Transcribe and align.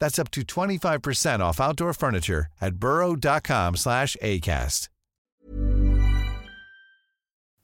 That's 0.00 0.18
up 0.18 0.30
to 0.30 0.40
25% 0.40 1.40
off 1.40 1.60
outdoor 1.60 1.92
furniture 1.92 2.46
at 2.60 2.74
burrow.com 2.74 3.76
slash 3.76 4.16
ACAST. 4.22 4.90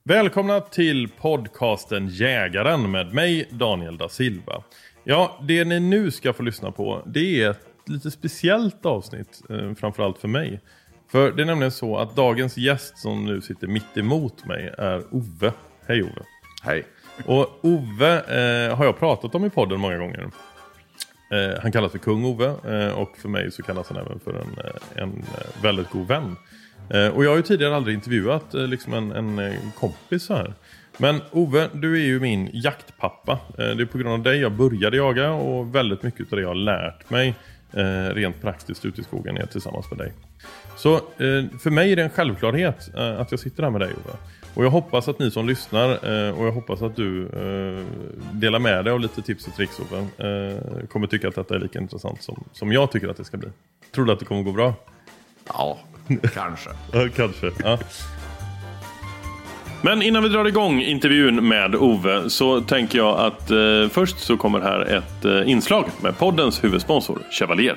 Välkomna 0.05 0.61
till 0.61 1.09
podcasten 1.09 2.09
Jägaren 2.09 2.91
med 2.91 3.15
mig 3.15 3.49
Daniel 3.51 3.97
da 3.97 4.09
Silva. 4.09 4.63
Ja, 5.05 5.41
det 5.49 5.65
ni 5.65 5.81
nu 5.81 6.11
ska 6.11 6.33
få 6.33 6.43
lyssna 6.43 6.71
på 6.71 7.03
det 7.07 7.43
är 7.43 7.51
ett 7.51 7.67
lite 7.87 8.11
speciellt 8.11 8.87
avsnitt, 8.87 9.43
eh, 9.51 9.75
framförallt 9.75 10.19
för 10.19 10.29
mig. 10.29 10.61
För 11.13 11.33
det 11.33 11.43
är 11.43 11.47
nämligen 11.47 11.73
så 11.73 11.99
att 11.99 12.17
dagens 12.17 12.57
gäst 12.57 12.99
som 12.99 13.25
nu 13.25 13.41
sitter 13.41 13.67
mitt 13.67 13.97
emot 13.97 14.45
mig 14.47 14.75
är 14.79 15.15
Ove. 15.15 15.53
Hej 15.87 16.03
Ove. 16.03 16.23
Hej. 16.63 16.85
Och 17.27 17.65
Ove 17.65 18.17
eh, 18.17 18.77
har 18.77 18.85
jag 18.85 18.99
pratat 18.99 19.35
om 19.35 19.45
i 19.45 19.51
podden 19.51 19.81
många 19.81 19.99
gånger. 19.99 20.31
Eh, 21.31 21.61
han 21.63 21.73
kallas 21.73 21.93
för 21.93 21.99
Kung 21.99 22.25
Ove 22.25 22.47
eh, 22.47 22.93
och 22.93 23.17
för 23.17 23.29
mig 23.29 23.51
så 23.51 23.63
kallas 23.63 23.89
han 23.89 23.99
även 23.99 24.21
för 24.21 24.31
en, 24.31 24.65
eh, 24.65 25.03
en 25.03 25.09
eh, 25.11 25.63
väldigt 25.63 25.91
god 25.91 26.09
vän. 26.09 26.37
Eh, 26.91 27.09
och 27.09 27.25
jag 27.25 27.31
har 27.31 27.37
ju 27.37 27.43
tidigare 27.43 27.77
aldrig 27.77 27.95
intervjuat 27.95 28.55
eh, 28.55 28.67
liksom 28.67 28.93
en, 28.95 29.13
en 29.13 29.53
kompis 29.79 30.23
så 30.23 30.35
här. 30.35 30.55
Men 30.97 31.21
Ove, 31.31 31.69
du 31.73 31.95
är 31.95 32.05
ju 32.05 32.21
min 32.21 32.51
jaktpappa. 32.53 33.39
Det 33.57 33.63
är 33.63 33.87
på 33.87 33.99
grund 33.99 34.13
av 34.13 34.23
dig 34.23 34.41
jag 34.41 34.53
började 34.53 34.97
jaga 34.97 35.31
och 35.33 35.75
väldigt 35.75 36.03
mycket 36.03 36.33
av 36.33 36.37
det 36.37 36.43
jag 36.43 36.49
har 36.49 36.55
lärt 36.55 37.11
mig 37.11 37.35
rent 38.15 38.43
praktiskt 38.43 38.85
ute 38.85 39.01
i 39.01 39.05
skogen 39.05 39.37
är 39.37 39.47
tillsammans 39.47 39.91
med 39.91 39.99
dig. 39.99 40.13
Så 40.77 41.01
för 41.61 41.71
mig 41.71 41.93
är 41.93 41.97
det 41.97 42.03
en 42.03 42.11
självklarhet 42.11 42.95
att 42.95 43.31
jag 43.31 43.41
sitter 43.41 43.63
här 43.63 43.71
med 43.71 43.81
dig 43.81 43.91
Ove. 43.91 44.17
Och 44.55 44.65
jag 44.65 44.71
hoppas 44.71 45.09
att 45.09 45.19
ni 45.19 45.31
som 45.31 45.47
lyssnar 45.47 45.89
eh, 45.89 46.39
och 46.39 46.47
jag 46.47 46.53
hoppas 46.53 46.83
att 46.83 46.97
du 46.97 47.23
eh, 47.27 47.87
delar 48.33 48.59
med 48.59 48.85
dig 48.85 48.93
av 48.93 49.01
lite 49.01 49.23
tips 49.23 49.47
och 49.47 49.55
tricks 49.55 49.81
Ove. 49.81 49.99
Eh, 49.99 50.87
kommer 50.87 51.07
tycka 51.07 51.29
att 51.29 51.35
detta 51.35 51.55
är 51.55 51.59
lika 51.59 51.79
intressant 51.79 52.23
som, 52.23 52.45
som 52.53 52.73
jag 52.73 52.91
tycker 52.93 53.09
att 53.09 53.17
det 53.17 53.25
ska 53.25 53.37
bli. 53.37 53.49
Tror 53.95 54.05
du 54.05 54.13
att 54.13 54.19
det 54.19 54.25
kommer 54.25 54.43
gå 54.43 54.53
bra? 54.53 54.75
Ja, 55.49 55.79
kanske. 56.35 56.71
Kanske. 57.17 57.51
Ja. 57.65 57.79
Men 59.83 60.03
innan 60.03 60.23
vi 60.23 60.29
drar 60.29 60.45
igång 60.45 60.81
intervjun 60.83 61.49
med 61.49 61.75
Ove 61.75 62.31
så 62.31 62.61
tänker 62.61 62.99
jag 62.99 63.19
att 63.19 63.51
eh, 63.51 63.89
först 63.91 64.19
så 64.19 64.37
kommer 64.37 64.61
här 64.61 64.81
ett 64.81 65.25
eh, 65.25 65.51
inslag 65.51 65.85
med 66.03 66.19
poddens 66.19 66.65
huvudsponsor 66.65 67.23
Chevalier. 67.31 67.77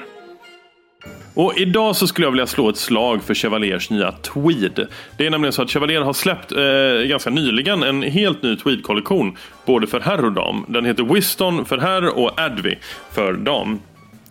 Och 1.34 1.58
idag 1.58 1.96
så 1.96 2.08
skulle 2.08 2.28
jag 2.28 2.32
vilja 2.32 2.48
slå 2.48 2.70
ett 2.70 2.78
slag 2.78 3.24
för 3.24 3.34
Chevaliers 3.34 3.90
nya 3.90 4.12
Tweed. 4.12 4.88
Det 5.18 5.26
är 5.26 5.30
nämligen 5.30 5.54
så 5.54 5.62
att 5.62 5.72
Chevalier 5.72 6.02
har 6.02 6.14
släppt 6.14 6.52
eh, 6.52 7.08
ganska 7.08 7.30
nyligen 7.30 7.84
en 7.84 8.04
helt 8.04 8.44
ny 8.44 8.56
Tweed-kollektion. 8.56 9.38
Både 9.66 9.88
för 9.88 10.00
herr 10.00 10.26
och 10.26 10.32
dam. 10.32 10.66
Den 10.68 10.86
heter 10.86 11.04
Wiston 11.04 11.66
för 11.66 11.78
herr 11.78 12.18
och 12.20 12.40
Advi 12.40 12.78
för 13.12 13.34
dam. 13.34 13.80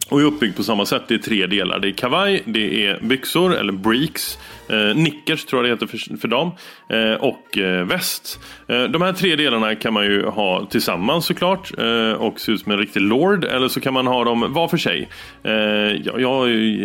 Och 0.08 0.20
är 0.20 0.24
uppbyggd 0.24 0.56
på 0.56 0.62
samma 0.62 0.86
sätt. 0.86 1.02
Det 1.08 1.14
är 1.14 1.18
tre 1.18 1.46
delar. 1.46 1.78
Det 1.78 1.88
är 1.88 1.92
kavaj, 1.92 2.42
det 2.44 2.86
är 2.86 2.98
byxor 3.02 3.56
eller 3.56 3.72
breeks. 3.72 4.38
Eh, 4.68 4.96
nickers 4.96 5.44
tror 5.44 5.62
jag 5.62 5.70
det 5.70 5.74
heter 5.74 5.98
för, 5.98 6.16
för 6.16 6.28
dam. 6.28 6.50
Eh, 6.88 7.14
och 7.14 7.58
eh, 7.58 7.84
väst. 7.84 8.40
Eh, 8.68 8.82
de 8.82 9.02
här 9.02 9.12
tre 9.12 9.36
delarna 9.36 9.74
kan 9.74 9.92
man 9.92 10.04
ju 10.04 10.26
ha 10.26 10.66
tillsammans 10.66 11.26
såklart. 11.26 11.78
Eh, 11.78 12.12
och 12.12 12.40
se 12.40 12.52
ut 12.52 12.60
som 12.60 12.72
en 12.72 12.78
riktig 12.78 13.00
lord. 13.00 13.44
Eller 13.44 13.68
så 13.68 13.80
kan 13.80 13.94
man 13.94 14.06
ha 14.06 14.24
dem 14.24 14.52
var 14.52 14.68
för 14.68 14.76
sig. 14.76 15.08
Eh, 15.42 15.52
jag, 15.52 16.20
jag 16.20 16.28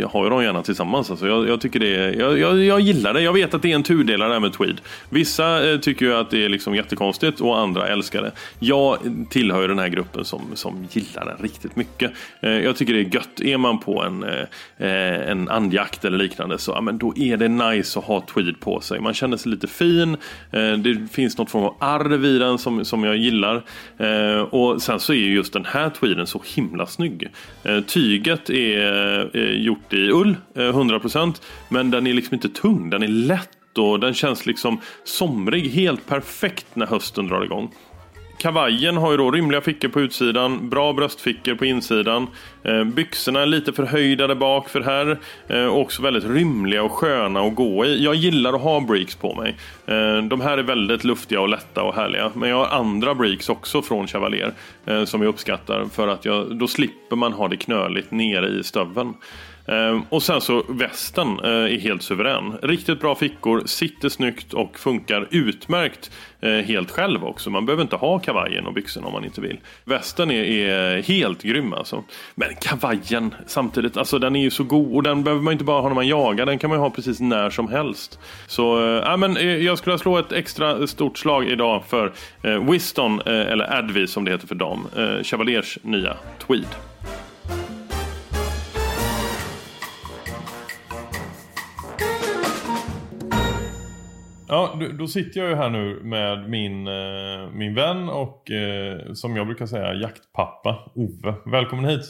har 0.09 0.23
ju 0.23 0.29
dem 0.29 0.43
gärna 0.43 0.63
tillsammans. 0.63 1.11
Alltså. 1.11 1.27
Jag, 1.27 1.49
jag 1.49 1.61
tycker 1.61 1.79
det 1.79 1.95
är, 1.95 2.19
jag, 2.19 2.39
jag, 2.39 2.63
jag 2.63 2.79
gillar 2.79 3.13
det. 3.13 3.21
Jag 3.21 3.33
vet 3.33 3.53
att 3.53 3.61
det 3.61 3.71
är 3.71 3.75
en 3.75 3.83
tudelare 3.83 4.33
där 4.33 4.39
med 4.39 4.53
tweed. 4.53 4.81
Vissa 5.09 5.71
eh, 5.71 5.79
tycker 5.79 6.05
ju 6.05 6.15
att 6.15 6.29
det 6.29 6.45
är 6.45 6.49
liksom 6.49 6.75
jättekonstigt 6.75 7.41
och 7.41 7.59
andra 7.59 7.88
älskar 7.88 8.21
det. 8.21 8.31
Jag 8.59 8.97
tillhör 9.29 9.61
ju 9.61 9.67
den 9.67 9.79
här 9.79 9.89
gruppen 9.89 10.25
som, 10.25 10.41
som 10.53 10.88
gillar 10.91 11.25
den 11.25 11.38
riktigt 11.39 11.75
mycket. 11.75 12.11
Eh, 12.41 12.51
jag 12.51 12.75
tycker 12.75 12.94
det 12.94 12.99
är 12.99 13.15
gött. 13.15 13.41
Är 13.41 13.57
man 13.57 13.79
på 13.79 14.03
en, 14.03 14.23
eh, 14.23 14.39
eh 14.77 15.29
en 15.29 15.49
andjakt 15.49 16.05
eller 16.05 16.17
liknande 16.17 16.57
så 16.57 16.71
ja, 16.71 16.81
men 16.81 16.97
då 16.97 17.13
är 17.17 17.38
det 17.38 17.47
nice 17.47 17.66
att 17.97 18.03
ha 18.03 18.22
tweed 18.22 18.59
på 18.59 18.81
sig. 18.81 19.01
Man 19.01 19.13
känner 19.13 19.38
sig 19.38 19.51
lite 19.51 19.67
fin. 19.67 20.17
Eh, 20.51 20.73
det 20.73 21.11
finns 21.11 21.38
något 21.38 21.51
form 21.51 21.63
av 21.63 21.75
arv 21.79 22.25
i 22.25 22.38
den 22.38 22.57
som, 22.57 22.85
som 22.85 23.03
jag 23.03 23.17
gillar. 23.17 23.63
Eh, 23.97 24.39
och 24.39 24.81
sen 24.81 25.00
så 25.00 25.13
är 25.13 25.17
just 25.17 25.53
den 25.53 25.66
här 25.66 25.89
tweeden 25.89 26.27
så 26.27 26.41
himla 26.56 26.85
snygg. 26.85 27.27
Eh, 27.63 27.79
tyget 27.79 28.50
är 28.50 29.38
gjort 29.56 29.94
i 29.94 30.09
ull, 30.11 30.35
100% 30.56 31.41
men 31.69 31.91
den 31.91 32.07
är 32.07 32.13
liksom 32.13 32.33
inte 32.33 32.50
tung. 32.50 32.89
Den 32.89 33.03
är 33.03 33.07
lätt 33.07 33.77
och 33.77 34.00
den 34.00 34.13
känns 34.13 34.45
liksom 34.45 34.81
somrig. 35.03 35.69
Helt 35.69 36.07
perfekt 36.07 36.66
när 36.73 36.85
hösten 36.85 37.27
drar 37.27 37.44
igång. 37.44 37.72
Kavajen 38.38 38.98
har 38.98 39.12
ju 39.12 39.18
då 39.18 39.31
rymliga 39.31 39.62
fickor 39.62 39.88
på 39.88 40.02
utsidan, 40.02 40.70
bra 40.70 40.94
bröstfickor 40.94 41.56
på 41.56 41.66
insidan. 41.66 42.28
Eh, 42.64 42.84
byxorna 42.84 43.42
är 43.42 43.46
lite 43.46 43.74
förhöjda 43.74 44.28
där 44.28 44.36
bak 44.36 44.70
för 44.70 44.81
här. 44.81 45.18
Eh, 45.48 45.68
också 45.68 46.02
väldigt 46.02 46.25
rymliga 46.25 46.84
och 46.84 46.92
sköna 46.92 47.39
att 47.39 47.56
gå 47.56 47.86
i. 47.86 48.04
Jag 48.04 48.16
gillar 48.16 48.54
att 48.54 48.62
ha 48.62 48.80
breaks 48.80 49.16
på 49.16 49.36
mig. 49.36 49.56
Eh, 49.86 50.24
de 50.24 50.42
här 50.42 50.57
är 50.57 50.63
väldigt 50.63 51.04
luftiga 51.04 51.42
och 51.42 51.50
lätta 51.50 51.84
och 51.84 51.95
härliga. 51.95 52.31
Men 52.36 52.50
jag 52.50 52.57
har 52.57 52.78
andra 52.80 53.16
breaks 53.16 53.50
också 53.50 53.81
från 53.81 54.07
Chevalier 54.07 54.54
eh, 54.86 55.06
som 55.06 55.22
jag 55.22 55.30
uppskattar. 55.30 55.86
För 55.92 56.07
att 56.07 56.25
jag, 56.25 56.56
då 56.56 56.68
slipper 56.68 57.16
man 57.16 57.33
ha 57.33 57.48
det 57.48 57.57
knöligt 57.57 58.12
nere 58.12 58.48
i 58.48 58.63
stöveln. 58.63 59.13
Ehm, 59.68 60.02
och 60.10 60.24
sen 60.24 60.42
så 60.42 60.64
västen 60.69 61.40
eh, 61.40 61.50
är 61.50 61.80
helt 61.80 62.04
suverän. 62.04 62.58
Riktigt 62.62 63.00
bra 63.00 63.16
fickor, 63.16 63.62
sitter 63.66 64.10
snyggt 64.10 64.54
och 64.54 64.80
funkar 64.80 65.28
utmärkt 65.31 66.12
eh, 66.42 66.52
helt 66.52 66.92
själv 66.92 67.25
också. 67.25 67.50
Man 67.50 67.66
behöver 67.66 67.84
inte 67.84 67.96
ha 67.96 68.19
kavajen 68.19 68.68
och 68.68 68.74
byxorna 68.74 69.08
om 69.08 69.14
man 69.14 69.25
inte 69.25 69.42
vill. 69.42 69.60
Västen 69.86 70.31
är, 70.31 70.44
är 70.44 71.02
helt 71.04 71.42
grym 71.42 71.74
alltså. 71.74 72.04
Men 72.36 72.56
kavajen 72.62 73.36
samtidigt, 73.48 73.98
alltså 73.98 74.19
den 74.19 74.36
är 74.36 74.42
ju 74.42 74.50
så 74.50 74.64
god 74.64 74.96
och 74.96 75.04
den 75.04 75.24
behöver 75.24 75.44
man 75.44 75.54
inte 75.54 75.66
bara 75.66 75.81
ha 75.81 75.88
när 75.88 75.96
man 75.96 76.08
jagar. 76.08 76.46
Den 76.46 76.60
kan 76.60 76.69
man 76.69 76.80
ju 76.80 76.81
ha 76.81 76.90
precis 76.90 77.19
när 77.19 77.50
som 77.50 77.68
helst. 77.68 78.19
Så 78.48 78.98
äh, 79.00 79.18
men, 79.18 79.38
eh, 79.38 79.46
jag 79.46 79.78
skulle 79.78 79.98
slå 79.98 80.18
ett 80.18 80.31
extra 80.31 80.88
stort 80.88 81.18
slag 81.18 81.48
idag 81.48 81.84
för 81.88 82.14
eh, 82.44 82.72
Wiston, 82.72 83.22
eh, 83.25 83.34
eller 83.34 83.78
Advi 83.78 84.08
som 84.08 84.25
det 84.25 84.31
heter 84.31 84.48
för 84.48 84.56
dam. 84.56 84.88
Eh, 84.98 85.24
Chevaliers 85.24 85.78
nya 85.81 86.18
Tweed. 86.48 86.96
Ja, 94.49 94.79
då, 94.99 95.07
sitter 95.07 95.39
jag 95.39 95.49
ju 95.49 95.55
här 95.55 95.69
nu 95.69 95.99
med 96.03 96.49
min, 96.49 96.88
eh, 96.88 97.51
min 97.53 97.75
vän 97.75 98.09
och 98.09 98.51
eh, 98.51 99.13
som 99.13 99.35
jag 99.35 99.47
brukar 99.47 99.65
säga 99.65 99.94
jaktpappa 99.94 100.91
Ove. 100.95 101.33
Välkommen 101.45 101.85
hit! 101.85 102.01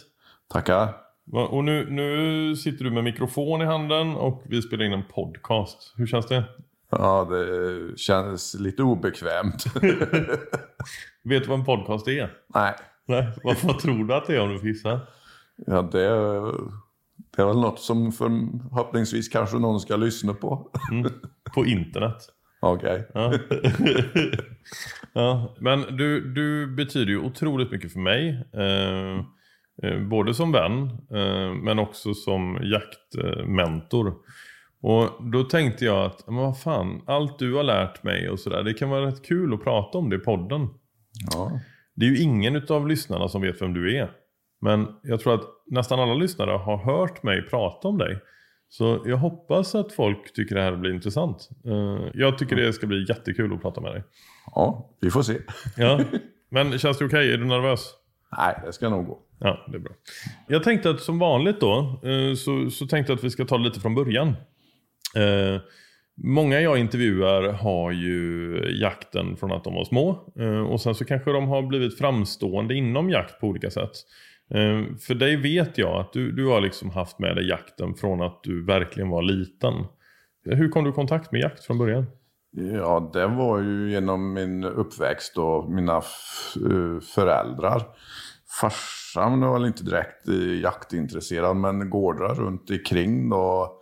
Tackar. 0.49 0.93
Och 1.31 1.63
nu, 1.63 1.89
nu 1.89 2.55
sitter 2.55 2.83
du 2.83 2.91
med 2.91 3.03
mikrofon 3.03 3.61
i 3.61 3.65
handen 3.65 4.15
och 4.15 4.43
vi 4.45 4.61
spelar 4.61 4.85
in 4.85 4.93
en 4.93 5.03
podcast. 5.03 5.93
Hur 5.97 6.07
känns 6.07 6.27
det? 6.27 6.43
Ja, 6.89 7.27
det 7.29 7.97
känns 7.99 8.55
lite 8.59 8.83
obekvämt. 8.83 9.65
Vet 11.23 11.43
du 11.43 11.49
vad 11.49 11.59
en 11.59 11.65
podcast 11.65 12.07
är? 12.07 12.33
Nej, 12.47 12.73
Nej, 13.05 13.27
vad, 13.43 13.57
vad 13.63 13.79
tror 13.79 14.03
du 14.03 14.13
att 14.13 14.27
det 14.27 14.35
är 14.35 14.41
om 14.41 14.49
du 14.49 14.59
får 14.59 14.67
gissa? 14.67 14.99
ja, 15.67 15.81
det, 15.81 16.07
det 17.37 17.43
är 17.43 17.47
väl 17.47 17.59
något 17.59 17.79
som 17.79 18.11
förhoppningsvis 18.11 19.29
kanske 19.29 19.57
någon 19.57 19.79
ska 19.79 19.95
lyssna 19.95 20.33
på. 20.33 20.71
På 21.55 21.65
internet. 21.65 22.17
Okej. 22.61 23.07
Ja. 23.13 23.33
ja, 25.13 25.55
men 25.59 25.81
du, 25.97 26.33
du 26.33 26.75
betyder 26.75 27.11
ju 27.11 27.19
otroligt 27.19 27.71
mycket 27.71 27.93
för 27.93 27.99
mig. 27.99 28.45
Eh, 28.53 29.17
eh, 29.83 29.99
både 29.99 30.33
som 30.33 30.51
vän 30.51 30.81
eh, 30.89 31.53
men 31.53 31.79
också 31.79 32.13
som 32.13 32.59
jaktmentor. 32.63 34.13
Och 34.81 35.29
då 35.31 35.43
tänkte 35.43 35.85
jag 35.85 36.05
att, 36.05 36.27
men 36.27 36.35
vad 36.35 36.59
fan, 36.59 37.01
allt 37.07 37.39
du 37.39 37.53
har 37.53 37.63
lärt 37.63 38.03
mig 38.03 38.29
och 38.29 38.39
sådär, 38.39 38.63
det 38.63 38.73
kan 38.73 38.89
vara 38.89 39.07
rätt 39.07 39.25
kul 39.25 39.53
att 39.53 39.63
prata 39.63 39.97
om 39.97 40.09
det 40.09 40.15
i 40.15 40.19
podden. 40.19 40.67
Ja. 41.33 41.59
Det 41.95 42.05
är 42.05 42.09
ju 42.09 42.17
ingen 42.17 42.55
utav 42.55 42.87
lyssnarna 42.87 43.27
som 43.27 43.41
vet 43.41 43.61
vem 43.61 43.73
du 43.73 43.97
är. 43.97 44.11
Men 44.61 44.87
jag 45.03 45.19
tror 45.19 45.33
att 45.33 45.56
nästan 45.69 45.99
alla 45.99 46.13
lyssnare 46.13 46.51
har 46.51 46.77
hört 46.77 47.23
mig 47.23 47.41
prata 47.49 47.87
om 47.87 47.97
dig. 47.97 48.19
Så 48.69 49.01
jag 49.05 49.17
hoppas 49.17 49.75
att 49.75 49.93
folk 49.93 50.33
tycker 50.33 50.55
det 50.55 50.61
här 50.61 50.75
blir 50.75 50.93
intressant. 50.93 51.49
Eh, 51.65 52.09
Jag 52.13 52.37
tycker 52.37 52.55
det 52.55 52.73
ska 52.73 52.87
bli 52.87 53.05
jättekul 53.09 53.53
att 53.53 53.61
prata 53.61 53.81
med 53.81 53.91
dig. 53.91 54.03
ja, 54.55 54.89
vi 55.01 55.11
får 55.11 55.21
se. 55.21 55.37
Ja. 55.77 55.99
Men 56.49 56.77
känns 56.79 56.97
det 56.97 57.05
okej? 57.05 57.33
Är 57.33 57.37
du 57.37 57.45
nervös? 57.45 57.93
Nej, 58.37 58.55
det 58.65 58.73
ska 58.73 58.89
nog 58.89 59.05
gå. 59.05 59.19
Ja, 59.39 59.65
det 59.71 59.77
är 59.77 59.79
bra. 59.79 59.91
Jag 60.47 60.63
tänkte 60.63 60.89
att 60.89 60.99
som 61.01 61.19
vanligt 61.19 61.59
då, 61.59 61.99
eh, 62.03 62.33
så, 62.35 62.69
så 62.69 62.87
tänkte 62.87 63.11
jag 63.11 63.17
att 63.17 63.23
vi 63.23 63.29
ska 63.29 63.45
ta 63.45 63.57
det 63.57 63.63
lite 63.63 63.79
från 63.79 63.95
början. 63.95 64.27
Eh, 65.15 65.61
Många 66.23 66.59
jag 66.61 66.77
intervjuar 66.77 67.43
har 67.51 67.91
ju 67.91 68.53
jakten 68.81 69.37
från 69.37 69.51
att 69.51 69.63
de 69.63 69.73
var 69.73 69.83
små. 69.85 70.09
Och 70.69 70.81
sen 70.81 70.95
så 70.95 71.05
kanske 71.05 71.31
de 71.31 71.47
har 71.47 71.61
blivit 71.61 71.97
framstående 71.97 72.75
inom 72.75 73.09
jakt 73.09 73.39
på 73.39 73.47
olika 73.47 73.69
sätt. 73.71 73.91
Eh, 74.49 74.95
För 75.07 75.13
dig 75.15 75.35
vet 75.35 75.77
jag 75.77 75.99
att 75.99 76.13
du, 76.13 76.31
du 76.31 76.47
har 76.47 76.61
liksom 76.61 76.89
haft 76.89 77.19
med 77.19 77.35
dig 77.35 77.47
jakten 77.47 77.95
från 77.95 78.21
att 78.21 78.39
du 78.43 78.65
verkligen 78.65 79.09
var 79.09 79.21
liten. 79.21 79.73
Hur 80.45 80.69
kom 80.69 80.83
du 80.83 80.89
i 80.89 80.93
kontakt 80.93 81.31
med 81.31 81.41
jakt 81.41 81.65
från 81.65 81.77
början? 81.77 82.05
Ja, 82.73 83.09
det 83.13 83.27
var 83.27 83.59
ju 83.59 83.91
genom 83.91 84.33
min 84.33 84.63
uppväxt 84.63 85.37
och 85.37 85.71
mina 85.71 85.95
eh, 85.97 86.99
föräldrar. 87.15 87.83
Farsan 88.61 89.41
var 89.41 89.53
väl 89.53 89.65
inte 89.65 89.83
direkt 89.83 90.27
eh, 90.27 90.59
jaktintresserad, 90.61 91.55
men 91.55 91.89
gårdar 91.89 92.35
runt 92.35 92.69
omkring 92.69 93.29
då 93.29 93.73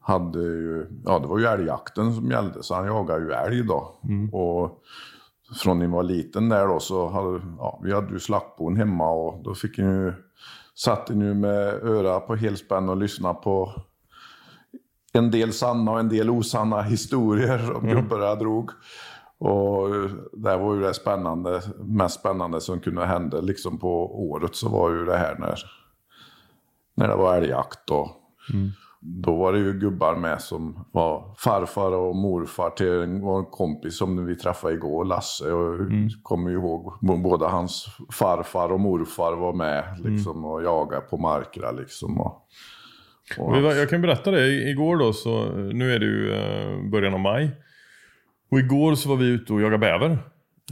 hade 0.00 0.38
ju, 0.38 0.86
ja 1.04 1.18
det 1.18 1.26
var 1.26 1.38
ju 1.38 1.44
älgjakten 1.44 2.14
som 2.14 2.30
gällde, 2.30 2.62
så 2.62 2.74
han 2.74 2.86
jagade 2.86 3.24
ju 3.24 3.32
älg 3.32 3.64
då. 3.64 4.00
Och 4.32 4.82
från 5.56 5.78
när 5.78 5.84
jag 5.86 5.92
var 5.92 6.02
liten 6.02 6.48
där 6.48 6.66
då 6.66 6.80
så 6.80 7.08
hade, 7.08 7.40
ja 7.58 7.80
vi 7.84 7.92
hade 7.92 8.12
ju 8.12 8.18
slaktbon 8.18 8.76
hemma 8.76 9.10
och 9.10 9.44
då 9.44 9.54
fick 9.54 9.78
jag 9.78 9.88
ju, 9.88 10.12
satt 10.74 11.06
jag 11.08 11.18
ju 11.18 11.34
med 11.34 11.74
öra 11.74 12.20
på 12.20 12.36
helspänn 12.36 12.88
och 12.88 12.96
lyssnade 12.96 13.34
på 13.34 13.72
en 15.12 15.30
del 15.30 15.52
sanna 15.52 15.90
och 15.90 16.00
en 16.00 16.08
del 16.08 16.30
osanna 16.30 16.82
historier 16.82 17.58
som 17.58 17.88
gubbarna 17.88 18.34
drog. 18.34 18.70
Och 19.38 19.88
det 20.32 20.56
var 20.56 20.74
ju 20.74 20.80
det 20.80 20.94
spännande, 20.94 21.62
mest 21.78 22.20
spännande 22.20 22.60
som 22.60 22.80
kunde 22.80 23.06
hända 23.06 23.40
liksom 23.40 23.78
på 23.78 24.22
året 24.30 24.54
så 24.54 24.68
var 24.68 24.90
ju 24.90 25.04
det 25.04 25.16
här 25.16 25.36
när, 25.38 25.58
när 26.94 27.08
det 27.08 27.16
var 27.16 27.36
älgjakt. 27.36 27.90
Och, 27.90 28.08
Då 29.02 29.36
var 29.36 29.52
det 29.52 29.58
ju 29.58 29.72
gubbar 29.72 30.16
med 30.16 30.40
som 30.40 30.84
var 30.92 31.34
farfar 31.38 31.92
och 31.92 32.16
morfar 32.16 32.70
till 32.70 32.92
en, 33.02 33.20
var 33.20 33.38
en 33.38 33.44
kompis 33.44 33.98
som 33.98 34.26
vi 34.26 34.36
träffade 34.36 34.74
igår, 34.74 35.04
Lasse. 35.04 35.52
Och 35.52 35.78
kommer 36.22 36.50
ju 36.50 36.56
ihåg, 36.56 36.98
båda 37.22 37.48
hans 37.48 37.86
farfar 38.12 38.72
och 38.72 38.80
morfar 38.80 39.36
var 39.36 39.52
med 39.52 39.84
liksom, 40.04 40.44
och 40.44 40.62
jagade 40.62 41.00
på 41.00 41.16
markerna. 41.18 41.70
Liksom, 41.70 42.20
och, 42.20 42.46
och 43.38 43.62
var, 43.62 43.74
jag 43.74 43.90
kan 43.90 44.02
berätta 44.02 44.30
det. 44.30 44.46
Igår 44.70 44.96
då 44.96 45.12
så, 45.12 45.44
nu 45.52 45.92
är 45.94 45.98
det 45.98 46.06
ju 46.06 46.32
eh, 46.32 46.90
början 46.90 47.14
av 47.14 47.20
maj. 47.20 47.50
Och 48.50 48.58
igår 48.58 48.94
så 48.94 49.08
var 49.08 49.16
vi 49.16 49.26
ute 49.26 49.52
och 49.52 49.60
jagade 49.60 49.78
bäver. 49.78 50.10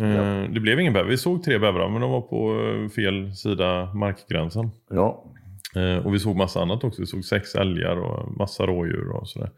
Eh, 0.00 0.50
Det 0.52 0.60
blev 0.60 0.80
ingen 0.80 0.92
bäver. 0.92 1.10
Vi 1.10 1.16
såg 1.18 1.42
tre 1.42 1.58
bävrar 1.58 1.88
men 1.88 2.00
de 2.00 2.10
var 2.10 2.20
på 2.20 2.60
eh, 2.84 2.88
fel 2.88 3.34
sida 3.34 3.94
markgränsen. 3.94 4.70
ja, 4.90 5.24
och 6.04 6.14
vi 6.14 6.18
såg 6.18 6.36
massa 6.36 6.60
annat 6.62 6.84
också. 6.84 7.02
Vi 7.02 7.06
såg 7.06 7.24
sex 7.24 7.54
älgar 7.54 7.96
och 7.96 8.36
massa 8.36 8.66
rådjur 8.66 9.10
och 9.10 9.28
sådär. 9.28 9.50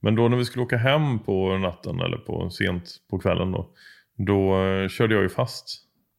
Men 0.00 0.14
då 0.14 0.28
när 0.28 0.36
vi 0.36 0.44
skulle 0.44 0.64
åka 0.64 0.76
hem 0.76 1.18
på 1.18 1.58
natten 1.58 2.00
eller 2.00 2.16
på 2.16 2.50
sent 2.50 2.90
på 3.10 3.18
kvällen 3.18 3.52
då. 3.52 3.70
Då 4.18 4.62
eh, 4.62 4.88
körde 4.88 5.14
jag 5.14 5.22
ju 5.22 5.28
fast 5.28 5.68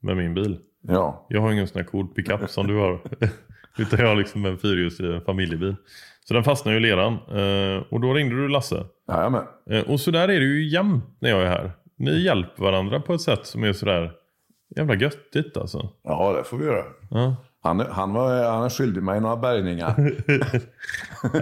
med 0.01 0.17
min 0.17 0.33
bil. 0.33 0.59
ja. 0.81 1.25
Jag 1.29 1.41
har 1.41 1.51
ingen 1.51 1.67
sån 1.67 1.81
här 1.81 1.87
cool 1.87 2.07
pickup 2.07 2.49
som 2.49 2.67
du 2.67 2.75
har. 2.75 3.01
Utan 3.77 3.99
jag 3.99 4.07
har 4.07 4.15
liksom 4.15 4.45
en 4.45 4.57
fyrhjulsdriven 4.57 5.21
familjebil. 5.21 5.75
Så 6.25 6.33
den 6.33 6.43
fastnade 6.43 6.77
ju 6.77 6.85
i 6.85 6.89
leran. 6.89 7.13
Eh, 7.13 7.83
och 7.89 8.01
då 8.01 8.13
ringde 8.13 8.35
du 8.35 8.47
Lasse. 8.47 8.85
Jajamän. 9.07 9.43
Eh, 9.69 9.81
och 9.81 9.99
så 9.99 10.11
där 10.11 10.23
är 10.29 10.39
det 10.39 10.45
ju 10.45 10.69
jämt 10.69 11.05
när 11.19 11.29
jag 11.29 11.41
är 11.41 11.47
här. 11.47 11.71
Ni 11.97 12.21
hjälper 12.21 12.63
varandra 12.63 12.99
på 12.99 13.13
ett 13.13 13.21
sätt 13.21 13.45
som 13.45 13.63
är 13.63 13.73
sådär 13.73 14.11
jävla 14.75 14.95
göttigt 14.95 15.57
alltså. 15.57 15.89
Ja, 16.03 16.33
det 16.33 16.43
får 16.43 16.57
vi 16.57 16.65
göra. 16.65 16.83
Ja. 17.09 17.35
Han, 17.67 17.79
han, 17.79 18.13
var, 18.13 18.43
han 18.51 18.69
skyldig 18.69 19.03
mig 19.03 19.21
några 19.21 19.37
bärgningar. 19.37 19.95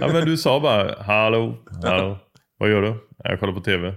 ja 0.00 0.08
men 0.12 0.24
du 0.24 0.36
sa 0.36 0.60
bara 0.60 1.02
hallå, 1.02 1.54
hallå. 1.84 2.18
Vad 2.58 2.70
gör 2.70 2.82
du? 2.82 2.90
"Nej, 2.90 2.98
Jag 3.18 3.40
kollar 3.40 3.52
på 3.52 3.60
tv. 3.60 3.94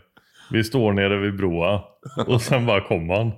Vi 0.52 0.64
står 0.64 0.94
nere 0.94 1.18
vid 1.18 1.38
broa. 1.38 1.82
Och 2.28 2.42
sen 2.42 2.66
bara 2.66 2.82
kom 2.82 3.10
han. 3.10 3.32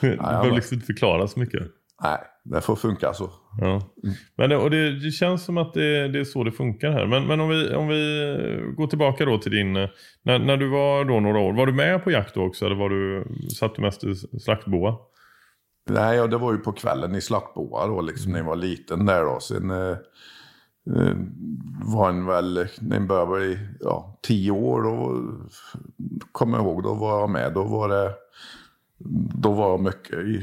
Du 0.00 0.16
behöver 0.16 0.50
liksom 0.54 0.74
inte 0.74 0.86
förklara 0.86 1.26
så 1.26 1.40
mycket. 1.40 1.62
Nej, 2.02 2.18
det 2.44 2.60
får 2.60 2.76
funka 2.76 3.12
så. 3.12 3.30
Ja. 3.60 3.80
Men 4.36 4.50
det, 4.50 4.56
och 4.56 4.70
det, 4.70 5.00
det 5.00 5.10
känns 5.10 5.44
som 5.44 5.58
att 5.58 5.74
det, 5.74 6.08
det 6.08 6.20
är 6.20 6.24
så 6.24 6.44
det 6.44 6.52
funkar 6.52 6.90
här. 6.92 7.06
Men, 7.06 7.26
men 7.26 7.40
om, 7.40 7.48
vi, 7.48 7.74
om 7.74 7.88
vi 7.88 8.74
går 8.76 8.86
tillbaka 8.86 9.24
då 9.24 9.38
till 9.38 9.52
din... 9.52 9.72
När, 10.22 10.38
när 10.38 10.56
du 10.56 10.68
var 10.68 11.04
då 11.04 11.20
några 11.20 11.38
år, 11.38 11.52
var 11.52 11.66
du 11.66 11.72
med 11.72 12.04
på 12.04 12.10
jakt 12.10 12.34
då 12.34 12.42
också? 12.46 12.66
Eller 12.66 12.76
var 12.76 12.88
du, 12.88 13.24
satt 13.58 13.74
du 13.74 13.82
mest 13.82 14.04
i 14.04 14.14
slaktboa? 14.16 14.94
Nej, 15.86 16.16
ja, 16.16 16.26
det 16.26 16.38
var 16.38 16.52
ju 16.52 16.58
på 16.58 16.72
kvällen 16.72 17.14
i 17.14 17.20
slaktboa 17.20 17.86
då, 17.86 18.00
liksom 18.00 18.32
när 18.32 18.38
jag 18.38 18.46
var 18.46 18.56
liten 18.56 19.06
där 19.06 19.24
då. 19.24 19.40
Sen 19.40 19.70
eh, 19.70 19.96
eh, 20.96 21.16
var 21.84 22.08
en 22.08 22.26
väl, 22.26 22.68
när 22.80 22.96
jag 22.96 23.06
började 23.08 23.36
bli 23.36 23.58
ja, 23.80 24.18
tio 24.22 24.50
år, 24.50 24.82
då 24.82 26.26
kommer 26.32 26.58
jag 26.58 26.66
ihåg, 26.66 26.82
då 26.82 26.94
var 26.94 27.20
jag 27.20 27.30
med. 27.30 27.52
Då 27.54 27.64
var 27.64 27.88
det, 27.88 28.14
då 29.34 29.52
var 29.52 29.70
jag 29.70 29.80
mycket 29.80 30.18
i, 30.18 30.36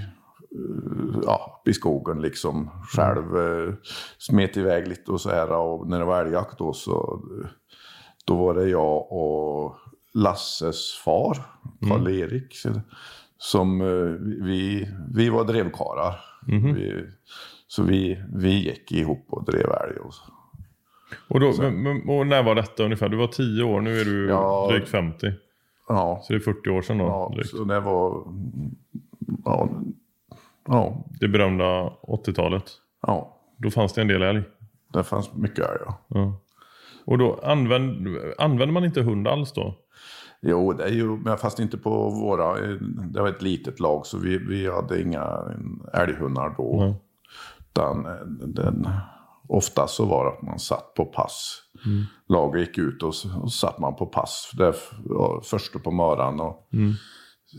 eh, 0.52 1.20
ja, 1.24 1.62
i 1.66 1.74
skogen 1.74 2.22
liksom 2.22 2.70
själv. 2.96 3.38
Eh, 3.38 3.74
smet 4.18 4.58
iväg 4.58 4.88
lite 4.88 5.12
och 5.12 5.22
så 5.22 5.30
här. 5.30 5.52
Och 5.52 5.90
när 5.90 6.00
det 6.00 6.06
var 6.06 6.22
älgjakt 6.22 6.58
då 6.58 6.74
så, 6.74 7.22
då 8.26 8.36
var 8.36 8.54
det 8.54 8.70
jag 8.70 9.12
och 9.12 9.76
Lasses 10.14 10.94
far, 11.06 11.46
Karl-Erik. 11.88 12.56
Som 13.38 13.82
eh, 13.82 13.88
vi, 14.46 14.88
vi 15.14 15.30
var 15.30 15.44
drevkarlar. 15.44 16.20
Vi, 16.48 17.04
så 17.68 17.84
vi, 17.84 18.24
vi 18.34 18.50
gick 18.54 18.92
ihop 18.92 19.26
och 19.30 19.46
drev 19.46 19.66
älg. 19.72 19.98
Och. 20.00 20.14
Och, 21.28 21.40
då, 21.40 21.54
men, 21.72 22.10
och 22.10 22.28
när 22.28 22.44
var 22.44 22.56
detta 22.56 22.84
ungefär? 22.84 23.10
Du 23.10 23.18
var 23.18 23.28
tio 23.28 23.64
år, 23.64 23.82
nu 23.82 24.00
är 24.00 24.06
du 24.06 24.28
Ja. 24.30 24.68
drygt 24.72 24.90
50. 24.90 25.32
Ja, 25.88 26.20
Så 26.24 26.34
det 26.34 26.38
är 26.38 26.40
40 26.40 26.70
år 26.70 26.82
sedan 26.82 26.98
då. 26.98 27.04
ja 27.06 27.32
drygt. 27.36 27.50
så 27.50 27.64
det 27.64 27.80
var... 27.80 28.24
Ja, 29.46 29.70
ja, 30.68 31.06
Det 31.20 31.28
berömda 31.28 31.66
80-talet. 32.02 32.64
ja, 33.02 33.38
Då 33.58 33.70
fanns 33.72 33.94
det 33.94 34.02
en 34.02 34.08
del 34.08 34.22
älg. 34.22 34.44
det 34.94 35.04
fanns 35.04 35.34
mycket 35.34 35.60
älg. 35.60 35.80
Ja. 35.86 35.98
Ja. 36.08 36.40
Och 37.06 37.18
då 37.18 37.40
använd, 37.44 38.08
använder 38.38 38.74
man 38.74 38.86
inte 38.86 39.02
hund 39.02 39.28
alls 39.28 39.54
då? 39.54 39.76
Jo, 40.50 40.74
det 40.74 40.84
är 40.84 40.92
ju, 40.92 41.06
men 41.06 41.38
fast 41.38 41.60
inte 41.60 41.78
på 41.78 42.10
våra... 42.10 42.78
Det 43.12 43.22
var 43.22 43.30
ett 43.30 43.42
litet 43.42 43.80
lag 43.80 44.06
så 44.06 44.18
vi, 44.18 44.38
vi 44.38 44.72
hade 44.72 45.02
inga 45.02 45.44
älghundar 45.94 46.56
då. 46.58 46.78
Nej. 46.80 46.96
Utan 47.70 48.06
eh, 48.06 48.12
den, 48.48 48.90
oftast 49.48 49.96
så 49.96 50.06
var 50.06 50.26
det 50.26 50.32
att 50.32 50.42
man 50.42 50.60
satt 50.60 50.94
på 50.94 51.06
pass. 51.06 51.62
Laget 52.28 52.68
gick 52.68 52.78
ut 52.78 53.04
och 53.04 53.14
och 53.42 53.54
satt 53.54 53.80
man 53.80 53.96
på 53.96 54.06
pass. 54.06 54.52
Det 54.58 54.74
ja, 55.10 55.42
första 55.44 55.80
på 55.80 55.92
morgonen. 55.92 56.40
Och 56.40 56.70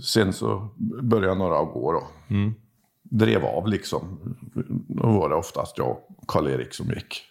Sen 0.04 0.32
så 0.32 0.68
började 1.02 1.34
några 1.34 1.64
gå 1.64 1.92
då. 1.92 2.02
Drev 3.02 3.44
av 3.44 3.68
liksom. 3.68 4.18
Då 4.88 5.06
var 5.06 5.28
det 5.28 5.34
oftast 5.34 5.78
jag 5.78 5.90
och 5.90 6.28
Karl-Erik 6.28 6.74
som 6.74 6.86
gick. 6.86 7.22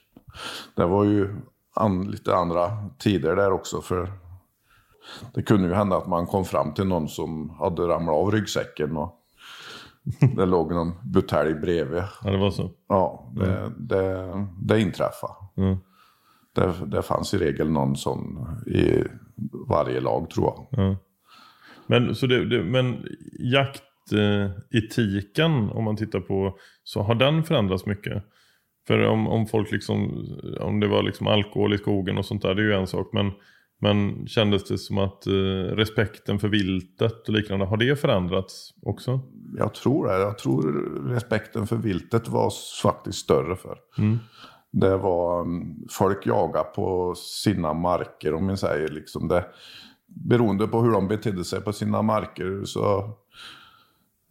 Det 0.76 0.86
var 0.86 1.04
ju 1.04 1.36
an, 1.76 2.12
lite 2.12 2.36
andra 2.36 2.90
tider 3.00 3.36
där 3.36 3.52
också. 3.52 3.82
för 3.82 4.12
det 5.34 5.42
kunde 5.42 5.68
ju 5.68 5.74
hända 5.74 5.98
att 5.98 6.08
man 6.08 6.26
kom 6.26 6.46
fram 6.46 6.74
till 6.74 6.88
någon 6.88 7.08
som 7.08 7.50
hade 7.50 7.82
ramlat 7.82 8.16
av 8.16 8.32
ryggsäcken 8.32 8.98
och 8.98 9.14
det 10.36 10.46
låg 10.46 10.72
någon 10.72 10.94
butelj 11.04 11.54
bredvid. 11.54 12.04
Ja, 12.24 12.32
det 12.32 12.38
var 12.38 12.52
så. 12.52 12.72
Ja, 12.88 13.32
det, 13.36 13.72
det, 13.78 14.48
det 14.62 14.82
inträffade. 14.82 15.34
Mm. 15.58 15.78
Det, 16.56 16.74
det 16.86 17.02
fanns 17.02 17.34
i 17.34 17.38
regel 17.38 17.72
någon 17.72 17.96
sån 17.96 18.48
i 18.68 19.04
varje 19.68 20.00
lag 20.00 20.30
tror 20.30 20.68
jag. 20.72 20.96
Men, 21.88 22.16
så 22.16 22.28
det, 22.28 22.46
det, 22.46 22.64
men 22.64 23.06
jaktetiken, 23.40 25.70
om 25.70 25.84
man 25.84 25.96
tittar 25.96 26.20
på, 26.20 26.58
så 26.84 27.02
har 27.02 27.16
den 27.16 27.44
förändrats 27.44 27.86
mycket? 27.86 28.24
För 28.88 29.08
om, 29.08 29.28
om 29.28 29.48
folk 29.48 29.72
liksom, 29.72 30.26
om 30.60 30.80
det 30.80 30.88
var 30.88 31.04
liksom 31.04 31.28
alkohol 31.28 31.74
i 31.74 31.78
skogen 31.78 32.18
och 32.18 32.26
sånt 32.26 32.42
där, 32.42 32.56
det 32.56 32.62
är 32.62 32.66
ju 32.66 32.74
en 32.74 32.88
sak. 32.88 33.10
Men, 33.14 33.32
men 33.80 34.28
kändes 34.28 34.64
det 34.68 34.78
som 34.78 34.98
att 34.98 35.28
eh, 35.28 35.32
respekten 35.76 36.40
för 36.40 36.48
viltet 36.48 37.28
och 37.28 37.34
liknande, 37.34 37.66
har 37.66 37.78
det 37.78 37.96
förändrats 37.96 38.74
också? 38.82 39.20
Jag 39.58 39.74
tror 39.74 40.08
det. 40.08 40.20
Jag 40.20 40.38
tror 40.38 40.64
respekten 41.10 41.68
för 41.68 41.76
viltet 41.76 42.28
var 42.28 42.52
faktiskt 42.84 43.20
större 43.20 43.56
för. 43.56 43.78
Det 44.72 44.98
var, 44.98 45.42
mm, 45.42 45.76
folk 45.90 46.26
jagar 46.26 46.64
på 46.64 47.16
sina 47.16 47.74
marker 47.74 48.34
om 48.34 48.46
man 48.46 48.58
säger 48.58 48.88
liksom 48.88 49.28
det. 49.28 49.46
Beroende 50.08 50.68
på 50.68 50.82
hur 50.82 50.92
de 50.92 51.08
betedde 51.08 51.44
sig 51.44 51.62
på 51.62 51.74
sina 51.74 52.02
marker 52.02 52.66
så, 52.66 53.10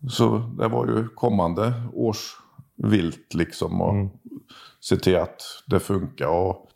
så 0.09 0.39
det 0.39 0.69
var 0.69 0.87
ju 0.87 1.09
kommande 1.09 1.73
års 1.93 2.37
vilt 2.77 3.35
liksom. 3.35 3.81
Och 3.81 4.11
se 4.81 4.97
till 4.97 5.17
att 5.17 5.43
det 5.67 5.81
funkar. 5.81 6.29
Och 6.29 6.69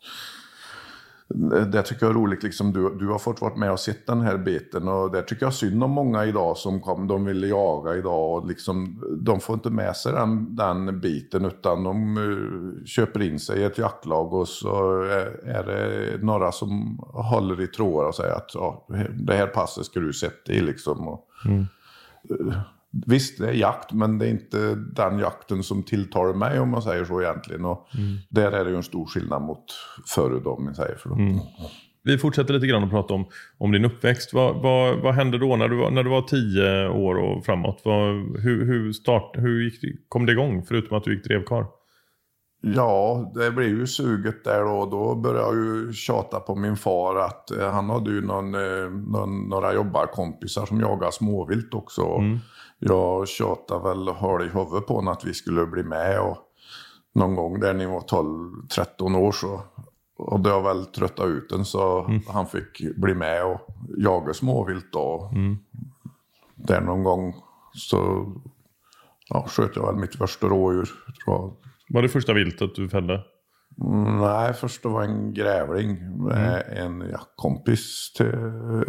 det 1.71 1.81
tycker 1.81 2.05
jag 2.05 2.09
är 2.09 2.19
roligt. 2.19 2.43
Liksom, 2.43 2.73
du, 2.73 2.95
du 2.99 3.07
har 3.07 3.19
fått 3.19 3.41
vara 3.41 3.55
med 3.55 3.71
och 3.71 3.79
sett 3.79 4.07
den 4.07 4.21
här 4.21 4.37
biten. 4.37 4.87
Och 4.87 5.11
det 5.11 5.21
tycker 5.21 5.45
jag 5.45 5.53
synd 5.53 5.83
om 5.83 5.91
många 5.91 6.25
idag 6.25 6.57
som 6.57 6.81
kom, 6.81 7.07
de 7.07 7.25
vill 7.25 7.43
jaga 7.43 7.95
idag. 7.95 8.31
Och 8.31 8.47
liksom, 8.47 9.03
de 9.21 9.39
får 9.39 9.53
inte 9.53 9.69
med 9.69 9.95
sig 9.95 10.13
den, 10.13 10.55
den 10.55 10.99
biten 10.99 11.45
utan 11.45 11.83
de 11.83 12.17
eh, 12.17 12.85
köper 12.85 13.21
in 13.21 13.39
sig 13.39 13.59
i 13.59 13.63
ett 13.63 13.77
jaktlag. 13.77 14.33
Och 14.33 14.47
så 14.47 15.01
är, 15.45 15.63
det 15.65 16.17
några 16.25 16.51
som 16.51 16.99
håller 17.13 17.61
i 17.61 17.67
trådar 17.67 18.07
och 18.07 18.15
säger 18.15 18.33
att 18.33 18.51
ja, 18.53 18.87
det 19.13 19.33
här 19.33 19.47
passet 19.47 19.85
ska 19.85 19.99
du 19.99 20.13
sätta 20.13 20.51
i. 20.51 20.61
Liksom. 20.61 21.07
Och, 21.07 21.27
eh, 21.45 22.57
Visst, 23.07 23.37
det 23.39 23.47
är 23.49 23.53
jakt, 23.53 23.93
men 23.93 24.17
det 24.17 24.25
är 24.25 24.29
inte 24.29 24.75
den 24.75 25.19
jakten 25.19 25.63
som 25.63 25.83
tilltalar 25.83 26.33
mig 26.33 26.59
om 26.59 26.69
man 26.69 26.81
säger 26.81 27.05
så 27.05 27.21
egentligen. 27.21 27.65
Och 27.65 27.87
Där 28.29 28.51
är 28.51 28.63
det 28.65 28.69
ju 28.71 28.75
en 28.77 28.83
stor 28.83 29.05
skillnad 29.05 29.41
mot 29.41 29.63
förr 30.15 30.41
då, 30.43 30.51
om 30.51 30.65
man 30.65 30.75
säger. 30.75 30.95
För 30.95 31.09
då. 31.09 31.15
Vi 32.03 32.17
fortsätter 32.17 32.53
lite 32.53 32.67
grann 32.67 32.83
att 32.83 32.89
prata 32.89 33.13
om, 33.13 33.25
om 33.57 33.71
din 33.71 33.85
uppväxt. 33.85 34.33
Vad, 34.33 34.61
vad, 34.61 34.97
vad 34.99 35.13
hände 35.13 35.37
då 35.37 35.55
när 35.55 35.67
du 35.67 35.75
var, 35.77 35.91
när 35.91 36.03
du 36.03 36.09
var 36.09 36.21
tio 36.21 36.89
år 36.89 37.15
och 37.15 37.45
framåt? 37.45 37.81
Vad, 37.85 38.15
hur, 38.41 38.65
hur, 38.65 38.93
start, 38.93 39.31
hur 39.33 39.61
gick, 39.63 39.81
det- 39.81 39.93
kom 40.09 40.25
det 40.25 40.31
igång, 40.31 40.65
förutom 40.67 40.97
att 40.97 41.03
du 41.03 41.15
gick 41.15 41.23
drevkar? 41.23 41.65
Ja, 42.63 43.31
det 43.35 43.51
blev 43.51 43.69
ju 43.69 43.87
suget 43.87 44.43
där 44.43 44.61
då. 44.63 44.85
Då 44.91 45.15
började 45.15 45.41
jag 45.41 45.55
ju 45.55 45.93
tjata 45.93 46.39
på 46.39 46.55
min 46.55 46.75
far 46.75 47.15
att 47.15 47.51
eh, 47.51 47.71
han 47.71 47.89
hade 47.89 48.11
ju 48.11 48.21
någon, 48.21 48.55
eh, 48.55 48.89
någon, 49.07 49.49
några 49.49 49.73
jobbarkompisar 49.73 50.65
som 50.65 50.79
jagade 50.79 51.11
småvilt 51.11 51.73
också. 51.73 52.01
Jag 52.83 53.27
tjatade 53.27 53.89
väl 53.89 54.09
höll 54.09 54.45
i 54.45 54.49
huvudet 54.49 54.87
på 54.87 54.93
honom 54.93 55.13
att 55.13 55.25
vi 55.25 55.33
skulle 55.33 55.65
bli 55.65 55.83
med. 55.83 56.19
Och 56.21 56.37
någon 57.13 57.35
gång 57.35 57.59
där 57.59 57.73
ni 57.73 57.85
var 57.85 58.01
12-13 58.01 59.17
år 59.17 59.31
så 59.31 59.61
och 60.17 60.39
det 60.39 60.49
har 60.49 60.61
väl 60.61 60.85
tröttat 60.85 61.27
ut 61.27 61.49
den 61.49 61.65
så 61.65 62.09
han 62.27 62.47
fick 62.47 62.95
bli 62.95 63.13
med 63.13 63.45
och 63.45 63.59
jaga 63.97 64.33
småvilt 64.33 64.91
då. 64.91 65.31
Där 66.55 66.81
någon 66.81 67.03
gång 67.03 67.35
så 67.73 68.31
ja, 69.29 69.45
sköt 69.47 69.75
jag 69.75 69.85
väl 69.85 69.95
mitt 69.95 70.15
första 70.15 70.47
rådjur. 70.47 70.89
Var 71.89 72.01
det 72.01 72.09
första 72.09 72.33
viltet 72.33 72.75
du 72.75 72.89
fällde? 72.89 73.23
Mm, 73.83 74.17
Nej, 74.17 74.53
först 74.53 74.83
det 74.83 74.89
var 74.89 75.03
en 75.03 75.33
grävling 75.33 76.17
med 76.23 76.63
en 76.69 77.09
ja, 77.11 77.19
kompis 77.35 78.13
till 78.17 78.25
uh, 78.25 78.83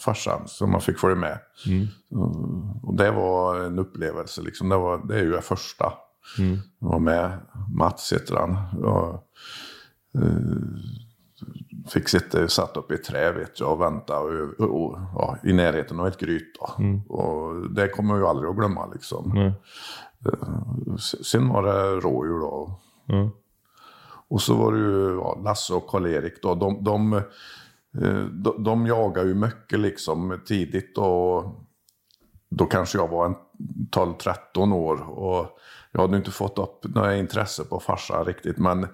farsan 0.00 0.48
som 0.48 0.70
man 0.70 0.80
fick 0.80 0.98
följa 0.98 1.16
med. 1.16 1.38
Mm, 1.66 1.86
och 2.82 2.96
det 2.96 3.10
var 3.10 3.60
en 3.60 3.78
upplevelse, 3.78 4.42
liksom. 4.42 4.68
det, 4.68 4.76
var, 4.76 5.06
det 5.08 5.14
är 5.18 5.22
ju 5.22 5.30
det 5.30 5.42
första. 5.42 5.92
Jag 6.78 6.88
var 6.88 6.98
med, 6.98 7.38
Mats 7.78 8.12
heter 8.12 8.36
han. 8.36 8.84
Och, 8.84 9.14
eh, 10.14 10.30
fick 11.88 12.08
sitta 12.08 12.48
satt 12.48 12.76
upp 12.76 12.92
i 12.92 12.96
trä 12.98 13.32
vet 13.32 13.60
jag, 13.60 13.72
och 13.72 13.80
vänta 13.80 14.20
och, 14.20 14.60
och, 14.60 14.84
och, 14.84 14.98
ja, 15.14 15.36
i 15.44 15.52
närheten 15.52 16.00
av 16.00 16.06
ett 16.06 16.18
gryt. 16.18 16.56
Då. 16.60 16.84
Och 17.08 17.70
det 17.70 17.88
kommer 17.88 18.18
jag 18.18 18.28
aldrig 18.28 18.50
att 18.50 18.56
glömma. 18.56 18.86
Liksom. 18.86 19.36
Eh, 19.36 20.96
Sen 21.22 21.48
var 21.48 21.62
det 21.62 22.00
rådjur 22.00 22.40
då. 22.40 22.80
Ja. 23.06 23.30
Och 24.28 24.42
så 24.42 24.54
var 24.54 24.72
det 24.72 24.78
ju 24.78 25.18
ja, 25.20 25.40
Lasse 25.44 25.74
och 25.74 25.86
Karl-Erik 25.86 26.42
då. 26.42 26.54
De, 26.54 26.84
de, 26.84 27.12
eh, 28.02 28.24
de, 28.32 28.64
de 28.64 28.86
jagar 28.86 29.24
ju 29.24 29.34
mycket 29.34 29.80
liksom 29.80 30.40
tidigt 30.46 30.98
och 30.98 31.44
då 32.48 32.66
kanske 32.66 32.98
jag 32.98 33.08
var 33.08 33.26
en 33.26 33.34
12-13 33.90 34.74
år. 34.74 35.10
Och 35.10 35.58
jag 35.92 36.00
hade 36.00 36.16
inte 36.16 36.30
fått 36.30 36.58
upp 36.58 36.94
några 36.94 37.16
intresse 37.16 37.64
på 37.64 37.80
farsan 37.80 38.24
riktigt. 38.24 38.58
Men 38.58 38.86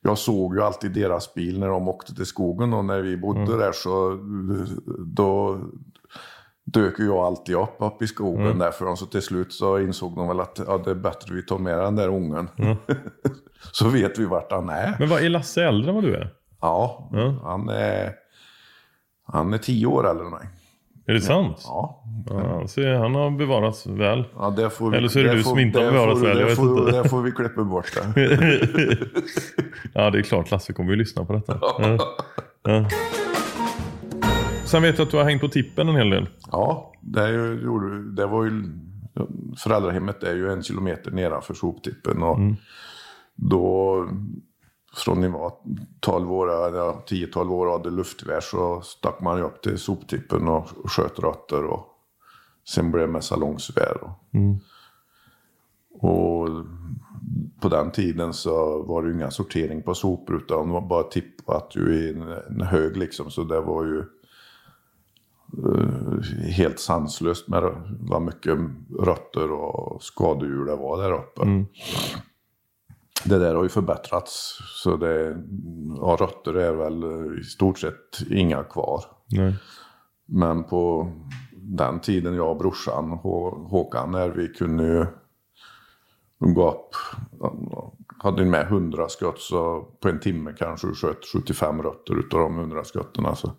jag 0.00 0.18
såg 0.18 0.54
ju 0.54 0.62
alltid 0.62 0.92
deras 0.92 1.34
bil 1.34 1.58
när 1.58 1.68
de 1.68 1.88
åkte 1.88 2.14
till 2.14 2.26
skogen 2.26 2.72
och 2.72 2.84
när 2.84 3.00
vi 3.00 3.16
bodde 3.16 3.58
där 3.58 3.72
så 3.72 4.18
då 4.98 5.60
dök 6.64 6.98
ju 6.98 7.06
jag 7.06 7.16
alltid 7.16 7.56
upp, 7.56 7.76
upp 7.78 8.02
i 8.02 8.06
skogen 8.06 8.58
där 8.58 8.70
för 8.70 8.84
dem. 8.84 8.96
Så 8.96 9.06
till 9.06 9.22
slut 9.22 9.52
så 9.52 9.78
insåg 9.78 10.16
de 10.16 10.28
väl 10.28 10.40
att 10.40 10.60
ja, 10.66 10.78
det 10.78 10.90
är 10.90 10.94
bättre 10.94 11.34
vi 11.34 11.42
tar 11.42 11.58
med 11.58 11.78
den 11.78 11.96
där 11.96 12.08
ungen. 12.08 12.48
så 13.72 13.88
vet 13.88 14.18
vi 14.18 14.24
vart 14.24 14.52
han 14.52 14.68
är. 14.68 14.96
Men 14.98 15.08
vad, 15.08 15.22
är 15.22 15.28
Lasse 15.28 15.64
äldre 15.64 15.88
än 15.88 15.94
vad 15.94 16.04
du 16.04 16.14
är? 16.14 16.30
Ja, 16.60 17.08
Ja. 17.12 17.34
han 17.44 17.68
är, 17.68 18.12
han 19.26 19.54
är 19.54 19.58
tio 19.58 19.86
år 19.86 20.10
äldre 20.10 20.24
än 20.24 20.30
mig. 20.30 20.48
Är 21.06 21.14
det 21.14 21.20
sant? 21.20 21.62
Ja. 21.64 22.04
Ja, 22.28 22.66
se, 22.68 22.94
han 22.94 23.14
har 23.14 23.30
bevarats 23.30 23.86
väl. 23.86 24.24
Ja, 24.36 24.50
det 24.50 24.70
får 24.70 24.90
vi, 24.90 24.96
Eller 24.96 25.08
så 25.08 25.18
är 25.18 25.24
det 25.24 25.32
du 25.32 25.42
får- 25.42 25.50
som 25.50 25.58
inte 25.58 25.78
har 25.78 25.86
det 25.86 25.92
bevarat 25.92 26.18
får- 26.18 26.26
väl, 26.26 26.38
jag 26.38 26.48
det 26.48 26.56
får. 26.56 26.92
Det 26.92 27.08
får 27.08 27.22
vi 27.22 27.32
klippa 27.32 27.64
bort 27.64 27.92
det. 27.94 28.12
Ja, 29.94 30.10
det 30.10 30.18
är 30.18 30.22
klart. 30.22 30.50
Lasse 30.50 30.72
kommer 30.72 30.90
ju 30.90 30.96
lyssna 30.96 31.24
på 31.24 31.32
detta. 31.32 31.58
Ja. 31.60 31.98
Ja. 32.62 32.84
Sen 34.64 34.82
vet 34.82 34.98
jag 34.98 35.04
att 35.04 35.10
du 35.10 35.16
har 35.16 35.24
hängt 35.24 35.40
på 35.40 35.48
tippen 35.48 35.88
en 35.88 35.96
hel 35.96 36.10
del. 36.10 36.28
Ja, 36.52 36.92
det, 37.00 37.28
gjorde 37.62 38.14
det 38.14 38.26
var 38.26 38.44
ju... 38.44 38.62
Föräldrahemmet 39.58 40.22
är 40.22 40.34
ju 40.34 40.52
en 40.52 40.62
kilometer 40.62 41.10
nedanför 41.10 41.54
soptippen. 41.54 42.22
Och 42.22 42.38
då, 43.34 44.08
från 44.96 45.20
ni 45.20 45.28
var 45.28 45.52
12 46.00 46.32
år, 46.32 46.48
ja, 46.48 47.02
10-12 47.08 47.50
år 47.50 47.66
och 47.66 47.72
hade 47.72 47.90
luftgevär 47.90 48.40
så 48.40 48.80
stack 48.80 49.20
man 49.20 49.38
ju 49.38 49.44
upp 49.44 49.62
till 49.62 49.78
soptippen 49.78 50.48
och 50.48 50.68
sköt 50.84 51.18
rötter. 51.18 51.64
Och 51.64 51.86
sen 52.68 52.90
blev 52.90 53.06
det 53.06 53.12
med 53.12 53.24
salongsgevär. 53.24 53.96
Och, 54.02 54.10
och 55.92 56.48
på 57.60 57.68
den 57.68 57.90
tiden 57.90 58.32
så 58.32 58.82
var 58.82 59.02
det 59.02 59.08
ju 59.08 59.14
inga 59.14 59.30
sortering 59.30 59.82
på 59.82 59.94
sopor 59.94 60.36
utan 60.36 60.66
det 60.66 60.72
var 60.72 60.80
bara 60.80 61.02
tippat 61.02 61.72
ju 61.76 61.94
i 61.94 62.10
en, 62.48 62.60
hög 62.60 62.96
liksom. 62.96 63.30
Så 63.30 63.44
det 63.44 63.60
var 63.60 63.84
ju 63.84 63.98
eh, 65.64 66.48
helt 66.50 66.78
sanslöst 66.78 67.48
med 67.48 67.72
vad 68.00 68.22
mycket 68.22 68.58
rötter 69.00 69.52
och 69.52 70.02
skadedjur 70.02 70.64
det 70.64 70.76
var 70.76 71.02
där 71.02 71.12
uppe. 71.12 71.42
Det 73.24 73.38
där 73.38 73.54
har 73.54 73.62
ju 73.62 73.68
förbättrats. 73.68 74.58
Så 74.82 74.96
det, 74.96 75.36
ja, 76.00 76.16
rötter 76.20 76.54
är 76.54 76.72
väl 76.72 77.04
i 77.40 77.44
stort 77.44 77.78
sett 77.78 78.22
inga 78.30 78.62
kvar. 78.64 79.04
Nej. 79.30 79.54
Men 80.26 80.64
på 80.64 81.12
den 81.56 82.00
tiden, 82.00 82.34
jag 82.34 82.50
och 82.50 82.56
brorsan 82.56 83.10
Hå- 83.12 83.68
Håkan, 83.68 84.10
när 84.10 84.28
vi 84.28 84.48
kunde 84.48 84.84
ju 84.84 85.06
gå 86.38 86.70
upp, 86.70 86.90
hade 88.22 88.44
med 88.44 88.66
100 88.66 89.08
skott 89.08 89.38
så 89.40 89.82
på 90.02 90.08
en 90.08 90.20
timme 90.20 90.54
kanske 90.58 90.86
sköt 90.86 91.24
75 91.32 91.82
rötter 91.82 92.18
utav 92.18 92.40
de 92.40 92.58
100 92.58 92.84
skotten. 92.84 93.26
Alltså. 93.26 93.52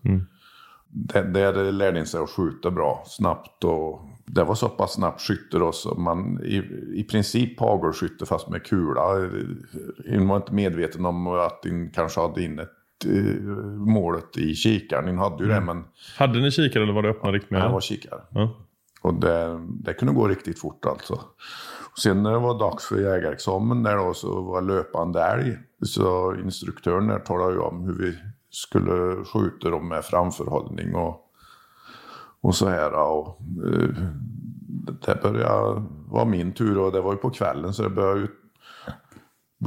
Det, 0.88 1.22
det 1.52 1.72
lärde 1.72 2.00
in 2.00 2.06
sig 2.06 2.20
att 2.24 2.30
skjuta 2.30 2.72
bra, 2.72 3.04
snabbt 3.08 3.64
och 3.64 4.02
det 4.26 4.44
var 4.44 4.56
så 4.56 4.70
pass 4.70 4.94
snabbt 4.94 5.22
skytte 5.22 5.58
då 5.58 5.72
så 5.72 5.96
man 5.96 6.40
i, 6.44 6.58
i 6.94 7.04
princip 7.04 7.60
hagelskytte 7.60 8.26
fast 8.26 8.50
med 8.50 8.66
kula. 8.66 9.02
Man 10.18 10.28
var 10.28 10.36
inte 10.36 10.54
medveten 10.54 11.06
om 11.06 11.28
att 11.28 11.62
den 11.62 11.90
kanske 11.92 12.22
hade 12.22 12.44
in 12.44 12.60
ett 12.60 13.06
eh, 13.06 13.44
målet 13.76 14.38
i 14.38 14.56
kikaren. 14.56 15.06
Den 15.06 15.18
hade 15.18 15.44
ju 15.44 15.50
det 15.50 15.62
men 15.62 15.84
Hade 16.18 16.40
ni 16.40 16.52
kikare 16.52 16.84
eller 16.84 16.94
var 16.94 17.04
det 17.04 17.10
öppna 17.10 17.32
riktmedel? 17.32 17.68
det 17.68 17.74
var 17.74 17.82
kikare. 17.82 18.22
Ja. 18.30 18.56
Och 19.02 19.14
det, 19.14 19.60
det 19.84 19.94
kunde 19.94 20.14
gå 20.14 20.28
riktigt 20.28 20.60
fort 20.60 20.86
alltså. 20.86 21.14
Och 21.92 22.00
sen 22.00 22.24
när 22.24 22.32
det 22.32 22.40
var 22.40 22.60
dags 22.60 22.88
för 22.88 23.00
jägarexamen 23.00 23.84
där 23.84 23.98
då 23.98 24.14
så 24.14 24.42
var 24.42 24.62
löpande 24.62 25.22
älg. 25.22 25.58
Så 25.82 26.36
instruktören 26.36 27.08
där 27.08 27.20
talade 27.20 27.54
ju 27.54 27.60
om 27.60 27.84
hur 27.86 27.94
vi 27.94 28.18
skulle 28.50 29.26
skjuta 29.26 29.70
dem 29.70 29.88
med 29.88 30.06
framförhållning 30.06 30.96
och, 30.96 31.23
och 32.44 32.56
så 32.56 32.70
här. 32.70 32.94
Och, 32.94 33.28
eh, 33.66 33.90
det 35.06 35.22
började 35.22 35.84
vara 36.08 36.26
min 36.26 36.54
tur 36.54 36.78
och 36.78 36.92
det 36.92 37.02
var 37.02 37.12
ju 37.12 37.18
på 37.18 37.30
kvällen 37.30 37.74
så 37.74 37.84
det 37.84 37.90
började 37.90 38.20
ju 38.20 38.28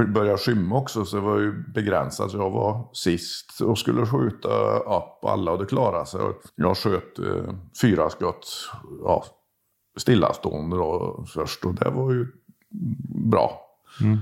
började 0.04 0.38
skymma 0.38 0.76
också 0.76 1.04
så 1.04 1.16
det 1.16 1.23
var 1.23 1.38
ju 1.38 1.64
begränsat. 1.75 2.33
Jag 2.33 2.50
var 2.50 2.88
sist 2.92 3.61
och 3.61 3.78
skulle 3.78 4.06
skjuta 4.06 4.78
upp 4.78 5.25
alla 5.25 5.52
och 5.52 5.59
det 5.59 5.66
klarade 5.66 6.06
sig. 6.06 6.21
Jag 6.54 6.76
sköt 6.76 7.18
eh, 7.18 7.54
fyra 7.80 8.11
skott 8.11 8.71
ja, 9.04 9.25
stillastående 9.97 10.76
då 10.76 11.25
först 11.35 11.64
och 11.64 11.75
det 11.75 11.90
var 11.90 12.12
ju 12.12 12.26
bra. 13.30 13.61
Mm. 14.00 14.18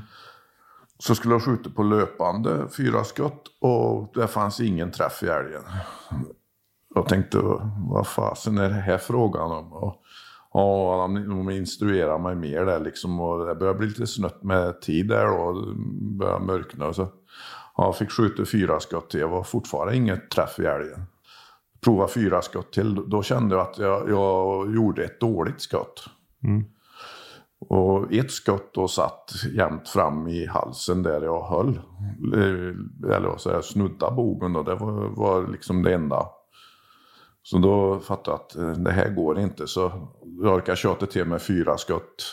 Så 0.99 1.15
skulle 1.15 1.35
jag 1.35 1.43
skjuta 1.43 1.71
på 1.71 1.83
löpande 1.83 2.69
fyra 2.77 3.05
skott 3.05 3.43
och 3.61 4.13
det 4.15 4.29
fanns 4.29 4.61
ingen 4.61 4.91
träff 4.91 5.23
i 5.23 5.27
älgen. 5.27 5.63
Jag 6.95 7.09
tänkte, 7.09 7.39
vad 7.89 8.07
fasen 8.07 8.59
är 8.59 8.69
det 8.69 8.75
här 8.75 8.99
frågan 8.99 9.51
om? 9.51 9.73
Och, 9.73 10.05
Ja, 10.57 11.11
de 11.29 11.51
instruerar 11.51 12.19
mig 12.19 12.35
mer 12.35 12.65
där 12.65 12.81
liksom. 12.81 13.21
Och 13.21 13.47
det 13.47 13.55
börjar 13.55 13.75
bli 13.75 13.87
lite 13.87 14.07
snött 14.07 14.43
med 14.43 14.81
tid 14.81 15.09
där 15.09 15.27
då. 15.27 15.53
Det 15.53 15.75
börjar 16.19 16.41
mörkna. 16.41 16.93
Så. 16.93 17.03
Ja, 17.77 17.85
jag 17.85 17.97
fick 17.97 18.11
skjuta 18.11 18.45
fyra 18.45 18.81
skott 18.81 19.11
till. 19.11 19.21
Jag 19.21 19.29
var 19.29 19.43
fortfarande 19.43 19.97
inget 19.97 20.31
träff 20.31 20.59
i 20.59 20.65
älgen. 20.65 21.03
Prova 21.85 22.09
fyra 22.09 22.43
skott 22.43 22.73
till. 22.73 23.11
Då 23.11 23.23
kände 23.23 23.55
jag 23.55 23.63
att 23.63 23.79
jag, 23.79 24.11
jag 24.11 24.75
gjorde 24.75 25.05
ett 25.05 25.21
dåligt 25.21 25.61
skott. 25.61 26.05
Mm. 26.45 26.65
Och 27.69 28.13
ett 28.13 28.31
skott 28.31 28.75
då 28.75 28.89
satt 28.89 29.33
jämt 29.53 29.89
fram 29.89 30.29
i 30.29 30.47
halsen 30.47 31.03
där 31.03 31.23
jag 31.23 31.43
höll. 31.43 31.81
Eller 33.11 33.37
så 33.37 33.51
jag 33.51 33.65
snudda 33.65 34.11
bogen 34.11 34.57
och 34.57 34.65
det 34.65 34.75
var, 34.75 35.09
var 35.09 35.49
liksom 35.49 35.83
det 35.83 35.95
enda. 35.95 36.27
Så 37.47 37.59
då 37.59 38.01
fattade 38.01 38.31
jag 38.31 38.41
att 38.41 38.57
eh, 38.57 38.83
det 38.83 38.91
här 38.91 39.11
går 39.11 39.39
inte. 39.39 39.67
Så 39.67 40.09
jag 40.43 40.55
orkade 40.55 40.77
tjata 40.77 41.07
till 41.07 41.25
mig 41.25 41.39
fyra 41.39 41.79
skott 41.79 42.25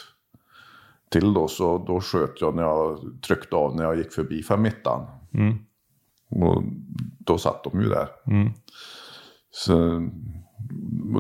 till 1.09 1.33
då. 1.33 1.47
Så 1.47 1.77
då 1.87 2.01
sköt 2.01 2.41
jag 2.41 2.55
när 2.55 2.63
jag 2.63 2.99
tryckte 3.27 3.55
av 3.55 3.75
när 3.75 3.83
jag 3.83 3.97
gick 3.97 4.11
förbi 4.11 4.43
femmittan. 4.43 5.07
Mm. 5.33 5.57
Och 6.29 6.63
då 7.19 7.37
satt 7.37 7.63
de 7.63 7.81
ju 7.81 7.89
där. 7.89 8.07
Mm. 8.27 8.49
Så 9.51 10.07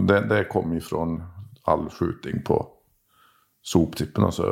det, 0.01 0.19
det 0.19 0.43
kom 0.43 0.73
ifrån 0.73 1.23
all 1.63 1.89
skjutning 1.89 2.41
på 2.43 2.67
soptippen. 3.61 4.23
Alltså 4.23 4.43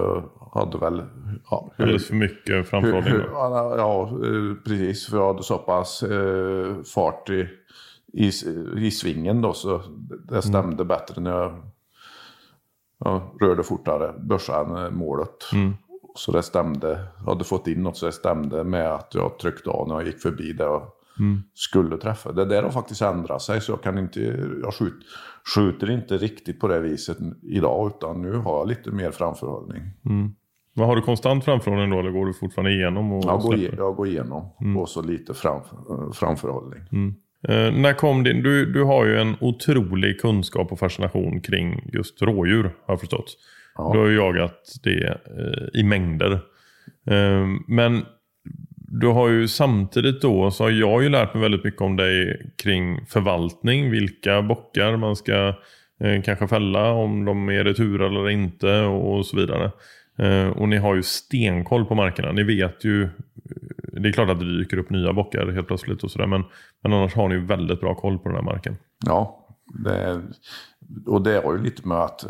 jag 0.54 0.62
hade 0.62 0.78
väl... 0.78 1.04
Ja, 1.52 1.74
Alldeles 1.78 2.08
för 2.08 2.16
mycket 2.16 2.70
framförhållning? 2.70 3.22
Ja, 3.34 4.10
precis. 4.66 5.08
För 5.08 5.18
jag 5.18 5.28
hade 5.28 5.44
så 5.44 5.58
pass 5.58 6.04
eh, 6.04 6.84
fart 6.84 7.30
i 7.30 7.48
i, 8.14 8.32
i 8.78 8.92
svingen 8.92 9.42
då 9.42 9.54
så 9.54 9.82
det 10.28 10.42
stämde 10.42 10.84
mm. 10.84 10.88
bättre 10.88 11.22
när 11.22 11.32
jag, 11.32 11.62
jag 13.00 13.22
rörde 13.42 13.64
fortare, 13.64 14.14
börsade 14.20 14.92
målet. 14.92 15.54
Mm. 15.54 15.74
Så 16.16 16.32
det 16.32 16.44
stämde, 16.44 17.08
jag 17.18 17.26
hade 17.26 17.44
fått 17.44 17.68
in 17.68 17.84
något 17.84 17.98
så 17.98 18.06
det 18.06 18.12
stämde 18.12 18.64
med 18.64 18.94
att 18.94 19.16
jag 19.16 19.40
tryckte 19.40 19.70
av 19.70 19.88
när 19.88 19.96
jag 19.96 20.06
gick 20.06 20.22
förbi 20.22 20.54
det 20.54 20.64
jag 20.64 20.92
mm. 21.20 21.44
skulle 21.54 21.98
träffa. 21.98 22.32
Det 22.32 22.46
där 22.46 22.64
har 22.64 22.72
faktiskt 22.72 23.02
ändrat 23.02 23.42
sig 23.42 23.62
så 23.62 23.72
jag 23.72 23.82
kan 23.82 23.98
inte, 23.98 24.20
jag 24.64 24.74
skjut, 24.74 25.06
skjuter 25.56 25.92
inte 25.92 26.18
riktigt 26.18 26.60
på 26.60 26.68
det 26.68 26.80
viset 26.80 27.18
idag 27.42 27.92
utan 27.96 28.22
nu 28.22 28.32
har 28.32 28.58
jag 28.58 28.68
lite 28.68 28.92
mer 28.92 29.12
framförhållning. 29.12 29.82
Mm. 30.06 30.36
Vad 30.74 30.88
Har 30.88 30.96
du 30.96 31.02
konstant 31.02 31.46
framförhållning 31.46 31.90
då 31.90 32.00
eller 32.00 32.12
går 32.12 32.26
du 32.26 32.34
fortfarande 32.34 32.72
igenom? 32.72 33.14
Och 33.14 33.24
jag, 33.26 33.42
går, 33.42 33.58
jag 33.78 33.96
går 33.96 34.08
igenom 34.08 34.50
mm. 34.62 34.78
och 34.78 34.90
så 34.90 35.02
lite 35.02 35.34
fram, 35.34 35.62
framförhållning. 36.14 36.82
Mm. 36.92 37.16
Eh, 37.48 37.72
när 37.72 37.94
kom 37.94 38.24
din, 38.24 38.44
du, 38.44 38.66
du 38.66 38.84
har 38.84 39.06
ju 39.06 39.20
en 39.20 39.36
otrolig 39.40 40.22
kunskap 40.22 40.72
och 40.72 40.80
fascination 40.80 41.42
kring 41.42 41.90
just 41.94 42.22
rådjur 42.22 42.64
har 42.64 42.94
jag 42.94 43.00
förstått. 43.00 43.38
Ja. 43.76 43.92
Du 43.94 44.00
har 44.00 44.08
ju 44.08 44.16
jagat 44.16 44.80
det 44.84 45.08
eh, 45.08 45.80
i 45.80 45.84
mängder. 45.84 46.32
Eh, 47.10 47.48
men 47.68 48.06
du 48.92 49.08
har 49.08 49.30
ju 49.30 49.48
samtidigt 49.48 50.22
då 50.22 50.52
så 50.52 50.64
har 50.64 50.72
jag 50.72 51.04
ju 51.04 51.10
lärt 51.10 51.34
mig 51.34 51.42
väldigt 51.42 51.64
mycket 51.64 51.82
om 51.82 51.96
dig 51.96 52.46
kring 52.64 53.06
förvaltning. 53.06 53.92
Vilka 53.92 54.42
bockar 54.42 54.98
man 54.98 55.16
ska 55.16 55.48
eh, 56.04 56.22
kanske 56.24 56.48
fälla, 56.48 56.92
om 56.92 57.26
de 57.26 57.50
är 57.50 57.64
retur 57.64 58.02
eller 58.02 58.30
inte 58.30 58.82
och 58.82 59.26
så 59.26 59.38
vidare. 59.38 59.72
Eh, 60.18 60.48
och 60.48 60.70
ni 60.70 60.78
har 60.78 60.96
ju 60.96 61.04
stenkoll 61.04 61.86
på 61.86 61.96
markerna. 61.96 62.32
Ni 62.32 62.44
vet 62.44 62.86
ju 62.86 63.10
det 63.92 64.10
är 64.10 64.14
klart 64.14 64.30
att 64.30 64.40
det 64.40 64.58
dyker 64.58 64.78
upp 64.78 64.90
nya 64.90 65.14
bockar 65.14 65.52
helt 65.52 65.68
plötsligt 65.68 66.04
och 66.04 66.12
sådär. 66.12 66.28
Men, 66.28 66.44
men 66.82 66.94
annars 66.94 67.16
har 67.16 67.30
ni 67.30 67.38
väldigt 67.38 67.82
bra 67.82 67.96
koll 67.96 68.20
på 68.20 68.30
den 68.30 68.36
här 68.36 68.44
marken. 68.44 68.78
Ja, 69.06 69.48
det, 69.66 70.22
och 71.06 71.22
det 71.22 71.42
har 71.46 71.54
ju 71.54 71.64
lite 71.64 71.88
med 71.88 71.98
att 71.98 72.24
eh, 72.24 72.30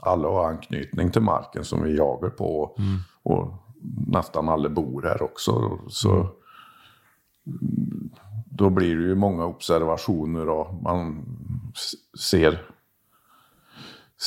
alla 0.00 0.28
har 0.28 0.48
anknytning 0.48 1.10
till 1.10 1.22
marken 1.22 1.64
som 1.64 1.82
vi 1.82 1.96
jagar 1.96 2.30
på. 2.30 2.76
Mm. 2.78 2.98
Och 3.22 3.54
nästan 4.06 4.48
alla 4.48 4.68
bor 4.68 5.02
här 5.02 5.22
också. 5.22 5.78
Så 5.88 6.10
mm. 6.10 6.26
Då 8.44 8.70
blir 8.70 8.96
det 8.96 9.02
ju 9.02 9.14
många 9.14 9.44
observationer 9.44 10.48
och 10.48 10.82
man 10.82 11.24
ser, 12.30 12.62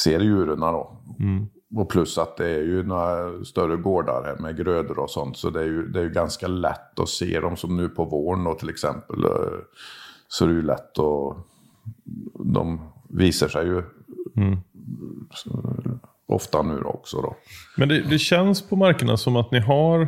ser 0.04 0.20
djuren 0.20 0.60
då. 0.60 0.98
Mm. 1.20 1.48
Och 1.76 1.90
plus 1.90 2.18
att 2.18 2.38
det 2.38 2.50
är 2.50 2.62
ju 2.62 2.84
några 2.84 3.44
större 3.44 3.76
gårdar 3.76 4.24
här 4.24 4.38
med 4.38 4.58
grödor 4.58 5.00
och 5.00 5.10
sånt. 5.10 5.38
Så 5.38 5.50
det 5.50 5.60
är 5.60 5.66
ju, 5.66 5.88
det 5.88 6.00
är 6.00 6.04
ju 6.04 6.10
ganska 6.10 6.48
lätt 6.48 7.00
att 7.00 7.10
se 7.10 7.40
dem 7.40 7.58
som 7.58 7.78
nu 7.78 7.90
på 7.90 8.06
våren 8.06 8.44
då 8.44 8.54
till 8.54 8.70
exempel. 8.70 9.24
Eh, 9.24 9.60
så 10.28 10.46
det 10.46 10.52
är 10.52 10.56
ju 10.56 10.62
lätt 10.62 11.00
att... 11.00 11.38
De 12.46 12.92
visar 13.10 13.48
sig 13.48 13.66
ju 13.66 13.84
mm. 14.36 14.58
ofta 16.26 16.62
nu 16.62 16.82
också 16.82 17.22
då. 17.22 17.36
Men 17.78 17.90
det, 17.90 18.02
det, 18.02 18.20
känns 18.20 18.70
på 18.70 18.76
markerna 18.76 19.18
som 19.18 19.36
att 19.36 19.52
ni 19.52 19.60
har 19.60 20.08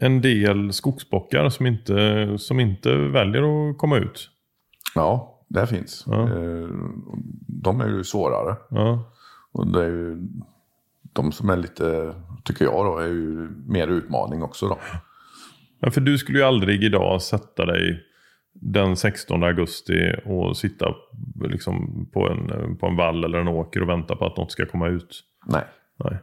en 0.00 0.20
del 0.20 0.72
skogsbockar 0.72 1.48
som 1.48 1.66
inte, 1.66 2.38
som 2.38 2.60
inte 2.60 2.96
väljer 2.96 3.70
att 3.70 3.78
komma 3.78 3.96
ut. 3.96 4.30
Ja, 4.94 5.40
det 5.48 5.66
finns. 5.66 6.04
Ja. 6.06 6.22
Eh, 6.22 6.68
de 7.48 7.80
är 7.80 7.88
ju 7.88 8.04
svårare. 8.04 8.56
Ja. 8.70 9.10
Och 9.52 9.66
det 9.66 9.84
är 9.84 9.88
ju 9.88 10.28
de 11.14 11.32
som 11.32 11.50
är 11.50 11.56
lite, 11.56 12.14
tycker 12.44 12.64
jag 12.64 12.84
då, 12.86 12.98
är 12.98 13.06
ju 13.06 13.48
mer 13.66 13.88
utmaning 13.88 14.42
också 14.42 14.68
då. 14.68 14.78
Ja, 15.80 15.90
för 15.90 16.00
du 16.00 16.18
skulle 16.18 16.38
ju 16.38 16.44
aldrig 16.44 16.84
idag 16.84 17.22
sätta 17.22 17.66
dig 17.66 18.04
den 18.54 18.96
16 18.96 19.42
augusti 19.42 20.14
och 20.24 20.56
sitta 20.56 20.94
liksom 21.44 22.06
på, 22.12 22.28
en, 22.28 22.76
på 22.76 22.86
en 22.86 22.96
vall 22.96 23.24
eller 23.24 23.38
en 23.38 23.48
åker 23.48 23.82
och 23.82 23.88
vänta 23.88 24.16
på 24.16 24.26
att 24.26 24.36
något 24.36 24.52
ska 24.52 24.66
komma 24.66 24.88
ut. 24.88 25.22
Nej. 25.46 25.64
Nej. 26.04 26.18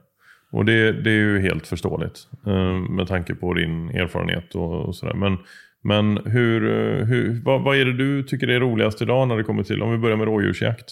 Och 0.51 0.65
det, 0.65 0.91
det 0.91 1.09
är 1.09 1.15
ju 1.15 1.39
helt 1.39 1.67
förståeligt 1.67 2.27
eh, 2.45 2.73
med 2.73 3.07
tanke 3.07 3.35
på 3.35 3.53
din 3.53 3.89
erfarenhet 3.89 4.55
och, 4.55 4.85
och 4.85 4.95
sådär. 4.95 5.13
Men, 5.13 5.37
men 5.81 6.17
hur, 6.17 6.61
hur, 7.03 7.41
vad, 7.45 7.63
vad, 7.63 7.77
är 7.77 7.85
det 7.85 7.97
du 7.97 8.23
tycker 8.23 8.47
är 8.47 8.59
roligast 8.59 9.01
idag 9.01 9.27
när 9.27 9.37
det 9.37 9.43
kommer 9.43 9.63
till, 9.63 9.81
om 9.81 9.91
vi 9.91 9.97
börjar 9.97 10.17
med 10.17 10.27
rådjursjakt? 10.27 10.91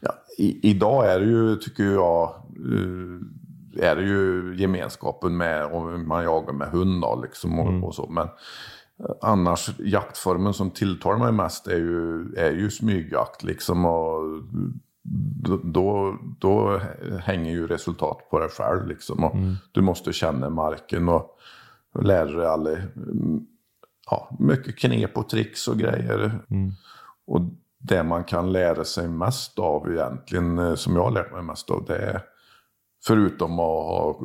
Ja, 0.00 0.14
i, 0.38 0.70
idag 0.70 1.12
är 1.12 1.20
det 1.20 1.26
ju, 1.26 1.56
tycker 1.56 1.84
jag, 1.84 2.28
eh, 2.72 3.88
är 3.88 3.96
det 3.96 4.02
ju 4.02 4.54
gemenskapen 4.56 5.36
med 5.36 5.64
om 5.64 6.08
man 6.08 6.24
jagar 6.24 6.52
med 6.52 6.68
hund 6.68 7.02
då, 7.02 7.20
liksom 7.22 7.58
och, 7.58 7.68
mm. 7.68 7.84
och, 7.84 7.94
så. 7.94 8.06
Men 8.10 8.24
eh, 8.24 9.14
annars 9.22 9.70
jaktformen 9.78 10.54
som 10.54 10.70
tilltalar 10.70 11.18
mig 11.18 11.32
mest 11.32 11.66
är 11.66 11.78
ju, 11.78 12.34
är 12.36 12.52
ju 12.52 12.70
smygjakt 12.70 13.42
liksom. 13.42 13.84
Och 13.84 14.22
då, 15.64 16.18
då 16.38 16.80
hänger 17.20 17.50
ju 17.50 17.66
resultat 17.66 18.18
på 18.30 18.38
dig 18.38 18.48
själv 18.48 18.86
liksom. 18.86 19.24
Och 19.24 19.34
mm. 19.34 19.54
Du 19.72 19.80
måste 19.80 20.12
känna 20.12 20.50
marken 20.50 21.08
och 21.08 21.38
lära 22.00 22.32
dig 22.36 22.46
alla, 22.46 22.70
ja, 24.10 24.36
mycket 24.38 24.78
knep 24.78 25.18
och 25.18 25.28
tricks 25.28 25.68
och 25.68 25.78
grejer. 25.78 26.40
Mm. 26.50 26.72
Och 27.26 27.40
det 27.78 28.02
man 28.02 28.24
kan 28.24 28.52
lära 28.52 28.84
sig 28.84 29.08
mest 29.08 29.58
av 29.58 29.92
egentligen, 29.92 30.58
eh, 30.58 30.74
som 30.74 30.96
jag 30.96 31.02
har 31.02 31.10
lärt 31.10 31.32
mig 31.32 31.42
mest 31.42 31.70
av, 31.70 31.84
det 31.84 31.96
är 31.96 32.22
förutom 33.06 33.52
att 33.52 33.58
ha 33.58 34.20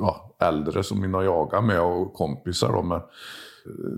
ja, 0.00 0.36
äldre 0.40 0.82
som 0.82 1.00
mina 1.00 1.24
jagar 1.24 1.62
med 1.62 1.80
och 1.80 2.14
kompisar. 2.14 2.72
Då, 2.72 2.82
men 2.82 3.00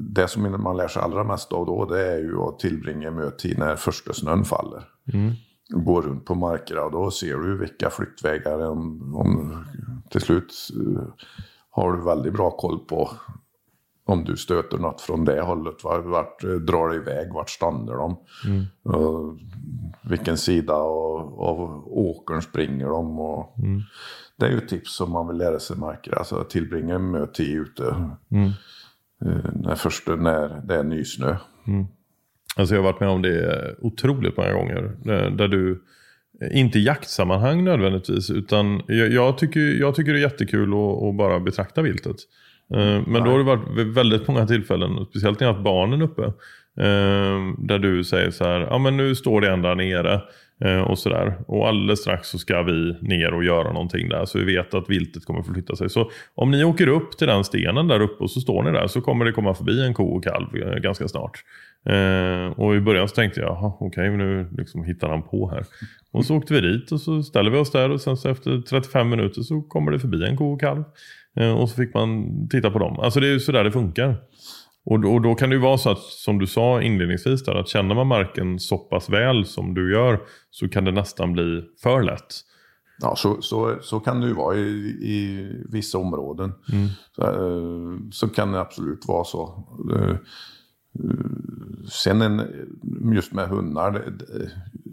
det 0.00 0.28
som 0.28 0.62
man 0.62 0.76
lär 0.76 0.88
sig 0.88 1.02
allra 1.02 1.24
mest 1.24 1.52
av 1.52 1.66
då, 1.66 1.84
det 1.84 2.12
är 2.12 2.18
ju 2.18 2.40
att 2.40 2.58
tillbringa 2.58 3.10
mötid 3.10 3.58
när 3.58 3.76
första 3.76 4.12
snön 4.12 4.44
faller. 4.44 4.88
Mm. 5.12 5.32
Gå 5.68 6.00
runt 6.00 6.24
på 6.24 6.34
markerna 6.34 6.82
och 6.82 6.90
då 6.90 7.10
ser 7.10 7.36
du 7.36 7.58
vilka 7.58 7.90
flyktvägar, 7.90 8.66
om, 8.66 9.14
om 9.16 9.64
till 10.10 10.20
slut 10.20 10.52
eh, 10.80 11.02
har 11.70 11.92
du 11.92 12.04
väldigt 12.04 12.32
bra 12.32 12.50
koll 12.50 12.78
på 12.78 13.10
om 14.04 14.24
du 14.24 14.36
stöter 14.36 14.78
något 14.78 15.00
från 15.00 15.24
det 15.24 15.40
hållet. 15.40 15.84
Vart, 15.84 16.04
vart 16.04 16.40
drar 16.40 16.88
det 16.88 16.96
iväg? 16.96 17.32
Vart 17.32 17.50
stannar 17.50 17.94
de? 17.94 18.16
Mm. 18.46 18.64
Uh, 18.96 19.34
vilken 20.02 20.38
sida 20.38 20.74
av, 20.74 21.40
av 21.40 21.88
åkern 21.88 22.42
springer 22.42 22.86
de? 22.86 23.20
Och 23.20 23.58
mm. 23.58 23.80
Det 24.36 24.46
är 24.46 24.50
ju 24.50 24.60
tips 24.60 24.96
som 24.96 25.10
man 25.12 25.28
vill 25.28 25.36
lära 25.36 25.58
sig 25.58 25.76
marker. 25.76 26.18
Alltså 26.18 26.44
tillbringa 26.44 26.94
en 26.94 27.28
tid 27.32 27.56
ute. 27.56 27.94
Mm. 28.30 28.50
Uh, 29.26 29.50
när, 29.54 29.74
först, 29.74 30.06
när 30.06 30.62
det 30.64 30.74
är 30.74 30.84
nysnö. 30.84 31.36
Alltså 32.56 32.74
jag 32.74 32.82
har 32.82 32.92
varit 32.92 33.00
med 33.00 33.08
om 33.08 33.22
det 33.22 33.74
otroligt 33.80 34.36
många 34.36 34.52
gånger. 34.52 34.84
eh, 34.84 35.30
Där 35.30 35.48
du, 35.48 35.84
eh, 36.40 36.60
inte 36.60 36.78
i 36.78 36.84
jaktsammanhang 36.84 37.64
nödvändigtvis, 37.64 38.30
utan 38.30 38.82
jag, 38.86 39.12
jag, 39.12 39.38
tycker, 39.38 39.60
jag 39.60 39.94
tycker 39.94 40.12
det 40.12 40.18
är 40.18 40.22
jättekul 40.22 40.72
att, 40.72 41.02
att 41.02 41.16
bara 41.16 41.40
betrakta 41.40 41.82
viltet. 41.82 42.16
Eh, 42.74 43.02
Men 43.06 43.24
då 43.24 43.30
har 43.30 43.38
det 43.38 43.44
varit 43.44 43.68
vid 43.76 43.86
väldigt 43.94 44.28
många 44.28 44.46
tillfällen, 44.46 45.06
speciellt 45.10 45.40
när 45.40 45.46
jag 45.46 45.52
har 45.52 45.56
haft 45.58 45.64
barnen 45.64 46.02
uppe. 46.02 46.22
eh, 46.80 47.38
Där 47.58 47.78
du 47.78 48.04
säger 48.04 48.30
så 48.30 48.44
här, 48.44 48.60
ja 48.60 48.78
men 48.78 48.96
nu 48.96 49.14
står 49.14 49.40
det 49.40 49.50
en 49.50 49.62
där 49.62 49.74
nere. 49.74 50.20
eh, 50.64 50.80
Och 50.80 50.98
sådär. 50.98 51.34
Och 51.46 51.68
alldeles 51.68 52.00
strax 52.00 52.28
så 52.28 52.38
ska 52.38 52.62
vi 52.62 52.96
ner 53.00 53.34
och 53.34 53.44
göra 53.44 53.72
någonting 53.72 54.08
där. 54.08 54.24
Så 54.24 54.38
vi 54.38 54.44
vet 54.44 54.74
att 54.74 54.90
viltet 54.90 55.24
kommer 55.24 55.42
förflytta 55.42 55.76
sig. 55.76 55.90
Så 55.90 56.10
om 56.34 56.50
ni 56.50 56.64
åker 56.64 56.86
upp 56.88 57.18
till 57.18 57.26
den 57.26 57.44
stenen 57.44 57.88
där 57.88 58.00
uppe 58.00 58.24
och 58.24 58.30
så 58.30 58.40
står 58.40 58.62
ni 58.62 58.72
där. 58.72 58.86
Så 58.86 59.00
kommer 59.00 59.24
det 59.24 59.32
komma 59.32 59.54
förbi 59.54 59.86
en 59.86 59.94
ko 59.94 60.04
och 60.16 60.24
kalv 60.24 60.46
ganska 60.82 61.08
snart. 61.08 61.44
Och 62.56 62.76
i 62.76 62.80
början 62.80 63.08
så 63.08 63.14
tänkte 63.14 63.40
jag, 63.40 63.48
"Jaha, 63.48 63.72
okej 63.80 64.10
nu 64.10 64.48
liksom 64.58 64.84
hittar 64.84 65.08
han 65.08 65.22
på 65.22 65.50
här. 65.50 65.64
Och 66.12 66.24
så 66.24 66.36
åkte 66.36 66.54
vi 66.54 66.60
dit 66.60 66.92
och 66.92 67.00
så 67.00 67.22
ställer 67.22 67.50
vi 67.50 67.58
oss 67.58 67.70
där 67.72 67.90
och 67.90 68.00
sen 68.00 68.16
så 68.16 68.28
efter 68.28 68.60
35 68.60 69.08
minuter 69.08 69.42
så 69.42 69.60
kommer 69.62 69.92
det 69.92 69.98
förbi 69.98 70.24
en 70.26 70.36
ko 70.36 70.52
och 70.52 70.60
kalv. 70.60 70.84
Eh, 71.36 71.52
och 71.60 71.68
så 71.68 71.76
fick 71.76 71.94
man 71.94 72.26
titta 72.48 72.70
på 72.70 72.78
dem. 72.78 73.00
Alltså 73.00 73.20
det 73.20 73.26
är 73.26 73.32
ju 73.32 73.40
sådär 73.40 73.64
det 73.64 73.72
funkar. 73.72 74.16
Och, 74.84 75.00
då- 75.00 75.08
och 75.12 75.22
då 75.22 75.34
kan 75.34 75.48
det 75.50 75.54
ju 75.56 75.62
vara 75.62 75.78
så 75.78 75.90
att, 75.90 75.98
som 76.02 76.38
du 76.38 76.46
sa 76.46 76.82
inledningsvis 76.82 77.44
där, 77.44 77.54
att 77.54 77.68
känner 77.68 77.94
man 77.94 78.06
marken 78.06 78.58
så 78.58 78.78
pass 78.78 79.08
väl 79.10 79.44
som 79.46 79.74
du 79.74 79.92
gör 79.92 80.20
så 80.50 80.68
kan 80.68 80.84
det 80.84 80.92
nästan 80.92 81.32
bli 81.32 81.62
för 81.82 82.02
lätt. 82.02 82.34
Ja, 83.02 83.16
så, 83.16 83.42
så, 83.42 83.76
så 83.82 84.00
kan 84.00 84.20
det 84.20 84.26
ju 84.26 84.34
vara 84.34 84.56
i, 84.56 84.60
i 85.02 85.48
vissa 85.68 85.98
områden. 85.98 86.52
Så, 87.16 87.22
eh, 87.22 87.98
så 88.12 88.28
kan 88.28 88.52
det 88.52 88.60
absolut 88.60 89.04
vara 89.08 89.24
så. 89.24 89.68
Eh, 89.96 90.16
Sen 91.90 92.22
en, 92.22 92.42
just 93.14 93.32
med 93.32 93.48
hundar, 93.48 94.04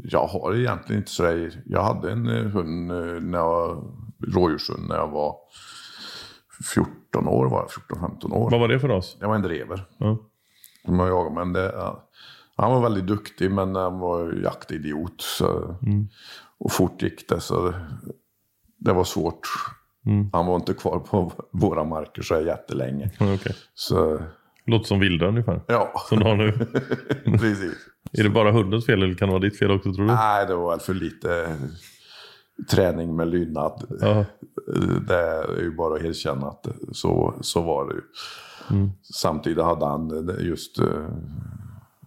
jag 0.03 0.27
har 0.27 0.55
egentligen 0.55 1.01
inte 1.01 1.11
sådär, 1.11 1.51
jag 1.65 1.83
hade 1.83 2.11
en 2.11 2.27
hund 2.27 2.87
när 3.31 3.37
jag, 3.37 3.83
rådjurshund 4.33 4.87
när 4.87 4.95
jag 4.95 5.07
var 5.07 5.35
14 6.73 7.27
år, 7.27 7.45
var 7.49 7.59
jag 7.89 7.99
14-15 7.99 8.33
år. 8.33 8.49
Vad 8.51 8.59
var 8.59 8.67
det 8.67 8.79
för 8.79 8.91
oss? 8.91 9.17
Jag 9.19 9.27
var 9.27 9.35
en 9.35 9.41
drever. 9.41 9.85
Ja. 9.97 10.17
Som 10.85 10.99
jag 10.99 11.07
jagade, 11.09 11.35
men 11.35 11.53
det, 11.53 11.95
han 12.55 12.71
var 12.71 12.81
väldigt 12.81 13.07
duktig 13.07 13.51
men 13.51 13.75
han 13.75 13.99
var 13.99 14.33
jaktidiot. 14.43 15.21
Så, 15.21 15.75
Och 16.57 16.71
fort 16.71 17.01
gick 17.01 17.29
det 17.29 17.39
så 17.41 17.73
det 18.77 18.93
var 18.93 19.03
svårt. 19.03 19.47
Han 20.33 20.45
var 20.45 20.55
inte 20.55 20.73
kvar 20.73 20.99
på 20.99 21.31
våra 21.51 21.83
marker 21.83 22.21
så 22.21 22.41
jättelänge. 22.41 23.11
Ja, 23.19 23.33
okej. 23.33 23.55
Så 23.73 24.19
Låter 24.65 24.85
som 24.85 24.99
vilda 24.99 25.27
ungefär. 25.27 25.61
ja, 25.67 25.91
Som 26.09 26.19
du 26.19 26.25
har 26.25 26.35
nu. 26.35 26.51
precis. 27.37 27.73
är 28.19 28.23
det 28.23 28.29
bara 28.29 28.51
hundens 28.51 28.85
fel 28.85 29.03
eller 29.03 29.15
kan 29.15 29.27
det 29.27 29.31
vara 29.33 29.43
ditt 29.43 29.59
fel 29.59 29.71
också 29.71 29.93
tror 29.93 30.05
du? 30.07 30.13
Nej, 30.13 30.45
det 30.47 30.55
var 30.55 30.69
väl 30.69 30.79
för 30.79 30.93
lite 30.93 31.55
träning 32.71 33.15
med 33.15 33.27
lydnad. 33.27 33.83
Ja. 34.01 34.25
Det 35.07 35.15
är 35.15 35.61
ju 35.61 35.75
bara 35.75 35.95
att 35.95 36.01
erkänna 36.01 36.47
att 36.47 36.67
så, 36.91 37.33
så 37.41 37.61
var 37.61 37.87
det 37.87 37.93
ju. 37.93 38.01
Samtidigt 39.13 39.63
hade 39.63 39.85
han 39.85 40.31
just 40.39 40.79
uh, 40.81 41.07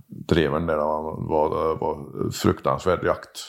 dreven 0.06 0.66
där 0.66 0.76
han 0.78 1.26
var, 1.28 1.76
var 1.76 2.30
fruktansvärd 2.30 3.04
jakt. 3.04 3.40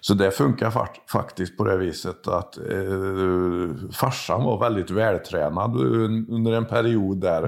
Så 0.00 0.14
det 0.14 0.30
funkar 0.30 0.70
fakt- 0.70 1.10
faktiskt 1.10 1.56
på 1.56 1.64
det 1.64 1.76
viset 1.76 2.28
att 2.28 2.58
eh, 2.58 3.90
farsan 3.92 4.44
var 4.44 4.60
väldigt 4.60 4.90
vältränad 4.90 5.70
un- 5.76 6.26
under 6.30 6.52
en 6.52 6.64
period 6.66 7.20
där. 7.20 7.42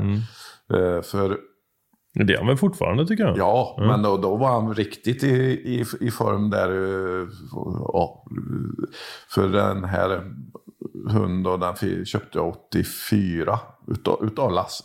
Eh, 0.73 1.03
för 1.03 1.38
Det 2.14 2.33
är 2.35 2.38
han 2.38 2.47
väl 2.47 2.57
fortfarande 2.57 3.07
tycker 3.07 3.25
jag. 3.25 3.38
Ja, 3.38 3.77
men 3.87 4.03
då, 4.03 4.16
då 4.16 4.37
var 4.37 4.61
han 4.61 4.75
riktigt 4.75 5.23
i, 5.23 5.29
i, 5.29 5.85
i 6.01 6.11
form 6.11 6.51
där. 6.51 6.68
eh, 6.71 7.29
Ja, 7.92 8.25
för 9.35 9.49
den 9.49 9.85
här 9.85 10.23
hunden 11.11 11.61
den 11.61 12.05
köpte 12.05 12.38
jag 12.38 12.49
84 12.49 13.59
utav, 13.87 14.25
utav 14.25 14.53
Lasse. 14.53 14.85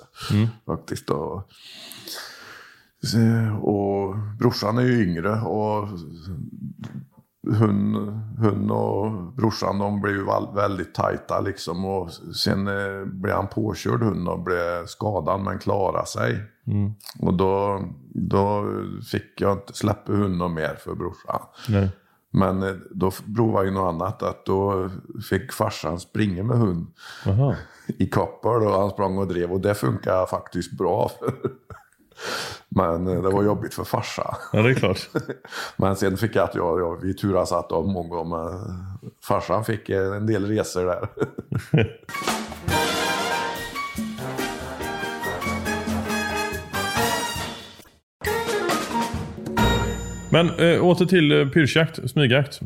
Faktiskt. 0.65 1.09
Och, 1.09 1.49
så- 3.03 3.57
och 3.62 4.15
brorsan 4.39 4.77
är 4.77 4.81
ju 4.81 5.03
yngre 5.03 5.41
och 5.41 5.88
hon, 7.47 7.95
hon 8.39 8.71
och 8.71 9.34
brorsan 9.34 9.79
de 9.79 10.01
blev 10.01 10.15
ju 10.15 10.25
väldigt 10.56 10.95
tajta 10.95 11.39
liksom. 11.39 11.86
Och 11.86 12.12
sen 12.36 12.67
eh, 12.67 13.06
blev 13.06 13.36
han 13.36 13.47
påkörd 13.47 14.03
hund 14.03 14.29
och 14.29 14.39
blev 14.39 14.86
skadad 14.86 15.41
men 15.41 15.60
klarade 15.60 16.06
sig. 16.06 16.43
Och 17.19 17.34
då, 17.34 17.82
då 18.13 18.65
fick 19.12 19.41
jag 19.41 19.51
inte 19.53 19.73
släppa 19.73 20.13
hunden 20.13 20.53
mer 20.53 20.75
för 20.75 20.95
brorsan. 20.95 21.39
Nej. 21.69 21.89
Men 22.32 22.63
eh, 22.63 22.75
då 22.91 23.12
provade 23.36 23.65
jag 23.65 23.73
något 23.73 23.93
annat. 23.93 24.23
Att 24.23 24.45
då 24.45 24.89
fick 25.29 25.53
farsan 25.53 25.99
springa 25.99 26.43
med 26.43 26.58
hund 26.58 26.88
Aha. 27.27 27.56
i 27.88 28.10
koppel 28.10 28.51
och 28.51 28.79
han 28.79 28.89
sprang 28.89 29.17
och 29.17 29.27
drev. 29.27 29.51
Och 29.51 29.62
det 29.62 29.75
funkar 29.75 30.25
faktiskt 30.25 30.71
bra. 30.71 31.12
Men 32.69 33.08
eh, 33.08 33.21
det 33.21 33.30
var 33.30 33.43
jobbigt 33.43 33.73
för 33.73 33.84
farsan. 33.84 34.36
Ja, 34.54 34.62
det 34.62 34.69
är 34.69 34.73
klart. 34.73 35.10
Men 35.78 35.95
sen 35.95 36.17
fick 36.17 36.36
jag 36.36 36.43
att 36.43 36.56
jag, 36.56 36.80
jag, 36.80 37.02
vi 37.02 37.13
turas 37.13 37.52
att 37.52 37.71
om 37.71 37.93
många. 37.93 38.23
Men 38.23 38.60
farsan 39.23 39.65
fick 39.65 39.89
eh, 39.89 40.15
en 40.15 40.28
del 40.28 40.47
resor 40.47 40.86
där. 40.86 41.10
Men 50.34 50.49
äh, 50.49 50.86
åter 50.86 51.06
till 51.06 51.32
äh, 51.32 51.47
pyrschjakt, 51.47 52.10
smygjakt. 52.10 52.60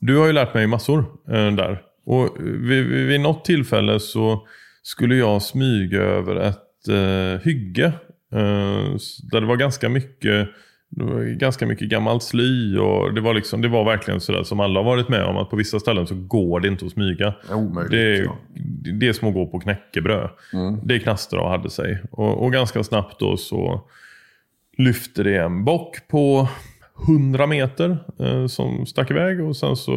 Du 0.00 0.16
har 0.16 0.26
ju 0.26 0.32
lärt 0.32 0.54
mig 0.54 0.66
massor 0.66 0.98
eh, 1.28 1.52
där. 1.52 1.82
Och 2.06 2.36
vid, 2.40 2.86
vid, 2.86 3.06
vid 3.06 3.20
något 3.20 3.44
tillfälle 3.44 4.00
så 4.00 4.46
skulle 4.82 5.16
jag 5.16 5.42
smyga 5.42 6.00
över 6.00 6.36
ett 6.36 6.88
eh, 6.88 7.44
hygge. 7.44 7.92
Eh, 8.32 8.96
där 9.30 9.40
det 9.40 9.46
var 9.46 9.56
ganska 9.56 9.88
mycket 9.88 10.48
ganska 11.36 11.66
mycket 11.66 11.88
gammalt 11.88 12.22
sly 12.22 12.76
och 12.78 13.14
det 13.14 13.20
var, 13.20 13.34
liksom, 13.34 13.60
det 13.62 13.68
var 13.68 13.84
verkligen 13.84 14.20
sådär 14.20 14.42
som 14.42 14.60
alla 14.60 14.80
har 14.80 14.84
varit 14.84 15.08
med 15.08 15.24
om 15.24 15.36
att 15.36 15.50
på 15.50 15.56
vissa 15.56 15.80
ställen 15.80 16.06
så 16.06 16.14
går 16.14 16.60
det 16.60 16.68
inte 16.68 16.86
att 16.86 16.92
smyga. 16.92 17.34
Omöjligt, 17.52 17.90
Det 17.90 18.16
är, 18.16 18.30
det 18.98 19.08
är 19.08 19.12
som 19.12 19.28
att 19.28 19.34
gå 19.34 19.46
på 19.46 19.60
knäckebröd. 19.60 20.30
Det 20.84 20.98
knastrade 20.98 21.44
och 21.44 21.50
hade 21.50 21.70
sig. 21.70 22.02
Och, 22.10 22.44
och 22.44 22.52
ganska 22.52 22.84
snabbt 22.84 23.20
då 23.20 23.36
så 23.36 23.88
lyfte 24.78 25.22
det 25.22 25.36
en 25.36 25.64
bock 25.64 26.08
på 26.08 26.48
100 27.08 27.46
meter 27.46 27.98
eh, 28.20 28.46
som 28.46 28.86
stack 28.86 29.10
iväg 29.10 29.40
och 29.44 29.56
sen 29.56 29.76
så 29.76 29.92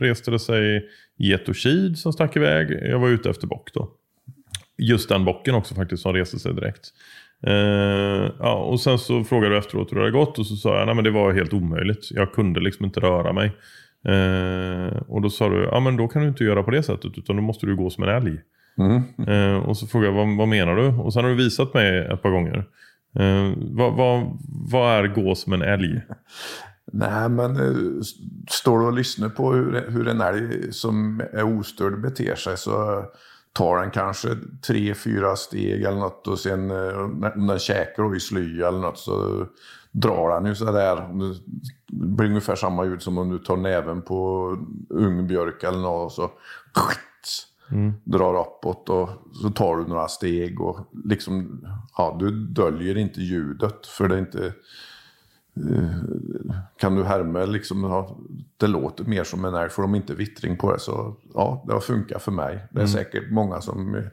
reste 0.00 0.30
det 0.30 0.38
sig 0.38 0.84
get 1.18 1.48
och 1.48 1.56
kid 1.56 1.98
som 1.98 2.12
stack 2.12 2.36
iväg. 2.36 2.70
Jag 2.82 2.98
var 2.98 3.08
ute 3.08 3.30
efter 3.30 3.46
bock 3.46 3.70
då. 3.74 3.90
Just 4.78 5.08
den 5.08 5.24
bocken 5.24 5.54
också 5.54 5.74
faktiskt 5.74 6.02
som 6.02 6.12
reste 6.12 6.38
sig 6.38 6.54
direkt. 6.54 6.92
Eh, 7.46 8.30
ja, 8.38 8.54
och 8.54 8.80
sen 8.80 8.98
så 8.98 9.24
frågade 9.24 9.54
du 9.54 9.58
efteråt 9.58 9.92
hur 9.92 9.96
det 9.96 10.02
hade 10.02 10.18
gått 10.18 10.38
och 10.38 10.46
så 10.46 10.56
sa 10.56 10.78
jag 10.78 10.98
att 10.98 11.04
det 11.04 11.10
var 11.10 11.32
helt 11.32 11.52
omöjligt. 11.52 12.10
Jag 12.10 12.32
kunde 12.32 12.60
liksom 12.60 12.84
inte 12.84 13.00
röra 13.00 13.32
mig. 13.32 13.46
Eh, 14.08 14.96
och 15.08 15.22
då 15.22 15.30
sa 15.30 15.48
du, 15.48 15.68
ja 15.72 15.80
men 15.80 15.96
då 15.96 16.08
kan 16.08 16.22
du 16.22 16.28
inte 16.28 16.44
göra 16.44 16.62
på 16.62 16.70
det 16.70 16.82
sättet 16.82 17.18
utan 17.18 17.36
då 17.36 17.42
måste 17.42 17.66
du 17.66 17.76
gå 17.76 17.90
som 17.90 18.04
en 18.04 18.10
älg. 18.10 18.40
Eh, 19.28 19.56
och 19.56 19.76
så 19.76 19.86
frågade 19.86 20.12
jag, 20.12 20.26
vad, 20.26 20.36
vad 20.36 20.48
menar 20.48 20.76
du? 20.76 20.86
Och 20.86 21.12
sen 21.12 21.24
har 21.24 21.30
du 21.30 21.36
visat 21.36 21.74
mig 21.74 21.98
ett 21.98 22.22
par 22.22 22.30
gånger. 22.30 22.64
Vad, 23.56 23.96
vad, 23.96 24.38
vad 24.70 24.92
är 24.92 25.06
gå 25.08 25.34
som 25.34 25.52
en 25.52 25.62
älg? 25.62 26.02
Nej, 26.92 27.28
men 27.28 27.56
står 28.50 28.78
du 28.78 28.86
och 28.86 28.92
lyssnar 28.92 29.28
på 29.28 29.52
hur, 29.52 29.84
hur 29.88 30.08
en 30.08 30.20
älg 30.20 30.72
som 30.72 31.20
är 31.32 31.58
ostörd 31.58 32.00
beter 32.00 32.34
sig 32.34 32.56
så 32.56 33.04
tar 33.54 33.78
den 33.80 33.90
kanske 33.90 34.28
tre, 34.66 34.94
fyra 34.94 35.36
steg 35.36 35.82
eller 35.82 35.98
något 35.98 36.28
och 36.28 36.38
sen 36.38 36.70
eh, 36.70 36.98
om 36.98 37.46
den 37.46 37.58
käkar 37.58 38.16
i 38.16 38.20
sly 38.20 38.62
eller 38.62 38.78
något 38.78 38.98
så 38.98 39.46
drar 39.90 40.30
den 40.30 40.46
ju 40.46 40.54
sådär. 40.54 40.96
Det 41.86 42.06
blir 42.06 42.28
ungefär 42.28 42.56
samma 42.56 42.84
ljud 42.84 43.02
som 43.02 43.18
om 43.18 43.30
du 43.30 43.38
tar 43.38 43.56
näven 43.56 44.02
på 44.02 44.48
ung 44.88 45.26
björk 45.26 45.62
eller 45.62 45.78
något 45.78 46.04
och 46.04 46.12
så 46.12 46.30
drar 48.04 48.40
uppåt 48.40 48.88
och 48.88 49.08
så 49.32 49.50
tar 49.50 49.76
du 49.76 49.86
några 49.86 50.08
steg 50.08 50.60
och 50.60 50.90
liksom, 51.04 51.60
ja, 51.96 52.16
du 52.20 52.30
döljer 52.30 52.96
inte 52.96 53.20
ljudet 53.20 53.86
för 53.86 54.08
det 54.08 54.14
är 54.14 54.18
inte 54.18 54.52
kan 56.76 56.94
du 56.94 57.04
härma 57.04 57.44
liksom, 57.44 57.84
ja, 57.84 58.18
det 58.56 58.66
låter 58.66 59.04
mer 59.04 59.24
som 59.24 59.44
en 59.44 59.54
älg, 59.54 59.70
får 59.70 59.82
de 59.82 59.94
inte 59.94 60.14
vittring 60.14 60.56
på 60.56 60.72
det 60.72 60.78
så 60.78 61.16
ja, 61.34 61.64
det 61.66 61.72
har 61.72 61.80
funkat 61.80 62.22
för 62.22 62.32
mig. 62.32 62.66
Det 62.70 62.82
är 62.82 62.86
säkert 62.86 63.30
många 63.30 63.60
som, 63.60 64.04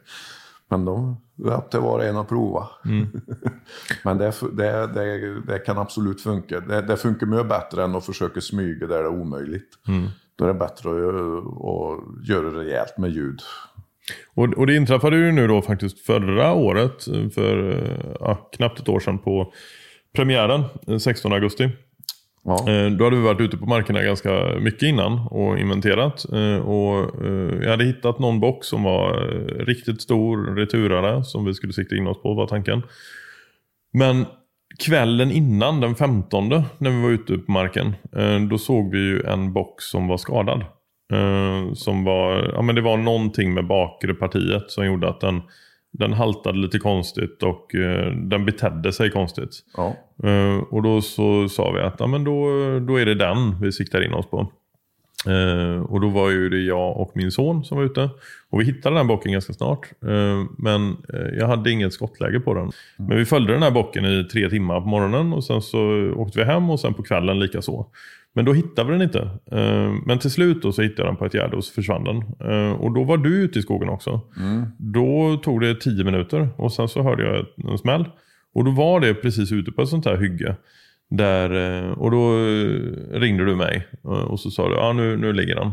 men 0.68 0.84
de, 0.84 1.16
det 1.34 1.50
är 1.50 1.56
upp 1.56 1.70
till 1.70 1.80
var 1.80 1.98
och 1.98 2.04
en 2.04 2.16
att 2.16 2.28
prova. 2.28 2.68
men 4.04 4.18
det, 4.18 4.32
det, 4.52 4.86
det, 4.86 5.40
det 5.40 5.58
kan 5.58 5.78
absolut 5.78 6.20
funka. 6.20 6.60
Det, 6.60 6.96
funkar 6.96 7.26
mycket 7.26 7.48
bättre 7.48 7.84
än 7.84 7.94
att 7.94 8.06
försöka 8.06 8.40
smyga 8.40 8.86
där 8.86 8.98
det 9.02 9.08
är 9.08 9.20
omöjligt. 9.20 9.68
Då 10.36 10.44
är 10.44 10.48
det 10.48 10.54
bättre 10.54 10.90
att, 10.90 10.96
att 10.96 12.28
göra 12.28 12.50
det 12.50 12.58
rejält 12.58 12.98
med 12.98 13.10
ljud. 13.10 13.40
Och, 14.34 14.44
och 14.44 14.66
det 14.66 14.76
inträffade 14.76 15.16
ju 15.16 15.32
nu 15.32 15.46
då 15.46 15.62
faktiskt 15.62 15.98
förra 15.98 16.52
året, 16.52 17.04
för 17.34 17.70
eh, 17.70 18.16
ja, 18.20 18.50
knappt 18.52 18.80
ett 18.80 18.88
år 18.88 19.00
sedan 19.00 19.18
på 19.18 19.52
premiären 20.16 20.62
eh, 20.88 20.98
16 20.98 21.32
augusti. 21.32 21.68
Ja. 22.44 22.70
Eh, 22.72 22.90
Då 22.90 23.04
hade 23.04 23.16
vi 23.16 23.22
varit 23.22 23.40
ute 23.40 23.56
på 23.56 23.66
markerna 23.66 24.02
ganska 24.02 24.54
mycket 24.60 24.82
innan 24.82 25.26
och 25.30 25.58
inventerat. 25.58 26.24
Eh, 26.32 26.56
Och 26.56 27.24
eh, 27.24 27.62
jag 27.62 27.70
hade 27.70 27.84
hittat 27.84 28.18
någon 28.18 28.40
box 28.40 28.66
som 28.66 28.82
var 28.82 29.10
eh, 29.10 29.64
riktigt 29.64 30.02
stor, 30.02 30.56
returare, 30.56 31.24
som 31.24 31.44
vi 31.44 31.54
skulle 31.54 31.72
sikta 31.72 31.96
in 31.96 32.06
oss 32.06 32.22
på 32.22 32.34
var 32.34 32.46
tanken. 32.46 32.82
Men 33.92 34.26
kvällen 34.78 35.30
innan, 35.30 35.80
den 35.80 35.94
15, 35.94 36.48
när 36.78 36.90
vi 36.90 37.02
var 37.02 37.10
ute 37.10 37.38
på 37.38 37.52
marken, 37.52 37.96
eh, 38.16 38.40
då 38.40 38.58
såg 38.58 38.90
vi 38.90 38.98
ju 38.98 39.22
en 39.22 39.52
box 39.52 39.84
som 39.84 40.08
var 40.08 40.16
skadad. 40.16 40.60
Eh, 41.12 41.72
Som 41.74 42.04
var, 42.04 42.52
ja 42.54 42.62
men 42.62 42.74
det 42.74 42.80
var 42.80 42.96
någonting 42.96 43.54
med 43.54 43.66
bakre 43.66 44.14
partiet 44.14 44.70
som 44.70 44.86
gjorde 44.86 45.08
att 45.08 45.20
den, 45.20 45.42
den 45.92 46.12
haltade 46.12 46.58
lite 46.58 46.78
konstigt 46.78 47.42
och 47.42 47.74
eh, 47.74 48.12
den 48.12 48.44
betedde 48.44 48.92
sig 48.92 49.10
konstigt. 49.10 49.50
Ja. 49.76 49.96
Eh, 50.28 50.58
och 50.70 50.82
då 50.82 51.00
så 51.00 51.48
sa 51.48 51.72
vi 51.72 51.80
att 51.80 51.96
ja, 51.98 52.06
men 52.06 52.24
då, 52.24 52.48
då 52.80 52.96
är 52.96 53.06
det 53.06 53.14
den 53.14 53.60
vi 53.60 53.72
siktar 53.72 54.04
in 54.04 54.12
oss 54.12 54.26
på. 54.26 54.52
Eh, 55.26 55.82
och 55.82 56.00
då 56.00 56.08
var 56.08 56.30
ju 56.30 56.48
det 56.48 56.60
jag 56.60 56.96
och 56.96 57.10
min 57.14 57.32
son 57.32 57.64
som 57.64 57.78
var 57.78 57.84
ute. 57.84 58.10
Och 58.50 58.60
vi 58.60 58.64
hittade 58.64 58.96
den 58.96 59.06
bocken 59.06 59.32
ganska 59.32 59.52
snart. 59.52 59.92
Eh, 60.04 60.44
men 60.58 60.96
eh, 61.14 61.38
jag 61.38 61.46
hade 61.46 61.70
inget 61.70 61.92
skottläge 61.92 62.40
på 62.40 62.54
den. 62.54 62.70
Men 62.96 63.16
vi 63.16 63.24
följde 63.24 63.52
den 63.52 63.62
här 63.62 63.70
bocken 63.70 64.04
i 64.04 64.24
tre 64.24 64.50
timmar 64.50 64.80
på 64.80 64.86
morgonen 64.86 65.32
och 65.32 65.44
sen 65.44 65.62
så 65.62 66.12
åkte 66.16 66.38
vi 66.38 66.44
hem 66.44 66.70
och 66.70 66.80
sen 66.80 66.94
på 66.94 67.02
kvällen 67.02 67.38
lika 67.38 67.62
så. 67.62 67.86
Men 68.34 68.44
då 68.44 68.52
hittade 68.52 68.92
vi 68.92 68.98
den 68.98 69.02
inte. 69.02 69.30
Eh, 69.52 69.92
men 70.06 70.18
till 70.18 70.30
slut 70.30 70.62
då 70.62 70.72
så 70.72 70.82
hittade 70.82 71.02
jag 71.02 71.08
den 71.08 71.16
på 71.16 71.24
ett 71.24 71.34
gärde 71.34 71.56
och 71.56 71.64
så 71.64 71.74
försvann 71.74 72.04
den. 72.04 72.16
Eh, 72.50 72.72
och 72.72 72.94
då 72.94 73.04
var 73.04 73.16
du 73.16 73.42
ute 73.42 73.58
i 73.58 73.62
skogen 73.62 73.88
också. 73.88 74.20
Då 74.78 75.36
tog 75.36 75.60
det 75.60 75.74
tio 75.74 76.04
minuter 76.04 76.48
och 76.56 76.72
sen 76.72 76.88
så 76.88 77.02
hörde 77.02 77.22
jag 77.22 77.70
en 77.72 77.78
smäll. 77.78 78.04
Och 78.54 78.64
då 78.64 78.70
var 78.70 79.00
det 79.00 79.14
precis 79.14 79.52
ute 79.52 79.72
på 79.72 79.82
ett 79.82 79.88
sånt 79.88 80.04
här 80.04 80.16
hygge. 80.16 80.56
Där, 81.10 81.80
eh, 81.80 81.90
och 81.90 82.10
då 82.10 82.36
ringde 83.18 83.44
du 83.44 83.56
mig 83.56 83.88
och 84.02 84.40
så 84.40 84.50
sa 84.50 84.68
du 84.68 84.74
ja 84.74 84.92
nu, 84.92 85.16
nu 85.16 85.32
ligger 85.32 85.54
den. 85.54 85.70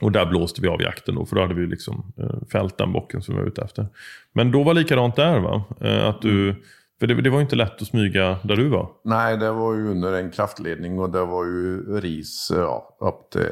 Och 0.00 0.12
där 0.12 0.26
blåste 0.26 0.62
vi 0.62 0.68
av 0.68 0.82
jakten 0.82 1.14
då, 1.14 1.26
för 1.26 1.36
då 1.36 1.42
hade 1.42 1.54
vi 1.54 1.66
liksom 1.66 2.12
fällt 2.52 2.78
den 2.78 2.92
bocken 2.92 3.22
som 3.22 3.34
vi 3.34 3.40
var 3.40 3.48
ute 3.48 3.62
efter. 3.62 3.86
Men 4.32 4.50
då 4.50 4.62
var 4.62 4.74
likadant 4.74 5.16
där 5.16 5.38
va? 5.38 5.64
Att 6.08 6.22
du, 6.22 6.54
för 7.00 7.06
det, 7.06 7.14
det 7.22 7.30
var 7.30 7.40
inte 7.40 7.56
lätt 7.56 7.82
att 7.82 7.88
smyga 7.88 8.38
där 8.44 8.56
du 8.56 8.68
var. 8.68 8.90
Nej, 9.04 9.36
det 9.36 9.52
var 9.52 9.74
ju 9.74 9.90
under 9.90 10.12
en 10.12 10.30
kraftledning 10.30 10.98
och 10.98 11.10
det 11.10 11.24
var 11.24 11.44
ju 11.44 11.82
ris 12.00 12.48
ja, 12.54 12.96
upp 13.00 13.30
till 13.30 13.50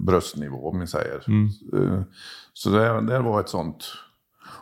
bröstnivå 0.00 0.68
om 0.70 0.80
vi 0.80 0.86
säger. 0.86 1.16
Eh, 1.74 2.02
Så 2.52 2.70
det, 2.70 3.00
det 3.00 3.18
var 3.18 3.40
ett 3.40 3.48
sånt. 3.48 3.84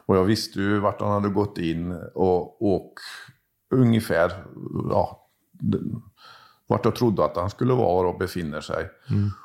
Och 0.06 0.16
jag 0.16 0.24
visste 0.24 0.60
ju 0.60 0.78
vart 0.80 1.00
han 1.00 1.10
hade 1.10 1.28
gått 1.28 1.58
in 1.58 1.92
och, 2.14 2.74
och 2.74 2.92
ungefär 3.74 4.32
ja, 4.90 5.28
vart 6.66 6.84
jag 6.84 6.94
trodde 6.94 7.24
att 7.24 7.36
han 7.36 7.50
skulle 7.50 7.74
vara 7.74 8.08
och 8.08 8.18
befinner 8.18 8.60
sig. 8.60 8.90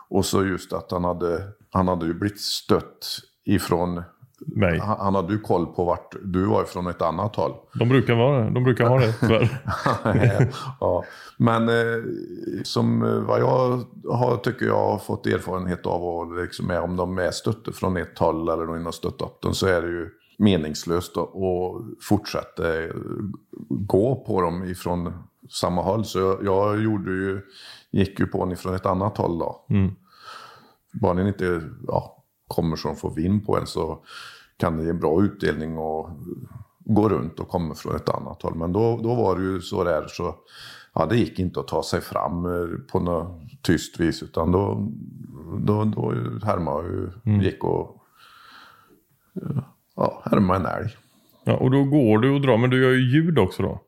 Och 0.10 0.26
så 0.26 0.46
just 0.46 0.74
att 0.74 0.92
han 0.92 1.04
hade, 1.04 1.48
han 1.72 1.88
hade 1.88 2.06
ju 2.06 2.14
blivit 2.14 2.42
stött 2.42 3.08
ifrån 3.46 4.04
Mig. 4.46 4.80
han, 4.80 4.98
han 5.00 5.16
hade 5.16 5.34
ju 5.34 5.40
koll 5.40 5.66
på 5.66 5.84
vart 5.84 6.16
du 6.24 6.46
var 6.46 6.64
ifrån 6.64 6.88
ett 6.88 7.02
annat 7.02 7.36
håll. 7.36 7.52
De 7.74 7.90
brukar, 7.90 8.16
vara, 8.16 8.50
de 8.50 8.64
brukar 8.64 8.86
ha 8.86 9.00
det 9.00 9.14
tyvärr. 9.20 9.62
ja. 10.80 11.04
Men 11.38 11.70
eh, 11.70 12.04
som 12.64 13.04
eh, 13.04 13.20
vad 13.20 13.42
jag 13.42 13.84
har, 14.10 14.38
tycker 14.38 14.66
jag 14.66 14.92
har 14.92 14.98
fått 14.98 15.28
erfarenhet 15.28 15.86
av 15.86 16.04
och 16.04 16.36
liksom 16.42 16.70
är, 16.70 16.82
om 16.82 16.96
de 16.96 17.18
är 17.18 17.32
stötte 17.32 17.72
från 17.72 17.98
ett 17.98 18.20
håll 18.20 18.50
eller 18.50 18.66
någon 18.66 18.86
har 18.86 18.92
stött 18.92 19.22
upp 19.22 19.42
dem 19.42 19.54
så 19.54 19.68
är 19.68 19.82
det 19.82 19.88
ju 19.88 20.10
meningslöst 20.38 21.18
att 21.18 21.30
fortsätta 22.02 22.64
gå 23.70 24.16
på 24.16 24.42
dem 24.42 24.64
ifrån 24.64 25.14
samma 25.50 25.82
håll. 25.82 26.06
Så 26.06 26.20
jag, 26.20 26.38
jag 26.44 26.84
gjorde 26.84 27.12
ju, 27.12 27.42
gick 27.92 28.20
ju 28.20 28.26
på 28.26 28.46
den 28.46 28.54
ifrån 28.54 28.76
ett 28.76 28.86
annat 28.86 29.18
håll 29.18 29.40
då. 29.40 29.66
Bara 30.94 31.14
den 31.14 31.28
inte 31.28 31.62
ja, 31.88 32.21
kommer 32.52 32.76
så 32.76 32.88
de 32.88 32.98
får 32.98 33.16
vind 33.16 33.46
på 33.46 33.58
en 33.58 33.68
så 33.68 34.00
kan 34.58 34.78
det 34.78 34.84
ge 34.84 34.90
en 34.90 35.00
bra 35.00 35.24
utdelning 35.24 35.78
och 35.78 36.10
gå 36.80 37.10
runt 37.10 37.40
och 37.40 37.50
komma 37.50 37.76
från 37.76 37.96
ett 37.96 38.10
annat 38.10 38.42
håll. 38.42 38.56
Men 38.56 38.74
då, 38.74 39.00
då 39.04 39.16
var 39.16 39.36
det 39.36 39.44
ju 39.44 39.62
så 39.62 39.84
där 39.84 40.06
så 40.08 40.36
ja, 40.94 41.06
det 41.06 41.18
gick 41.18 41.40
inte 41.40 41.60
att 41.60 41.68
ta 41.68 41.84
sig 41.84 42.02
fram 42.02 42.46
eh, 42.46 42.80
på 42.92 43.00
något 43.00 43.42
tyst 43.62 44.00
vis 44.00 44.24
utan 44.24 44.52
då, 44.52 44.92
då, 45.60 45.84
då 45.84 46.14
härmade 46.46 46.88
ju, 46.88 47.10
gick 47.42 47.64
och 47.64 47.98
ja, 49.96 50.22
härmade 50.26 50.60
en 50.60 50.66
älg. 50.66 50.96
Ja, 51.44 51.58
och 51.58 51.72
då 51.72 51.84
går 51.84 52.18
du 52.18 52.30
och 52.30 52.42
drar, 52.42 52.58
men 52.58 52.70
du 52.70 52.84
gör 52.84 52.92
ju 52.92 53.12
ljud 53.12 53.40
också 53.40 53.64
då. 53.64 53.80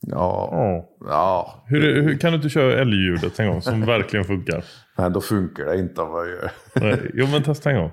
Ja, 0.00 0.48
Ja. 0.52 0.88
ja. 1.08 1.64
Hur, 1.66 2.02
hur 2.02 2.18
kan 2.18 2.30
du 2.32 2.36
inte 2.36 2.48
köra 2.48 2.80
älgljudet 2.80 3.38
en 3.40 3.48
gång 3.48 3.62
som 3.62 3.80
verkligen 3.86 4.24
funkar? 4.24 4.64
Men 4.96 5.12
då 5.12 5.20
funkar 5.20 5.64
det 5.64 5.78
inte 5.78 6.02
vad 6.02 6.26
jag 6.26 6.30
gör. 6.30 6.50
Nej, 6.74 7.10
Jo 7.14 7.26
men 7.26 7.42
testa 7.42 7.70
en 7.70 7.76
gång. 7.76 7.90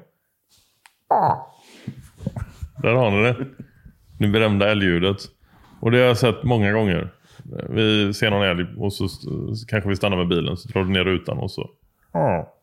Där 2.82 2.94
har 2.94 3.12
ni 3.12 3.24
det. 3.24 3.36
Det 4.20 4.28
berömda 4.28 4.72
älgljudet. 4.72 5.18
Och 5.80 5.92
det 5.92 5.98
har 5.98 6.06
jag 6.06 6.18
sett 6.18 6.44
många 6.44 6.72
gånger. 6.72 7.14
Vi 7.70 8.14
ser 8.14 8.30
någon 8.30 8.44
älg 8.48 8.66
och 8.78 8.94
så, 8.94 9.08
så 9.08 9.66
kanske 9.68 9.90
vi 9.90 9.96
stannar 9.96 10.18
med 10.18 10.28
bilen. 10.28 10.58
Så 10.58 10.68
drar 10.70 10.84
du 10.84 10.90
ner 10.90 11.04
rutan 11.04 11.38
och 11.38 11.52
så 11.52 11.70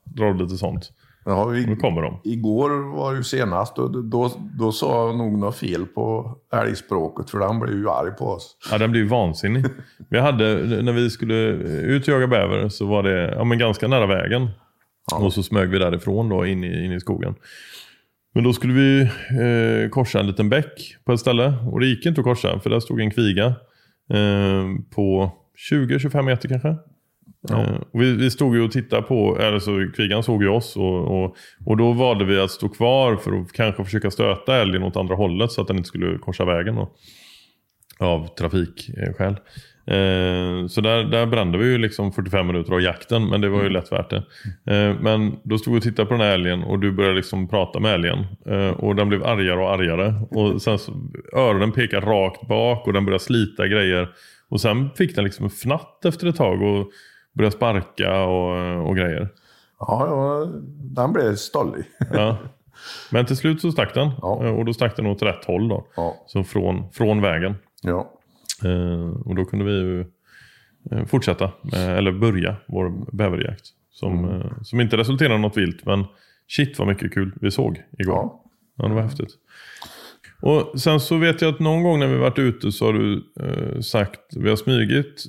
drar 0.05 0.33
du 0.33 0.42
lite 0.44 0.57
sånt. 0.57 0.92
Ja, 1.24 1.44
vi, 1.44 1.64
Då 1.64 1.76
kommer 1.76 2.02
de. 2.02 2.20
Igår 2.24 2.96
var 2.96 3.14
ju 3.14 3.22
senast 3.22 3.78
och 3.78 4.04
då, 4.04 4.30
då 4.58 4.72
sa 4.72 5.06
jag 5.06 5.16
nog 5.16 5.38
något 5.38 5.56
fel 5.56 5.87
på 5.87 6.38
älgspråket 6.52 7.30
för 7.30 7.40
han 7.40 7.61
blev 7.61 7.78
ju 7.78 7.90
arg 7.90 8.11
på 8.11 8.24
oss. 8.24 8.56
Ja, 8.70 8.78
den 8.78 8.94
ju 8.94 9.08
vansinnig. 9.08 9.64
Vi 10.08 10.18
hade, 10.18 10.54
när 10.82 10.92
vi 10.92 11.11
skulle 11.11 11.35
ut 11.35 12.08
och 12.08 12.14
jaga 12.14 12.26
bäver 12.26 12.68
så 12.68 12.87
var 12.87 13.02
det 13.02 13.35
ja, 13.35 13.44
men 13.44 13.58
ganska 13.58 13.88
nära 13.88 14.06
vägen. 14.06 14.48
Och 15.12 15.32
så 15.32 15.42
smög 15.42 15.68
vi 15.68 15.78
därifrån 15.78 16.28
då 16.28 16.46
in 16.46 16.64
i, 16.64 16.85
in 16.85 16.92
i 16.92 17.00
skogen. 17.00 17.35
Men 18.35 18.44
då 18.44 18.52
skulle 18.52 18.72
vi 18.72 19.00
eh, 19.02 19.88
korsa 19.90 20.20
en 20.20 20.26
liten 20.26 20.48
bäck 20.48 20.96
på 21.04 21.12
ett 21.12 21.20
ställe. 21.20 21.54
Och 21.72 21.80
det 21.80 21.87
gick 21.87 22.06
inte 22.06 22.20
att 22.20 22.24
korsa 22.24 22.61
för 22.61 22.70
där 22.70 22.80
stod 22.80 23.00
en 23.00 23.11
kviga. 23.11 23.46
Eh, 24.11 24.64
på 24.94 25.32
20-25 25.72 26.22
meter 26.22 26.48
kanske. 26.48 26.76
Eh, 27.50 27.74
och 27.92 28.02
vi, 28.02 28.16
vi 28.16 28.31
stod 28.31 28.57
ju 28.57 28.62
och 28.62 28.72
tittade 28.72 29.02
på, 29.02 29.38
eller 29.40 29.59
så 29.59 29.90
kvigan 29.96 30.22
såg 30.22 30.42
ju 30.42 30.48
oss. 30.48 30.76
Och, 30.76 31.24
och, 31.24 31.37
och 31.64 31.76
då 31.76 31.92
valde 31.92 32.24
vi 32.24 32.40
att 32.40 32.50
stå 32.50 32.68
kvar 32.68 33.16
för 33.16 33.40
att 33.40 33.52
kanske 33.52 33.85
försöka 33.85 34.11
stöta 34.11 34.57
älgen 34.57 34.83
åt 34.83 34.96
andra 34.96 35.14
hållet 35.14 35.52
så 35.52 35.61
att 35.61 35.66
den 35.66 35.76
inte 35.76 35.88
skulle 35.88 36.18
korsa 36.18 36.44
vägen. 36.44 36.74
Då 36.74 36.92
av 38.02 38.26
trafikskäl. 38.26 39.37
Eh, 39.87 40.66
så 40.66 40.81
där, 40.81 41.05
där 41.05 41.26
brände 41.26 41.59
vi 41.59 41.64
ju 41.64 41.78
liksom 41.78 42.12
45 42.12 42.46
minuter 42.46 42.72
av 42.72 42.83
jakten, 42.83 43.28
men 43.28 43.40
det 43.40 43.48
var 43.48 43.62
ju 43.62 43.68
lätt 43.68 43.92
värt 43.92 44.11
det. 44.11 44.16
Eh, 44.74 44.96
men 45.00 45.37
då 45.44 45.59
stod 45.59 45.74
vi 45.74 45.78
och 45.78 45.83
tittade 45.83 46.07
på 46.07 46.14
den 46.14 46.20
här 46.20 46.35
älgen 46.35 46.62
och 46.62 46.78
du 46.78 46.92
började 46.92 47.16
liksom 47.16 47.48
prata 47.48 47.81
med 47.81 47.94
älgen. 47.94 48.18
Eh, 48.46 48.70
och 48.70 48.96
den 48.96 49.09
blev 49.09 49.24
argare 49.24 49.61
och 49.61 49.70
argare. 49.70 50.14
Och 50.31 50.62
sen 50.62 50.78
så, 50.78 50.92
öronen 51.37 51.72
pekade 51.72 52.07
rakt 52.07 52.48
bak 52.48 52.87
och 52.87 52.92
den 52.92 53.05
började 53.05 53.24
slita 53.24 53.66
grejer. 53.66 54.09
Och 54.48 54.61
sen 54.61 54.90
fick 54.90 55.14
den 55.14 55.24
liksom 55.24 55.44
en 55.44 55.50
fnatt 55.50 56.05
efter 56.05 56.26
ett 56.26 56.37
tag 56.37 56.62
och 56.62 56.90
började 57.33 57.57
sparka 57.57 58.23
och, 58.25 58.87
och 58.88 58.97
grejer. 58.97 59.29
Ja, 59.79 60.07
ja 60.09 60.47
den 60.95 61.12
blev 61.12 61.35
stollig. 61.35 61.85
Ja. 62.12 62.37
Men 63.11 63.27
till 63.27 63.37
slut 63.37 63.61
så 63.61 63.73
stack 63.73 63.95
den. 63.95 64.11
Ja. 64.23 64.45
Eh, 64.45 64.51
Och 64.55 64.64
då 64.64 64.75
stack 64.75 64.97
den 64.97 65.07
åt 65.07 65.23
rätt 65.23 65.45
håll 65.45 65.68
då. 65.68 65.87
Ja. 65.97 66.16
Så 66.27 66.45
från, 66.45 66.92
från 66.92 67.21
vägen. 67.23 67.55
ja. 67.83 68.12
Eh, 68.64 69.11
och 69.27 69.35
då 69.35 69.45
kunde 69.45 69.64
vi 69.64 69.73
ju 69.73 70.01
eh, 70.90 71.05
fortsätta, 71.07 71.45
eh, 71.73 71.90
eller 71.90 72.12
börja 72.12 72.57
vår 72.68 73.16
bäverjakt. 73.16 73.62
Som, 73.90 74.18
Mm. 74.25 74.40
eh, 74.40 74.47
som 74.62 74.81
inte 74.81 74.97
resulterade 74.97 75.35
i 75.35 75.38
något 75.38 75.57
vilt, 75.57 75.87
men 75.87 76.05
shit 76.49 76.79
vad 76.79 76.88
mycket 76.88 77.14
kul 77.14 77.33
vi 77.40 77.51
såg 77.51 77.83
igår. 77.99 78.14
Ja. 78.14 78.42
Ja, 78.77 78.88
det 78.88 78.95
var 78.95 79.03
häftigt. 79.03 79.31
Och 80.42 80.81
sen 80.81 81.01
så 81.01 81.16
vet 81.16 81.42
jag 81.42 81.55
att 81.55 81.61
någon 81.61 81.83
gång 81.83 81.99
när 82.01 82.07
vi 82.07 82.16
varit 82.16 82.38
ute 82.38 82.73
så 82.73 82.87
har 82.87 82.92
du 82.92 83.25
eh, 83.40 83.81
sagt, 83.81 84.21
vi 84.37 84.49
har 84.49 84.57
smygit. 84.57 85.25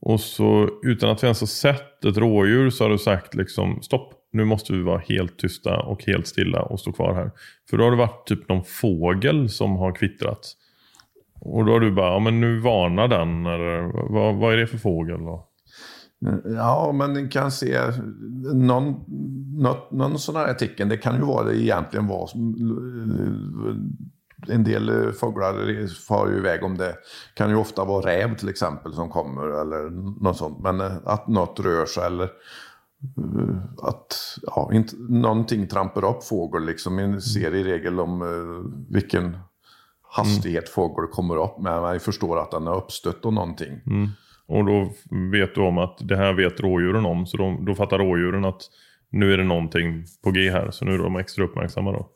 Och 0.00 0.20
så 0.20 0.68
utan 0.82 1.10
att 1.10 1.22
vi 1.22 1.26
ens 1.26 1.40
har 1.40 1.46
sett 1.46 2.04
ett 2.04 2.16
rådjur 2.16 2.70
så 2.70 2.84
har 2.84 2.90
du 2.90 2.98
sagt 2.98 3.34
liksom 3.34 3.82
stopp. 3.82 4.12
Nu 4.32 4.44
måste 4.44 4.72
vi 4.72 4.82
vara 4.82 4.98
helt 4.98 5.38
tysta 5.38 5.80
och 5.80 6.04
helt 6.04 6.26
stilla 6.26 6.62
och 6.62 6.80
stå 6.80 6.92
kvar 6.92 7.14
här. 7.14 7.30
För 7.70 7.76
då 7.76 7.84
har 7.84 7.90
det 7.90 7.96
varit 7.96 8.26
typ 8.26 8.48
någon 8.48 8.64
fågel 8.64 9.50
som 9.50 9.76
har 9.76 9.94
kvittrat. 9.94 10.52
Och 11.40 11.64
då 11.64 11.72
har 11.72 11.80
du 11.80 11.92
bara, 11.92 12.12
ja 12.12 12.18
men 12.18 12.40
nu 12.40 12.58
varnar 12.60 13.08
den. 13.08 13.46
Eller 13.46 13.80
vad, 14.12 14.36
vad 14.36 14.52
är 14.52 14.56
det 14.56 14.66
för 14.66 14.78
fågel? 14.78 15.18
Då? 15.18 15.48
Ja, 16.44 16.92
men 16.94 17.12
ni 17.12 17.28
kan 17.28 17.50
se 17.50 17.78
någon, 18.54 18.94
något, 19.62 19.90
någon 19.90 20.18
sån 20.18 20.36
här 20.36 20.54
tecken. 20.54 20.88
Det 20.88 20.96
kan 20.96 21.16
ju 21.16 21.22
vara 21.22 21.44
det 21.44 21.62
egentligen 21.62 22.06
vara 22.06 22.22
eh, 22.22 23.76
en 24.50 24.64
del 24.64 25.12
fåglar 25.12 25.86
far 26.06 26.28
ju 26.28 26.36
iväg 26.36 26.64
om 26.64 26.76
det. 26.76 26.94
kan 27.34 27.50
ju 27.50 27.56
ofta 27.56 27.84
vara 27.84 28.06
räv 28.06 28.36
till 28.36 28.48
exempel 28.48 28.92
som 28.92 29.10
kommer 29.10 29.60
eller 29.60 29.90
något 30.22 30.36
sånt. 30.36 30.58
Men 30.58 30.80
eh, 30.80 30.96
att 31.04 31.28
något 31.28 31.60
rör 31.60 31.86
sig 31.86 32.06
eller 32.06 32.24
eh, 32.24 33.56
att 33.82 34.38
ja, 34.42 34.70
inte, 34.72 34.96
någonting 35.08 35.66
trampar 35.66 36.04
upp 36.04 36.24
fågel 36.24 36.64
liksom. 36.66 36.96
Man 36.96 37.20
ser 37.20 37.54
i 37.54 37.64
regel 37.64 38.00
om 38.00 38.22
eh, 38.22 38.94
vilken 38.94 39.38
hastighet 40.02 40.68
fågel 40.68 41.06
kommer 41.06 41.36
upp. 41.36 41.58
Men 41.58 41.82
man 41.82 42.00
förstår 42.00 42.38
att 42.38 42.50
den 42.50 42.66
har 42.66 42.76
uppstött 42.76 43.24
och 43.24 43.32
någonting. 43.32 43.80
Och 44.48 44.64
då 44.64 44.92
vet 45.32 45.54
du 45.54 45.60
om 45.60 45.78
att 45.78 45.98
det 46.08 46.16
här 46.16 46.32
vet 46.32 46.60
rådjuren 46.60 47.06
om. 47.06 47.26
Så 47.26 47.36
de, 47.36 47.64
då 47.64 47.74
fattar 47.74 47.98
rådjuren 47.98 48.44
att 48.44 48.62
nu 49.10 49.32
är 49.32 49.38
det 49.38 49.44
någonting 49.44 50.04
på 50.24 50.30
G 50.30 50.50
här. 50.50 50.70
Så 50.70 50.84
nu 50.84 50.94
är 50.94 50.98
de 50.98 51.16
extra 51.16 51.44
uppmärksamma 51.44 51.92
då. 51.92 52.08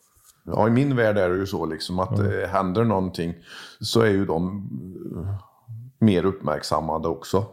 Ja, 0.57 0.69
i 0.69 0.71
min 0.71 0.97
värld 0.97 1.19
är 1.19 1.29
det 1.29 1.37
ju 1.37 1.47
så 1.47 1.67
liksom 1.67 1.99
att 1.99 2.17
det 2.17 2.47
händer 2.47 2.85
någonting 2.85 3.35
så 3.81 4.01
är 4.01 4.11
ju 4.11 4.27
de 4.27 4.69
eh, 5.17 5.35
mer 5.99 6.25
uppmärksammade 6.25 7.09
också. 7.09 7.45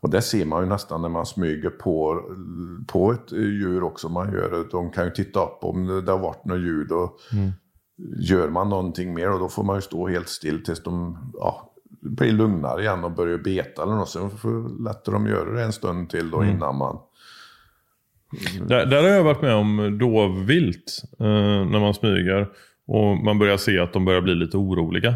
Och 0.00 0.10
det 0.10 0.22
ser 0.22 0.44
man 0.44 0.62
ju 0.62 0.68
nästan 0.68 1.02
när 1.02 1.08
man 1.08 1.26
smyger 1.26 1.70
på, 1.70 2.22
på 2.86 3.12
ett 3.12 3.32
djur 3.32 3.82
också. 3.82 4.08
Man 4.08 4.32
gör 4.32 4.50
det. 4.50 4.64
De 4.70 4.90
kan 4.90 5.04
ju 5.04 5.10
titta 5.10 5.44
upp 5.44 5.58
om 5.60 5.86
det, 5.86 6.12
har 6.12 6.18
varit 6.18 6.44
något 6.44 6.60
ljud 6.60 6.92
och 6.92 7.18
gör 8.16 8.48
man 8.48 8.68
någonting 8.68 9.14
mer 9.14 9.32
och 9.32 9.38
då 9.38 9.48
får 9.48 9.64
man 9.64 9.76
ju 9.76 9.82
stå 9.82 10.08
helt 10.08 10.28
still 10.28 10.64
tills 10.64 10.82
de 10.82 11.18
ja, 11.34 11.72
blir 12.00 12.32
lugnare 12.32 12.82
igen 12.82 13.04
och 13.04 13.12
börjar 13.12 13.38
beta 13.38 13.82
eller 13.82 13.94
något. 13.94 14.08
Sen 14.08 14.30
får 14.30 14.82
lättare 14.84 15.12
de 15.12 15.26
göra 15.26 15.50
det 15.50 15.62
en 15.62 15.72
stund 15.72 16.10
till 16.10 16.30
då 16.30 16.44
innan 16.44 16.76
man... 16.76 16.98
Där, 18.68 18.86
där 18.86 19.02
har 19.02 19.08
jag 19.08 19.24
varit 19.24 19.42
med 19.42 19.54
om 19.54 19.98
dovvilt 19.98 21.02
eh, 21.20 21.26
när 21.66 21.80
man 21.80 21.94
smyger. 21.94 22.48
Och 22.86 23.16
man 23.16 23.38
börjar 23.38 23.56
se 23.56 23.78
att 23.78 23.92
de 23.92 24.04
börjar 24.04 24.20
bli 24.20 24.34
lite 24.34 24.56
oroliga. 24.56 25.08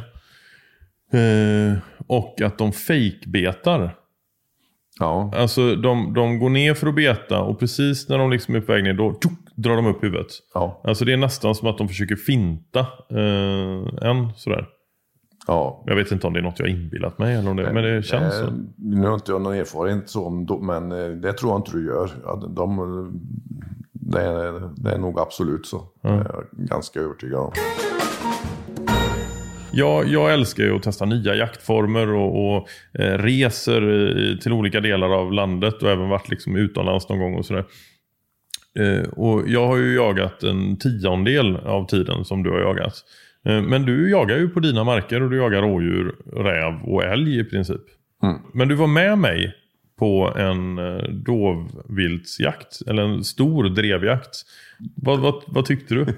Eh, 1.12 1.78
och 2.06 2.40
att 2.40 2.58
de 2.58 2.72
fejkbetar. 2.72 3.94
Ja, 4.98 5.32
Alltså 5.36 5.74
de, 5.74 6.14
de 6.14 6.38
går 6.38 6.50
ner 6.50 6.74
för 6.74 6.86
att 6.86 6.94
beta 6.94 7.40
och 7.42 7.58
precis 7.60 8.08
när 8.08 8.18
de 8.18 8.30
liksom 8.30 8.54
är 8.54 8.60
på 8.60 8.72
väg 8.72 8.84
ner 8.84 8.92
då 8.92 9.12
tjuk, 9.12 9.32
drar 9.56 9.76
de 9.76 9.86
upp 9.86 10.04
huvudet. 10.04 10.26
ja, 10.54 10.80
Alltså 10.84 11.04
det 11.04 11.12
är 11.12 11.16
nästan 11.16 11.54
som 11.54 11.68
att 11.68 11.78
de 11.78 11.88
försöker 11.88 12.16
finta 12.16 12.80
eh, 13.10 14.08
en 14.10 14.32
sådär. 14.36 14.66
Ja. 15.46 15.82
Jag 15.86 15.96
vet 15.96 16.12
inte 16.12 16.26
om 16.26 16.32
det 16.32 16.38
är 16.38 16.42
något 16.42 16.58
jag 16.58 16.68
inbillat 16.68 17.18
mig 17.18 17.36
eller 17.36 17.50
om 17.50 17.56
det, 17.56 17.72
men 17.72 17.84
det 17.84 18.02
känns 18.02 18.34
Eh, 18.34 18.46
så. 18.46 18.52
Nu 18.76 19.06
har 19.06 19.14
inte 19.14 19.32
jag 19.32 19.42
någon 19.42 19.54
erfarenhet 19.54 20.10
så 20.10 20.30
men 20.60 20.92
eh, 20.92 21.08
det 21.08 21.32
tror 21.32 21.52
jag 21.52 21.58
inte 21.58 21.72
du 21.72 21.86
gör. 21.86 22.10
De, 22.40 22.54
de, 22.54 23.20
det, 23.92 24.22
är, 24.22 24.70
det 24.76 24.90
är 24.90 24.98
nog 24.98 25.20
absolut 25.20 25.66
så. 25.66 25.82
Är 26.02 26.14
jag 26.14 26.44
ganska 26.52 27.00
övertygad 27.00 27.40
om. 27.40 27.52
Jag, 29.70 30.08
jag 30.08 30.32
älskar 30.32 30.64
ju 30.64 30.76
att 30.76 30.82
testa 30.82 31.04
nya 31.04 31.34
jaktformer 31.34 32.12
och, 32.12 32.56
och 32.56 32.68
eh, 33.00 33.18
reser 33.18 33.90
i, 34.18 34.38
till 34.38 34.52
olika 34.52 34.80
delar 34.80 35.10
av 35.10 35.32
landet 35.32 35.82
och 35.82 35.90
även 35.90 36.08
varit 36.08 36.28
liksom 36.28 36.56
utomlands 36.56 37.08
någon 37.08 37.18
gång 37.18 37.34
och 37.34 37.46
sådär. 37.46 37.64
Eh, 38.78 39.08
och 39.08 39.48
jag 39.48 39.66
har 39.66 39.76
ju 39.76 39.94
jagat 39.94 40.42
en 40.42 40.76
tiondel 40.76 41.56
av 41.56 41.86
tiden 41.86 42.24
som 42.24 42.42
du 42.42 42.50
har 42.50 42.58
jagat. 42.58 42.94
Eh, 43.46 43.62
men 43.62 43.82
du 43.82 44.10
jagar 44.10 44.36
ju 44.36 44.48
på 44.48 44.60
dina 44.60 44.84
marker 44.84 45.22
och 45.22 45.30
du 45.30 45.36
jagar 45.36 45.62
rådjur, 45.62 46.16
räv 46.32 46.82
och 46.82 47.04
älg 47.04 47.40
i 47.40 47.44
princip. 47.44 47.82
Mm. 48.22 48.36
Men 48.54 48.68
du 48.68 48.74
var 48.74 48.86
med 48.86 49.18
mig 49.18 49.54
på 49.98 50.32
en 50.36 50.78
eh, 50.78 51.02
dovviltsjakt, 51.02 52.82
eller 52.86 53.02
en 53.02 53.24
stor 53.24 53.64
drevjakt. 53.64 54.36
Vad, 54.96 55.20
vad, 55.20 55.42
vad 55.46 55.64
tyckte 55.64 55.94
du? 55.94 56.04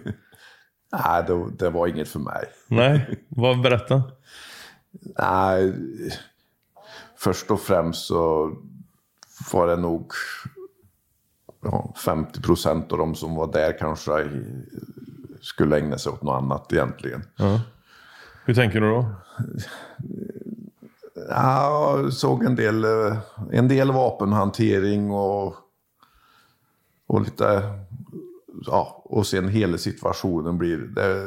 Nej, 0.93 1.25
det, 1.27 1.51
det 1.59 1.71
var 1.71 1.87
inget 1.87 2.09
för 2.09 2.21
mig. 2.21 2.45
Nej, 2.69 3.19
vad, 3.29 3.61
berätta. 3.61 4.03
Nej, 5.19 5.75
först 7.19 7.51
och 7.51 7.61
främst 7.61 8.07
så 8.07 8.53
var 9.53 9.67
det 9.67 9.77
nog 9.77 10.13
ja, 11.63 11.95
50 12.05 12.43
procent 12.43 12.93
av 12.93 12.99
de 12.99 13.15
som 13.15 13.35
var 13.35 13.53
där 13.53 13.79
kanske 13.79 14.31
skulle 15.49 15.79
ägna 15.79 15.99
sig 15.99 16.13
åt 16.13 16.23
något 16.23 16.43
annat 16.43 16.73
egentligen. 16.73 17.23
Hur 18.45 18.55
tänker 18.55 18.81
du 18.81 18.91
då? 18.91 19.07
Ja, 21.29 21.99
jag 22.01 22.13
såg 22.13 22.45
en 22.45 22.57
del, 22.57 22.85
eh, 22.85 23.19
en 23.53 23.69
del 23.69 23.93
vapenhantering 23.93 25.11
och, 25.11 25.55
och 27.07 27.21
lite... 27.21 27.63
Ja, 28.67 29.03
och 29.05 29.27
sen 29.27 29.49
hela 29.49 29.79
situationen 29.79 30.59
blir... 30.59 30.77
Det, 30.77 31.27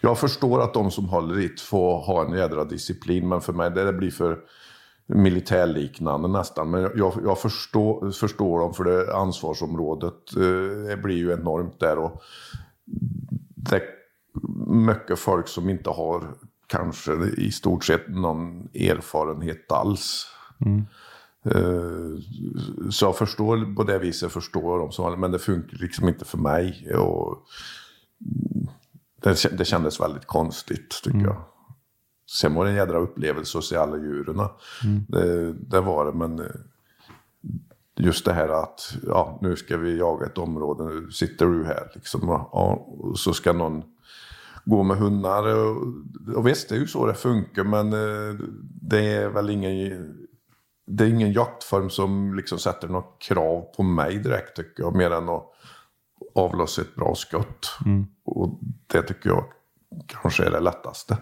jag 0.00 0.18
förstår 0.18 0.62
att 0.62 0.74
de 0.74 0.90
som 0.90 1.08
håller 1.08 1.34
dit 1.34 1.60
får 1.60 1.98
ha 1.98 2.24
en 2.24 2.32
jädra 2.32 2.64
disciplin, 2.64 3.28
men 3.28 3.40
för 3.40 3.52
mig 3.52 3.70
det 3.70 3.92
blir 3.92 4.10
för 4.10 4.38
militärliknande 5.06 6.28
nästan. 6.28 6.70
Men 6.70 6.82
jag, 6.82 7.12
jag 7.24 7.38
förstår, 7.38 8.10
förstår 8.10 8.60
dem 8.60 8.74
för 8.74 8.84
det 8.84 9.16
ansvarsområdet 9.16 10.36
eh, 10.36 11.02
blir 11.02 11.16
ju 11.16 11.32
enormt 11.32 11.80
där. 11.80 11.98
Och 11.98 12.22
det 13.56 13.76
är 13.76 13.82
mycket 14.86 15.18
folk 15.18 15.48
som 15.48 15.68
inte 15.68 15.90
har 15.90 16.34
kanske 16.66 17.12
i 17.36 17.50
stort 17.52 17.84
sett 17.84 18.08
någon 18.08 18.68
erfarenhet 18.74 19.72
alls. 19.72 20.26
Eh, 21.44 22.20
Så 22.90 23.04
jag 23.04 23.16
förstår 23.18 23.74
på 23.74 23.82
det 23.84 23.98
viset, 23.98 24.32
förstår 24.32 24.78
de 24.78 24.92
som 24.92 25.20
men 25.20 25.32
det 25.32 25.38
funkar 25.38 25.76
liksom 25.78 26.08
inte 26.08 26.24
för 26.24 26.38
mig. 26.38 26.94
Och 26.96 27.46
det, 29.22 29.58
det 29.58 29.64
kändes 29.64 30.00
väldigt 30.00 30.26
konstigt 30.26 31.00
tycker 31.04 31.18
jag. 31.24 31.42
Sen 32.40 32.54
var 32.54 32.64
det 32.64 32.70
en 32.70 32.76
jädra 32.76 32.98
upplevelse 32.98 33.58
att 33.58 33.64
se 33.64 33.76
alla 33.76 33.96
djuren. 33.96 34.48
Det, 35.08 35.52
det 35.52 35.80
var 35.80 36.04
det, 36.06 36.12
men 36.12 36.38
eh, 36.38 36.46
just 37.96 38.24
det 38.24 38.32
här 38.32 38.48
att 38.48 38.96
ja, 39.06 39.38
nu 39.42 39.56
ska 39.56 39.76
vi 39.76 39.98
jaga 39.98 40.26
ett 40.26 40.38
område, 40.38 40.84
nu 40.84 41.10
sitter 41.10 41.46
du 41.46 41.64
här 41.64 41.90
liksom. 41.94 42.28
Ja, 42.28 42.86
och 42.88 43.18
så 43.18 43.32
ska 43.32 43.52
någon 43.52 43.82
gå 44.64 44.82
med 44.82 44.96
hundar. 44.96 45.54
Och, 45.54 45.82
och 46.36 46.46
visst, 46.46 46.68
det 46.68 46.74
är 46.74 46.78
ju 46.78 46.86
så 46.86 47.06
det 47.06 47.14
funkar, 47.14 47.64
men 47.64 47.92
eh, 47.92 48.34
det 48.82 49.06
är 49.14 49.28
väl 49.28 49.50
ingen... 49.50 50.16
Det 50.88 51.04
är 51.04 51.08
ingen 51.08 51.32
jaktform 51.32 51.90
som 51.90 52.34
liksom 52.34 52.58
sätter 52.58 52.88
något 52.88 53.16
krav 53.18 53.60
på 53.76 53.82
mig 53.82 54.18
direkt 54.18 54.56
tycker 54.56 54.82
jag, 54.82 54.94
mer 54.96 55.10
än 55.10 55.28
att 55.28 55.44
avlossa 56.34 56.82
ett 56.82 56.94
bra 56.94 57.14
skott. 57.14 57.78
Och 58.24 58.58
det 58.86 59.02
tycker 59.02 59.28
jag 59.30 59.44
kanske 60.06 60.44
är 60.44 60.50
det 60.50 60.60
lättaste. 60.60 61.16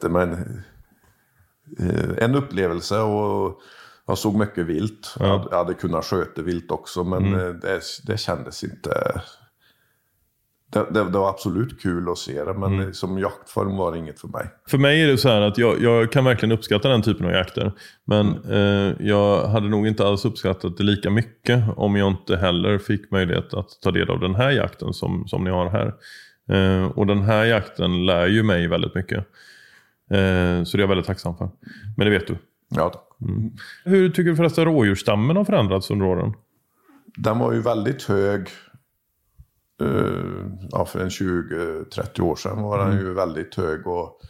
Det- 0.00 0.08
Men 0.08 0.32
eh, 1.78 2.24
en 2.24 2.34
upplevelse 2.34 3.00
och 3.00 3.60
jag 4.10 4.18
såg 4.18 4.34
mycket 4.34 4.66
vilt. 4.66 5.14
Jag 5.20 5.26
hade- 5.26 5.48
Jag 5.50 5.58
hade 5.58 5.74
kunnat 5.74 6.04
sköta 6.04 6.42
vilt 6.42 6.70
också, 6.70 7.04
men 7.04 7.34
eh, 7.34 7.48
det, 7.48 7.80
det 8.06 8.16
kändes 8.20 8.64
inte... 8.64 9.20
Det, 10.72 10.86
det, 10.90 11.04
det 11.04 11.18
var 11.18 11.28
absolut 11.30 11.82
kul 11.82 12.08
att 12.08 12.18
se 12.18 12.44
det, 12.44 12.54
men 12.54 12.94
som 12.94 13.18
jaktform 13.18 13.76
var 13.76 13.92
det 13.92 13.98
inget 13.98 14.20
för 14.20 14.28
mig. 14.28 14.46
För 14.68 14.78
mig 14.78 15.02
är 15.02 15.06
det 15.06 15.18
så 15.18 15.28
här 15.28 15.40
att 15.40 15.58
jag, 15.58 15.82
jag 15.82 16.12
kan 16.12 16.24
verkligen 16.24 16.52
uppskatta 16.52 16.88
den 16.88 17.02
typen 17.02 17.26
av 17.26 17.32
jakter. 17.32 17.72
Men 18.04 18.44
eh, 18.50 18.94
jag 19.06 19.48
hade 19.48 19.68
nog 19.68 19.86
inte 19.86 20.06
alls 20.06 20.24
uppskattat 20.24 20.76
det 20.76 20.82
lika 20.84 21.10
mycket 21.10 21.64
om 21.76 21.96
jag 21.96 22.08
inte 22.10 22.36
heller 22.36 22.78
fick 22.78 23.10
möjlighet 23.10 23.54
att 23.54 23.68
ta 23.82 23.90
del 23.90 24.10
av 24.10 24.20
den 24.20 24.34
här 24.34 24.50
jakten 24.50 24.92
som, 24.92 25.28
som 25.28 25.44
ni 25.44 25.50
har 25.50 25.70
här. 25.70 25.94
Eh, 26.56 26.84
och 26.86 27.06
den 27.06 27.22
här 27.22 27.44
jakten 27.44 28.06
lär 28.06 28.26
ju 28.26 28.42
mig 28.42 28.66
väldigt 28.68 28.94
mycket. 28.94 29.18
Eh, 30.10 30.64
så 30.64 30.76
det 30.76 30.78
är 30.78 30.80
jag 30.80 30.88
väldigt 30.88 31.06
tacksam 31.06 31.36
för. 31.36 31.50
Men 31.96 32.04
det 32.06 32.10
vet 32.10 32.26
du. 32.26 32.36
Ja, 32.70 32.88
tack. 32.88 33.06
Hur 33.84 34.08
tycker 34.08 34.30
du 34.30 34.36
förresten 34.36 34.64
rådjursstammen 34.64 35.36
har 35.36 35.44
förändrats 35.44 35.90
under 35.90 36.06
åren? 36.06 36.32
Den 37.16 37.38
var 37.38 37.52
ju 37.52 37.60
väldigt 37.60 38.02
hög. 38.02 38.40
eh, 39.82 40.46
ja, 40.70 40.84
för 40.84 41.00
en 41.00 41.08
20-30 41.08 42.20
år 42.20 42.36
sedan 42.36 42.62
var 42.62 42.78
den 42.86 42.98
ju 42.98 43.14
väldigt 43.14 43.54
hög. 43.54 43.86
Och 43.86 44.20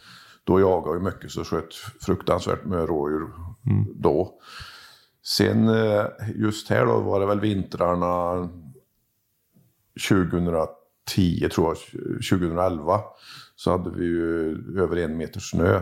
då 0.43 0.59
jagade 0.59 0.95
jag 0.95 1.03
mycket 1.03 1.31
så 1.31 1.43
sköt 1.43 1.73
fruktansvärt 2.01 2.65
med 2.65 2.89
rådjur 2.89 3.27
då. 3.95 4.39
Sen 5.23 5.67
eh, 5.69 6.05
just 6.35 6.69
här 6.69 6.85
då 6.85 6.99
var 6.99 7.19
det 7.19 7.25
väl 7.25 7.39
vintrarna 7.39 8.49
2010 10.09 11.49
tror 11.49 11.67
jag, 11.67 11.77
2011. 12.29 12.99
Så 13.55 13.71
hade 13.71 13.89
vi 13.89 14.05
ju 14.05 14.51
över 14.77 14.97
en 14.97 15.17
meter 15.17 15.39
snö. 15.39 15.81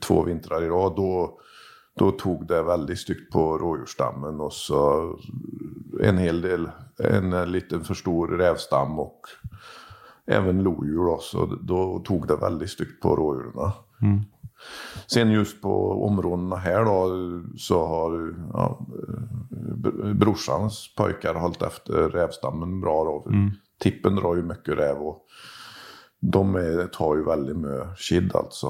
Två 0.00 0.22
vintrar 0.22 0.62
i 0.62 0.68
rad. 0.68 0.96
Då, 0.96 1.40
då 1.98 2.10
tog 2.10 2.46
det 2.46 2.62
väldigt 2.62 2.98
styggt 2.98 3.32
på 3.32 3.58
rådjursstammen. 3.58 4.40
Och 4.40 4.52
så 4.52 5.14
en 6.02 6.18
hel 6.18 6.40
del, 6.40 6.70
en 6.98 7.52
liten 7.52 7.84
för 7.84 7.94
stor 7.94 8.28
rävstam 8.28 8.98
och 8.98 9.20
även 10.26 10.62
lodjur. 10.62 11.04
Då, 11.04 11.18
så 11.20 11.46
då 11.46 11.98
tog 11.98 12.26
det 12.28 12.36
väldigt 12.36 12.70
styggt 12.70 13.02
på 13.02 13.16
rådjuren. 13.16 13.72
Sen 15.06 15.30
just 15.30 15.62
på 15.62 16.04
områdena 16.06 16.56
här 16.56 16.84
då 16.84 17.10
så 17.56 17.86
har 17.86 18.34
ja, 18.52 18.86
br- 19.76 20.14
brorsans 20.14 20.94
pojkar 20.96 21.34
hållit 21.34 21.62
efter 21.62 21.92
rävstammen 21.92 22.80
bra. 22.80 23.04
Då. 23.04 23.24
Tippen 23.78 24.16
drar 24.16 24.36
ju 24.36 24.42
mycket 24.42 24.78
räv 24.78 24.96
och 24.96 25.26
de 26.20 26.54
är, 26.54 26.86
tar 26.86 27.16
ju 27.16 27.24
väldigt 27.24 27.56
mycket 27.56 27.98
kid 28.08 28.36
alltså. 28.36 28.66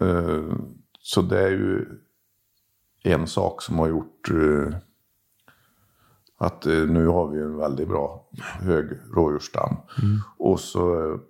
Eh, 0.00 0.54
så 1.00 1.22
det 1.22 1.40
är 1.40 1.50
ju 1.50 1.86
en 3.02 3.26
sak 3.26 3.62
som 3.62 3.78
har 3.78 3.88
gjort 3.88 4.30
eh, 4.30 4.76
att 6.38 6.66
eh, 6.66 6.72
nu 6.72 7.06
har 7.06 7.28
vi 7.28 7.40
en 7.40 7.56
väldigt 7.56 7.88
bra 7.88 8.28
hög 8.40 8.86
rådjursstam. 9.14 9.76
Och 10.38 10.60
så 10.60 11.12
eh, 11.12 11.20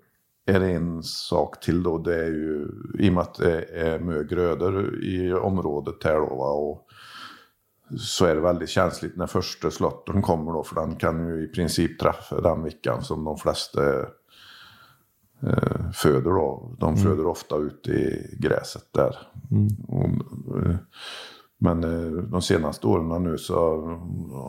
är 0.54 0.60
det 0.60 0.70
en 0.70 1.02
sak 1.02 1.60
till 1.60 1.82
då. 1.82 1.98
Det 1.98 2.14
är 2.14 2.28
ju 2.28 2.68
i 2.98 3.08
och 3.08 3.12
med 3.12 3.22
att 3.22 3.34
det 3.34 3.62
är 3.62 3.98
mycket 3.98 4.30
grödor 4.30 5.04
i 5.04 5.32
området 5.32 6.04
här 6.04 6.14
då. 6.14 6.36
Va, 6.36 6.50
och 6.50 6.86
så 7.98 8.26
är 8.26 8.34
det 8.34 8.40
väldigt 8.40 8.68
känsligt 8.68 9.16
när 9.16 9.26
första 9.26 9.70
slotten 9.70 10.22
kommer 10.22 10.52
då. 10.52 10.64
För 10.64 10.74
den 10.74 10.96
kan 10.96 11.28
ju 11.28 11.44
i 11.44 11.48
princip 11.48 11.98
träffa 11.98 12.40
den 12.40 12.62
veckan 12.62 13.02
som 13.02 13.24
de 13.24 13.36
flesta 13.36 14.00
eh, 15.42 15.90
föder 15.94 16.30
då. 16.30 16.76
De 16.78 16.94
mm. 16.94 17.04
föder 17.04 17.26
ofta 17.26 17.56
ute 17.56 17.90
i 17.90 18.36
gräset 18.38 18.84
där. 18.92 19.16
Mm. 19.50 19.68
Och, 19.88 20.58
eh, 20.58 20.76
men 21.62 21.84
eh, 21.84 22.22
de 22.22 22.42
senaste 22.42 22.86
åren 22.86 23.22
nu 23.22 23.38
så 23.38 23.54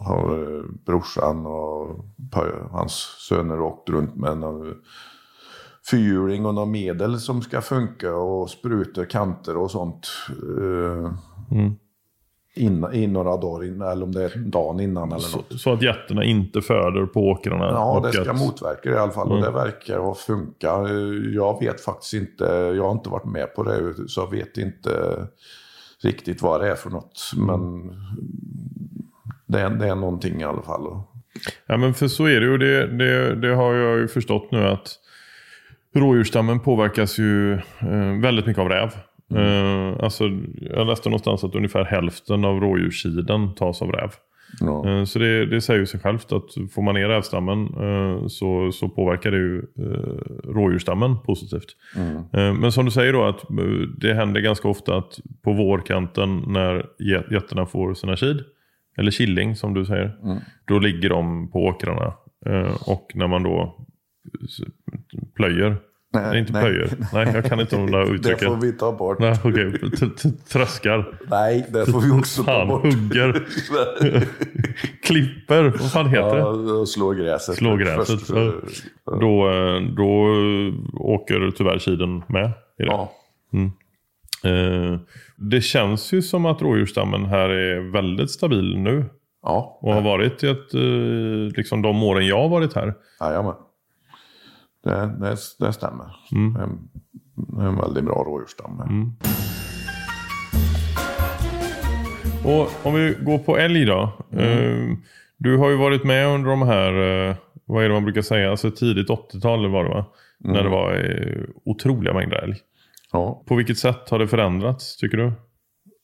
har 0.02 0.56
eh, 0.58 0.64
brorsan 0.86 1.46
och 1.46 2.06
hans 2.72 2.92
söner 3.30 3.62
åkt 3.62 3.90
runt 3.90 4.16
med 4.16 4.32
en 4.32 4.76
fyrhjuling 5.92 6.46
och 6.46 6.54
något 6.54 6.68
medel 6.68 7.20
som 7.20 7.42
ska 7.42 7.62
funka 7.62 8.16
och 8.16 8.50
spruta 8.50 9.06
kanter 9.06 9.58
och 9.58 9.72
sånt. 9.72 10.08
Eh, 10.60 11.14
mm. 11.58 11.76
In, 12.56 12.88
i 12.94 13.08
några 13.08 13.38
dagar 13.38 13.66
innan, 13.66 13.92
eller 13.92 14.04
om 14.04 14.12
det 14.12 14.24
är 14.24 14.38
dagen 14.38 14.80
innan 14.80 15.12
eller 15.12 15.20
så, 15.20 15.38
något. 15.38 15.62
Så 15.62 15.74
att 15.74 15.82
getterna 15.82 16.24
inte 16.24 16.62
föder 16.62 17.06
på 17.06 17.30
åkrarna? 17.30 17.66
Ja, 17.66 18.02
det 18.04 18.12
ska 18.12 18.32
att... 18.32 18.40
motverka 18.40 18.90
det 18.90 18.96
i 18.96 19.00
alla 19.00 19.12
fall. 19.12 19.28
Mm. 19.28 19.38
Och 19.38 19.44
det 19.46 19.52
verkar 19.52 20.00
ha 20.00 20.16
funkat. 20.16 20.90
Jag 21.34 21.60
vet 21.60 21.82
faktiskt 21.82 22.14
inte, 22.14 22.44
jag 22.76 22.84
har 22.84 22.92
inte 22.92 23.10
varit 23.10 23.26
med 23.26 23.56
på 23.56 23.64
det, 23.64 23.94
så 24.08 24.22
jag 24.22 24.32
vet 24.32 24.58
inte 24.58 24.92
riktigt 26.04 26.42
vad 26.42 26.62
det 26.62 26.72
är 26.72 26.76
för 26.76 26.90
något. 26.90 27.32
Men 27.38 27.92
det 29.46 29.60
är, 29.60 29.70
det 29.70 29.88
är 29.88 29.96
någonting 29.96 30.42
i 30.42 30.44
alla 30.44 30.62
fall. 30.62 31.04
Ja 31.66 31.78
men 31.78 31.94
för 31.94 32.08
så 32.08 32.26
är 32.26 32.40
det 32.40 32.46
ju. 32.46 32.58
Det, 32.58 32.88
det, 32.88 33.36
det 33.36 33.56
har 33.56 33.74
jag 33.74 34.00
ju 34.00 34.08
förstått 34.08 34.52
nu 34.52 34.68
att 34.68 35.00
rådjursstammen 35.96 36.60
påverkas 36.60 37.20
ju 37.20 37.54
eh, 37.54 38.20
väldigt 38.22 38.46
mycket 38.46 38.62
av 38.62 38.70
räv. 38.70 38.92
Mm. 39.32 39.94
Eh, 39.94 40.04
alltså, 40.04 40.24
jag 40.62 40.88
läste 40.88 41.10
någonstans 41.10 41.44
att 41.44 41.56
ungefär 41.56 41.84
hälften 41.84 42.46
av 42.46 42.60
rådjurssidan 42.60 43.56
tas 43.56 43.82
av 43.82 43.92
räv. 43.92 44.12
Ja. 44.60 44.90
Eh, 44.90 45.04
så 45.04 45.20
det, 45.20 45.46
det 45.46 45.62
säger 45.62 45.80
ju 45.80 45.86
sig 45.86 46.00
självt 46.00 46.32
att 46.32 46.72
får 46.74 46.82
man 46.82 46.96
ner 46.96 47.08
rävstammen 47.08 47.66
eh, 47.66 48.28
så, 48.28 48.72
så 48.72 48.90
påverkar 48.90 49.32
det 49.32 49.38
ju 49.38 49.58
eh, 49.58 50.52
rådjursstammen 50.52 51.20
positivt. 51.20 51.76
Mm. 51.96 52.60
Men 52.60 52.72
som 52.72 52.86
du 52.86 52.92
säger 52.92 53.14
då 53.14 53.24
att 53.24 53.42
det 53.98 54.14
händer 54.14 54.42
ganska 54.42 54.68
ofta 54.68 54.98
att 54.98 55.20
på 55.42 55.54
vårkanten 55.54 56.44
när 56.48 56.86
getterna 57.32 57.66
får 57.66 57.94
sina 57.94 58.16
kid, 58.16 58.44
eller 58.98 59.12
killing 59.12 59.56
som 59.56 59.74
du 59.74 59.86
säger, 59.86 60.18
mm. 60.24 60.38
då 60.66 60.80
ligger 60.80 61.10
de 61.10 61.52
på 61.52 61.60
åkrarna. 61.66 62.14
Och 62.88 63.12
när 63.16 63.28
man 63.28 63.44
då 63.44 63.86
plöjer 65.36 65.78
Nej, 66.14 66.24
det 66.24 66.30
är 66.30 66.36
inte 66.36 66.54
nej. 66.54 66.62
plöjer. 66.62 66.90
Nej, 67.14 67.32
jag 67.34 67.46
kan 67.46 67.60
inte 67.60 67.76
de 67.76 67.92
där 67.92 68.14
uttrycken. 68.14 68.50
Det 68.50 68.56
får 68.56 68.62
vi 68.62 68.74
ta 68.74 68.92
bort. 68.92 69.20
Nej, 69.20 69.40
okay. 69.44 69.72
Tröskar. 70.52 71.20
Nej, 71.30 71.66
det 71.70 71.86
får 71.86 72.02
vi 72.02 72.22
också 72.22 72.44
ta 72.44 72.66
bort. 72.66 72.84
hugger. 72.84 73.48
Klipper. 75.04 75.64
Vad 75.64 75.92
fan 75.92 76.10
heter 76.10 76.38
ja, 76.38 76.52
det? 76.52 76.88
Slå 76.88 77.12
gräset. 77.12 77.56
Slå 77.56 77.76
gräset. 77.76 78.22
Först, 78.22 78.84
då, 79.06 79.50
då 79.98 80.38
åker 80.94 81.52
tyvärr 81.52 81.80
kiden 81.80 82.24
med 82.28 82.52
i 82.80 82.84
det. 82.84 82.86
Ja. 82.86 83.12
Mm. 83.54 83.72
Eh, 84.44 85.00
det 85.38 85.62
känns 85.62 86.14
ju 86.14 86.22
som 86.22 86.46
att 86.46 86.62
rådjursstammen 86.62 87.26
här 87.26 87.50
är 87.50 87.92
väldigt 87.92 88.32
stabil 88.32 88.78
nu. 88.78 89.06
Ja. 89.44 89.80
Och 89.82 89.94
har 89.94 90.02
varit 90.02 90.44
i 90.44 90.48
ett, 90.48 90.74
eh, 90.74 91.58
liksom 91.58 91.82
de 91.82 92.04
åren 92.04 92.28
jag 92.28 92.42
har 92.42 92.50
varit 92.50 92.74
här. 92.74 92.94
Jajamän. 93.20 93.56
Det, 94.84 95.16
det, 95.20 95.38
det 95.60 95.74
stämmer. 95.74 96.16
Mm. 96.32 96.54
Det, 96.54 97.62
är, 97.64 97.68
en 97.68 97.78
väldigt 97.78 98.04
bra 98.04 98.24
rådjursstam. 98.24 98.82
Mm. 98.82 99.12
Och 102.46 102.88
om 102.88 102.94
vi 102.94 103.18
går 103.22 103.38
på 103.38 103.58
älg 103.58 103.86
då. 103.86 104.12
Mm. 104.32 104.98
Du 105.38 105.58
har 105.58 105.70
ju 105.70 105.76
varit 105.78 106.04
med 106.04 106.28
under 106.28 106.50
de 106.50 106.62
här, 106.62 106.94
eh, 107.30 107.36
vad 107.66 107.84
är 107.84 107.88
det 107.88 107.94
man 107.94 108.04
brukar 108.04 108.22
säga, 108.22 108.52
alltså 108.52 108.72
tidigt 108.72 109.10
80-tal 109.10 109.72
var 109.72 109.84
det 109.84 109.90
va? 109.90 110.06
Mm. 110.44 110.54
När 110.54 110.64
det 110.64 110.70
var 110.70 110.94
eh, 110.94 111.44
otroliga 111.66 112.14
mängder 112.14 112.38
älg. 112.38 112.56
Ja. 113.12 113.44
På 113.48 113.56
vilket 113.56 113.78
sätt 113.78 114.10
har 114.10 114.20
det 114.20 114.28
förändrats 114.28 114.98
tycker 114.98 115.18
du? 115.18 115.32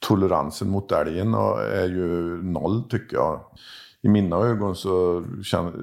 Toleransen 0.08 0.70
mot 0.70 0.92
älgen 0.92 1.34
är 1.34 1.88
ju 1.88 2.44
noll 2.44 2.84
tycker 2.90 3.18
jag. 3.18 3.42
I 4.02 4.10
mina 4.10 4.36
ögon 4.36 4.76
så 4.76 5.24
känner, 5.44 5.74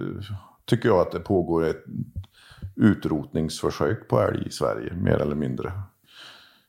tycker 0.65 0.89
jag 0.89 1.01
att 1.01 1.13
det 1.13 1.21
pågår 1.21 1.65
ett 1.65 1.85
utrotningsförsök 2.77 4.09
på 4.09 4.21
älg 4.21 4.47
i 4.47 4.51
Sverige, 4.51 4.95
mer 4.95 5.19
eller 5.19 5.35
mindre. 5.35 5.73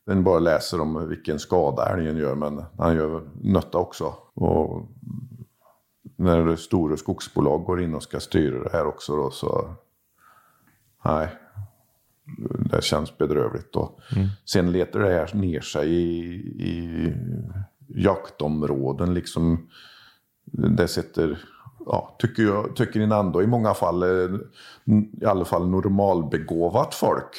Den 0.05 0.23
bara 0.23 0.39
läser 0.39 0.81
om 0.81 1.09
vilken 1.09 1.39
skada 1.39 1.85
älgen 1.85 2.17
gör, 2.17 2.35
men 2.35 2.63
han 2.77 2.95
gör 2.95 3.23
nötta 3.41 3.77
också. 3.77 4.13
Och 4.33 4.87
när 6.15 6.55
stora 6.55 6.97
skogsbolag 6.97 7.63
går 7.63 7.81
in 7.81 7.95
och 7.95 8.03
ska 8.03 8.19
styra 8.19 8.63
det 8.63 8.69
här 8.73 8.87
också 8.87 9.15
då, 9.15 9.31
så 9.31 9.75
nej, 11.05 11.29
det 12.71 12.83
känns 12.83 13.17
bedrövligt. 13.17 13.73
Då. 13.73 13.99
Mm. 14.15 14.27
Sen 14.45 14.71
letar 14.71 14.99
det 14.99 15.13
här 15.13 15.35
ner 15.35 15.61
sig 15.61 15.93
i, 15.93 16.35
i 16.63 17.13
jaktområden 17.87 19.13
liksom. 19.13 19.69
Det 20.45 20.87
sätter 20.87 21.39
ja, 21.85 22.15
tycker, 22.19 22.43
jag, 22.43 22.75
tycker 22.75 22.99
ändå 22.99 23.43
i 23.43 23.47
många 23.47 23.73
fall, 23.73 24.03
i 25.21 25.25
alla 25.25 25.45
fall 25.45 25.69
normalbegåvat 25.69 26.95
folk. 26.95 27.37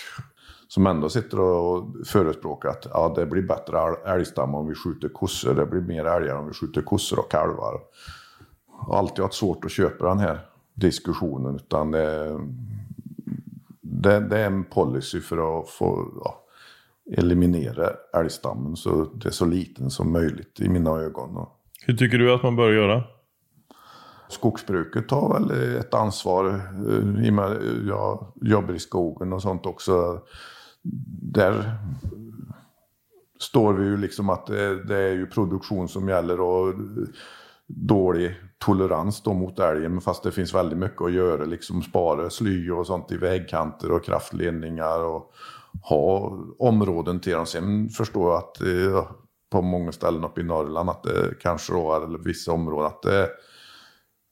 Som 0.68 0.86
ändå 0.86 1.08
sitter 1.08 1.40
och 1.40 1.94
förespråkar 2.06 2.68
att 2.68 2.86
ja, 2.90 3.12
det 3.16 3.26
blir 3.26 3.42
bättre 3.42 3.78
älgstam 4.06 4.54
om 4.54 4.68
vi 4.68 4.74
skjuter 4.74 5.08
kossor. 5.08 5.54
Det 5.54 5.66
blir 5.66 5.80
mer 5.80 6.04
älgar 6.04 6.36
om 6.36 6.46
vi 6.46 6.52
skjuter 6.52 6.82
kossor 6.82 7.18
och 7.18 7.30
kalvar. 7.30 7.80
Jag 8.68 8.86
har 8.86 8.98
alltid 8.98 9.24
haft 9.24 9.34
svårt 9.34 9.64
att 9.64 9.70
köpa 9.70 10.08
den 10.08 10.18
här 10.18 10.38
diskussionen. 10.74 11.56
Utan 11.56 11.90
det, 11.90 12.38
det, 13.80 14.20
det 14.20 14.38
är 14.38 14.46
en 14.46 14.64
policy 14.64 15.20
för 15.20 15.60
att 15.60 15.68
få 15.68 16.08
ja, 16.24 16.44
eliminera 17.16 17.90
älgstammen 18.16 18.76
så 18.76 19.04
det 19.04 19.28
är 19.28 19.32
så 19.32 19.44
liten 19.44 19.90
som 19.90 20.12
möjligt 20.12 20.60
i 20.60 20.68
mina 20.68 20.90
ögon. 20.90 21.46
Hur 21.86 21.96
tycker 21.96 22.18
du 22.18 22.34
att 22.34 22.42
man 22.42 22.56
bör 22.56 22.72
göra? 22.72 23.02
Skogsbruket 24.28 25.10
har 25.10 25.40
väl 25.40 25.76
ett 25.76 25.94
ansvar. 25.94 26.46
Eh, 26.88 27.26
I 27.26 27.30
och 27.30 27.34
med 27.34 27.52
eh, 27.52 27.88
jag 27.88 28.32
jobbar 28.42 28.74
i 28.74 28.78
skogen 28.78 29.32
och 29.32 29.42
sånt 29.42 29.66
också. 29.66 30.20
Där 31.22 31.78
står 33.40 33.72
vi 33.72 33.84
ju 33.84 33.96
liksom 33.96 34.30
att 34.30 34.46
det, 34.46 34.96
är 34.96 35.12
ju 35.12 35.26
produktion 35.26 35.88
som 35.88 36.08
gäller 36.08 36.40
och 36.40 36.74
dålig 37.66 38.34
tolerans 38.58 39.22
då 39.22 39.34
mot 39.34 39.58
älgen. 39.58 40.00
Fast 40.00 40.22
det 40.22 40.32
finns 40.32 40.54
väldigt 40.54 40.78
mycket 40.78 41.02
att 41.02 41.12
göra. 41.12 41.44
Liksom 41.44 41.82
spara 41.82 42.30
sly 42.30 42.70
och 42.70 42.86
sånt 42.86 43.12
i 43.12 43.16
vägkanter 43.16 43.92
och 43.92 44.04
kraftledningar. 44.04 45.04
Och 45.04 45.32
ha 45.82 46.38
områden 46.58 47.20
till 47.20 47.32
dem. 47.32 47.46
Sen 47.46 47.88
förstår 47.88 48.30
jag 48.30 48.38
att 48.38 48.60
eh, 48.60 49.06
på 49.50 49.62
många 49.62 49.92
ställen 49.92 50.24
uppe 50.24 50.40
i 50.40 50.44
Norrland 50.44 50.90
att 50.90 51.02
det 51.02 51.34
kanske 51.40 51.72
då, 51.72 51.94
eller 51.94 52.18
vissa 52.18 52.52
områden, 52.52 52.86
att 52.86 53.02
det 53.02 53.28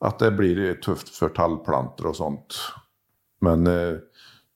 att 0.05 0.19
det 0.19 0.31
blir 0.31 0.75
tufft 0.75 1.09
för 1.09 1.29
tallplantor 1.29 2.07
och 2.07 2.17
sånt. 2.17 2.55
Men 3.41 3.67
eh, 3.67 3.95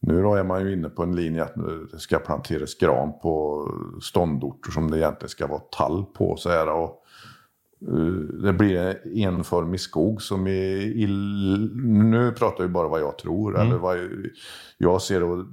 nu 0.01 0.23
då 0.23 0.35
är 0.35 0.45
man 0.45 0.67
ju 0.67 0.73
inne 0.73 0.89
på 0.89 1.03
en 1.03 1.17
linje 1.17 1.45
att 1.45 1.55
det 1.91 1.99
ska 1.99 2.19
planteras 2.19 2.75
gran 2.75 3.19
på 3.19 3.65
ståndorter 4.03 4.71
som 4.71 4.91
det 4.91 4.99
egentligen 4.99 5.29
ska 5.29 5.47
vara 5.47 5.61
tall 5.61 6.05
på. 6.05 6.37
Så 6.37 6.51
här, 6.51 6.69
och, 6.69 7.03
uh, 7.89 8.43
det 8.43 8.53
blir 8.53 8.77
en 8.77 8.97
enformig 9.19 9.81
skog 9.81 10.23
som 10.23 10.47
är... 10.47 10.77
Ill... 10.77 11.71
Nu 11.85 12.33
pratar 12.33 12.65
jag 12.65 12.73
bara 12.73 12.89
vad 12.89 13.01
jag 13.01 13.19
tror. 13.19 13.55
Mm. 13.55 13.67
Eller 13.67 13.79
vad 13.79 13.99
jag 14.79 15.03
ser 15.03 15.21
då, 15.21 15.47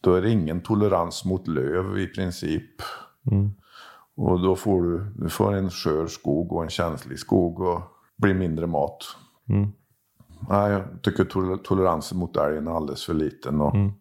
då 0.00 0.14
är 0.14 0.22
det 0.22 0.30
ingen 0.30 0.60
tolerans 0.60 1.24
mot 1.24 1.48
löv 1.48 1.98
i 1.98 2.06
princip. 2.06 2.82
Mm. 3.30 3.50
Och 4.16 4.40
då 4.40 4.56
får 4.56 4.82
du, 4.82 5.12
du 5.16 5.28
får 5.28 5.54
en 5.54 5.70
skör 5.70 6.06
skog 6.06 6.52
och 6.52 6.62
en 6.62 6.70
känslig 6.70 7.18
skog 7.18 7.60
och 7.60 7.82
blir 8.16 8.34
mindre 8.34 8.66
mat. 8.66 9.16
Mm. 9.50 9.72
Nej, 10.48 10.72
jag 10.72 11.02
tycker 11.02 11.24
toleransen 11.56 12.18
mot 12.18 12.36
älgen 12.36 12.66
är 12.66 12.76
alldeles 12.76 13.04
för 13.04 13.14
liten. 13.14 13.60
Och 13.60 13.74
mm. 13.74 13.92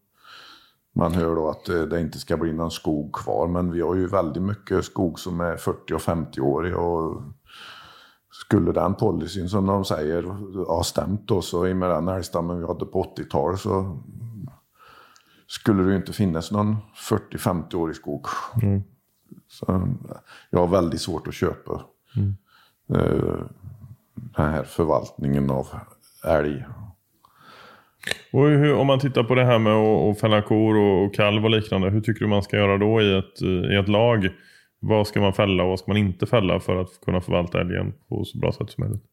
Man 0.95 1.13
hör 1.13 1.35
då 1.35 1.49
att 1.49 1.65
det 1.65 2.01
inte 2.01 2.19
ska 2.19 2.37
bli 2.37 2.53
någon 2.53 2.71
skog 2.71 3.15
kvar. 3.15 3.47
Men 3.47 3.71
vi 3.71 3.81
har 3.81 3.95
ju 3.95 4.07
väldigt 4.07 4.43
mycket 4.43 4.85
skog 4.85 5.19
som 5.19 5.39
är 5.39 5.57
40 5.57 5.93
och 5.93 6.01
50-årig. 6.01 6.77
Och 6.77 7.21
skulle 8.31 8.71
den 8.71 8.95
policyn 8.95 9.49
som 9.49 9.65
de 9.65 9.85
säger 9.85 10.23
ha 10.65 10.83
stämt 10.83 11.27
då 11.27 11.41
så 11.41 11.67
i 11.67 11.73
med 11.73 11.89
den 11.89 12.07
älgstammen 12.07 12.59
vi 12.59 12.67
hade 12.67 12.85
på 12.85 13.03
80-talet 13.03 13.59
så 13.59 13.97
skulle 15.47 15.83
det 15.83 15.89
ju 15.89 15.97
inte 15.97 16.13
finnas 16.13 16.51
någon 16.51 16.77
40-50-årig 17.09 17.95
skog. 17.95 18.25
Mm. 18.61 18.81
Så 19.47 19.95
jag 20.49 20.59
har 20.59 20.67
väldigt 20.67 21.01
svårt 21.01 21.27
att 21.27 21.33
köpa. 21.33 21.81
Mm. 22.15 22.35
Den 24.35 24.53
här 24.53 24.63
förvaltningen 24.63 25.49
av 25.49 25.67
älg. 26.25 26.65
Och 28.33 28.47
hur, 28.47 28.75
om 28.75 28.87
man 28.87 28.99
tittar 28.99 29.23
på 29.23 29.35
det 29.35 29.45
här 29.45 29.59
med 29.59 29.73
att 29.73 30.19
fälla 30.19 30.41
kor 30.41 30.77
och, 30.77 31.05
och 31.05 31.15
kalv 31.15 31.45
och 31.45 31.51
liknande. 31.51 31.89
Hur 31.89 32.01
tycker 32.01 32.19
du 32.19 32.27
man 32.27 32.43
ska 32.43 32.57
göra 32.57 32.77
då 32.77 33.01
i 33.01 33.17
ett, 33.17 33.41
i 33.71 33.75
ett 33.75 33.87
lag? 33.87 34.29
Vad 34.79 35.07
ska 35.07 35.21
man 35.21 35.33
fälla 35.33 35.63
och 35.63 35.69
vad 35.69 35.79
ska 35.79 35.91
man 35.91 35.97
inte 35.97 36.25
fälla 36.25 36.59
för 36.59 36.75
att 36.75 37.01
kunna 37.05 37.21
förvalta 37.21 37.61
älgen 37.61 37.93
på 38.09 38.23
så 38.25 38.37
bra 38.37 38.51
sätt 38.51 38.69
som 38.69 38.83
möjligt? 38.83 39.03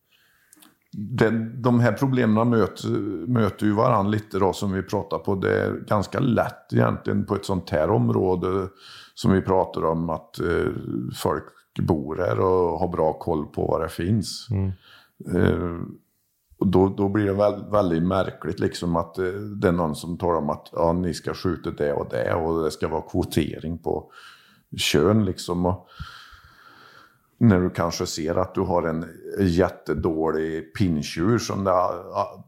det, 0.97 1.31
de 1.55 1.81
här 1.81 1.93
problemen 1.93 2.51
möter, 2.51 2.89
möter 3.27 3.67
ju 3.67 3.73
varandra 3.73 4.11
lite 4.11 4.39
då 4.39 4.53
som 4.53 4.73
vi 4.73 4.83
pratar 4.83 5.19
på. 5.19 5.35
Det 5.35 5.63
är 5.63 5.73
ganska 5.73 6.21
lätt 6.21 6.73
egentligen 6.73 7.27
på 7.27 7.35
ett 7.35 7.45
sånt 7.45 7.71
här 7.71 7.91
område 7.91 8.69
som 9.15 9.33
vi 9.33 9.41
pratar 9.41 9.85
om 9.85 10.11
att 10.11 10.41
eh, 10.41 10.73
folk 11.17 11.45
bor 11.81 12.17
här 12.17 12.41
och 12.41 12.79
har 12.79 12.89
bra 12.89 13.13
koll 13.13 13.47
på 13.47 13.67
vad 13.67 13.81
det 13.81 13.89
finns. 13.89 14.49
Mm. 14.51 14.73
Eh, 15.35 15.81
och 16.59 16.67
då, 16.67 16.89
då 16.89 17.09
blir 17.09 17.25
det 17.25 17.33
väl, 17.33 17.65
väldigt 17.71 18.03
märkligt 18.03 18.61
liksom 18.61 18.97
att 18.97 19.19
eh, 19.19 19.25
det 19.61 19.69
är 19.69 19.73
någon 19.73 19.95
som 19.97 20.19
talar 20.19 20.39
om 20.39 20.51
att 20.51 20.69
ja, 20.73 20.93
ni 20.93 21.15
ska 21.15 21.35
skjuta 21.35 21.71
det 21.71 21.93
och 21.93 22.07
det 22.11 22.35
och 22.35 22.65
det 22.65 22.71
ska 22.71 22.89
vara 22.89 23.03
kvotering 23.03 23.79
på 23.79 24.11
kön 24.77 25.25
liksom. 25.25 25.67
Och, 25.67 25.89
när 27.39 27.61
du 27.61 27.71
kanske 27.71 28.07
ser 28.07 28.35
att 28.35 28.55
du 28.55 28.61
har 28.61 28.83
en 28.83 29.05
jättedålig 29.41 30.75
pinntjur 30.75 31.39
som 31.39 31.65
det 31.65 31.73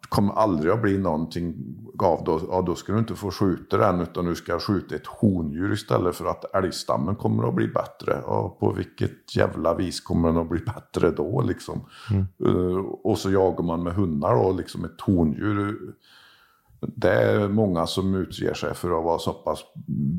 kommer 0.09 0.33
aldrig 0.33 0.73
att 0.73 0.83
bli 0.83 0.99
någonting 0.99 1.55
av. 2.03 2.25
Då, 2.25 2.41
ja, 2.51 2.63
då 2.63 2.75
ska 2.75 2.93
du 2.93 2.99
inte 2.99 3.15
få 3.15 3.31
skjuta 3.31 3.77
den 3.77 4.01
utan 4.01 4.25
du 4.25 4.35
ska 4.35 4.59
skjuta 4.59 4.95
ett 4.95 5.07
hondjur 5.07 5.73
istället 5.73 6.17
för 6.17 6.27
att 6.27 6.55
älgstammen 6.55 7.17
kommer 7.17 7.49
att 7.49 7.55
bli 7.55 7.69
bättre. 7.69 8.23
Och 8.23 8.61
på 8.61 8.73
vilket 8.73 9.37
jävla 9.37 9.75
vis 9.75 10.01
kommer 10.01 10.29
den 10.29 10.39
att 10.39 10.49
bli 10.49 10.61
bättre 10.61 11.11
då 11.11 11.43
liksom? 11.43 11.81
Mm. 12.11 12.27
Uh, 12.45 12.85
och 13.05 13.19
så 13.19 13.31
jagar 13.31 13.65
man 13.65 13.83
med 13.83 13.95
hundar 13.95 14.35
då, 14.35 14.53
liksom 14.53 14.85
ett 14.85 15.01
hondjur 15.01 15.95
det 16.81 17.11
är 17.11 17.49
många 17.49 17.87
som 17.87 18.15
utger 18.15 18.55
sig 18.55 18.75
för 18.75 18.99
att 18.99 19.05
vara 19.05 19.19
så 19.19 19.33
pass 19.33 19.65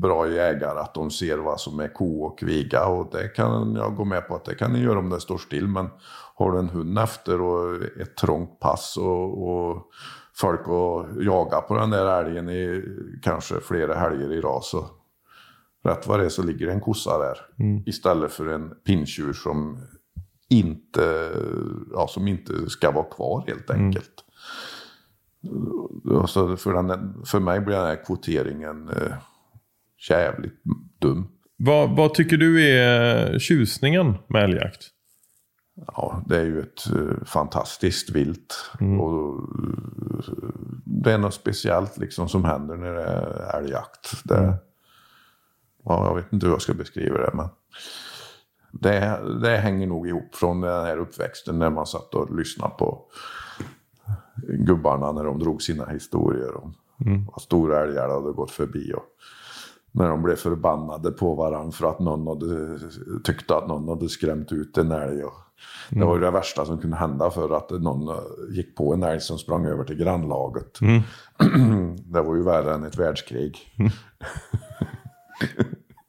bra 0.00 0.28
jägare 0.28 0.78
att 0.78 0.94
de 0.94 1.10
ser 1.10 1.38
vad 1.38 1.60
som 1.60 1.80
är 1.80 1.88
ko 1.88 2.24
och 2.24 2.38
kviga. 2.38 2.86
Och 2.86 3.08
det 3.12 3.28
kan 3.28 3.74
jag 3.74 3.96
gå 3.96 4.04
med 4.04 4.28
på 4.28 4.34
att 4.34 4.44
det 4.44 4.54
kan 4.54 4.72
ni 4.72 4.78
göra 4.78 4.98
om 4.98 5.10
det 5.10 5.20
står 5.20 5.38
still. 5.38 5.68
Men 5.68 5.88
har 6.34 6.52
du 6.52 6.58
en 6.58 6.68
hund 6.68 6.98
efter 6.98 7.40
och 7.40 7.82
ett 8.00 8.16
trångt 8.16 8.60
pass 8.60 8.96
och, 8.96 9.48
och 9.48 9.82
folk 10.40 10.60
att 10.60 11.24
jaga 11.24 11.60
på 11.60 11.74
den 11.74 11.90
där 11.90 12.24
älgen 12.24 12.48
i 12.48 12.84
kanske 13.22 13.60
flera 13.60 13.94
helger 13.94 14.32
i 14.32 14.40
rad 14.40 14.64
så 14.64 14.86
rätt 15.84 16.06
vad 16.06 16.20
det 16.20 16.24
är 16.24 16.28
så 16.28 16.42
ligger 16.42 16.68
en 16.68 16.80
kossa 16.80 17.18
där. 17.18 17.38
Mm. 17.58 17.82
Istället 17.86 18.32
för 18.32 18.46
en 18.46 18.70
pinntjur 18.86 19.32
som 19.32 19.78
inte, 20.48 21.30
ja, 21.92 22.08
som 22.08 22.28
inte 22.28 22.70
ska 22.70 22.90
vara 22.90 23.04
kvar 23.04 23.44
helt 23.46 23.70
mm. 23.70 23.84
enkelt. 23.84 24.24
Mm. 25.44 26.20
Alltså 26.20 26.56
för, 26.56 26.74
den, 26.74 27.22
för 27.24 27.40
mig 27.40 27.60
blir 27.60 27.76
den 27.76 27.86
här 27.86 28.04
kvoteringen 28.04 28.88
eh, 28.88 29.12
jävligt 30.10 30.62
dum. 30.98 31.28
Vad, 31.56 31.96
vad 31.96 32.14
tycker 32.14 32.36
du 32.36 32.68
är 32.68 33.38
tjusningen 33.38 34.14
med 34.26 34.44
älgjakt? 34.44 34.90
Ja, 35.86 36.22
det 36.26 36.36
är 36.36 36.44
ju 36.44 36.60
ett 36.60 36.92
uh, 36.94 37.24
fantastiskt 37.24 38.10
vilt. 38.10 38.70
Mm. 38.80 39.00
Och, 39.00 39.38
uh, 39.38 40.44
det 40.84 41.12
är 41.12 41.18
något 41.18 41.34
speciellt 41.34 41.98
liksom 41.98 42.28
som 42.28 42.44
händer 42.44 42.76
när 42.76 42.92
det 42.92 43.04
är 43.04 43.58
älgjakt. 43.58 44.24
Det, 44.24 44.38
mm. 44.38 44.54
ja, 45.84 46.06
jag 46.06 46.14
vet 46.14 46.32
inte 46.32 46.46
hur 46.46 46.52
jag 46.52 46.62
ska 46.62 46.74
beskriva 46.74 47.18
det. 47.18 47.30
Men 47.34 47.48
det, 48.72 49.20
det 49.42 49.56
hänger 49.56 49.86
nog 49.86 50.08
ihop 50.08 50.34
från 50.34 50.60
den 50.60 50.84
här 50.84 50.96
uppväxten 50.96 51.58
när 51.58 51.70
man 51.70 51.86
satt 51.86 52.14
och 52.14 52.36
lyssnade 52.36 52.74
på 52.78 53.04
gubbarna 54.48 55.12
när 55.12 55.24
de 55.24 55.38
drog 55.38 55.62
sina 55.62 55.86
historier 55.86 56.56
om 56.56 56.74
mm. 57.06 57.26
vad 57.26 57.42
stora 57.42 57.80
älgar 57.80 58.08
hade 58.08 58.32
gått 58.32 58.50
förbi. 58.50 58.92
Och 58.92 59.04
när 59.92 60.08
de 60.08 60.22
blev 60.22 60.36
förbannade 60.36 61.10
på 61.10 61.34
varandra 61.34 61.72
för 61.72 61.90
att 61.90 62.00
någon 62.00 62.26
hade, 62.26 62.78
tyckte 63.24 63.56
att 63.56 63.68
någon 63.68 63.88
hade 63.88 64.08
skrämt 64.08 64.52
ut 64.52 64.78
en 64.78 64.92
älg. 64.92 65.24
Och 65.24 65.34
det 65.88 66.04
var 66.04 66.14
ju 66.14 66.20
det 66.20 66.30
värsta 66.30 66.64
som 66.64 66.78
kunde 66.78 66.96
hända 66.96 67.30
för 67.30 67.56
att 67.56 67.70
någon 67.70 68.16
gick 68.50 68.76
på 68.76 68.94
en 68.94 69.02
älg 69.02 69.20
som 69.20 69.38
sprang 69.38 69.66
över 69.66 69.84
till 69.84 69.96
grannlaget. 69.96 70.80
Mm. 70.80 71.02
det 72.12 72.22
var 72.22 72.36
ju 72.36 72.42
värre 72.42 72.74
än 72.74 72.84
ett 72.84 72.98
världskrig. 72.98 73.58
Mm. 73.78 73.92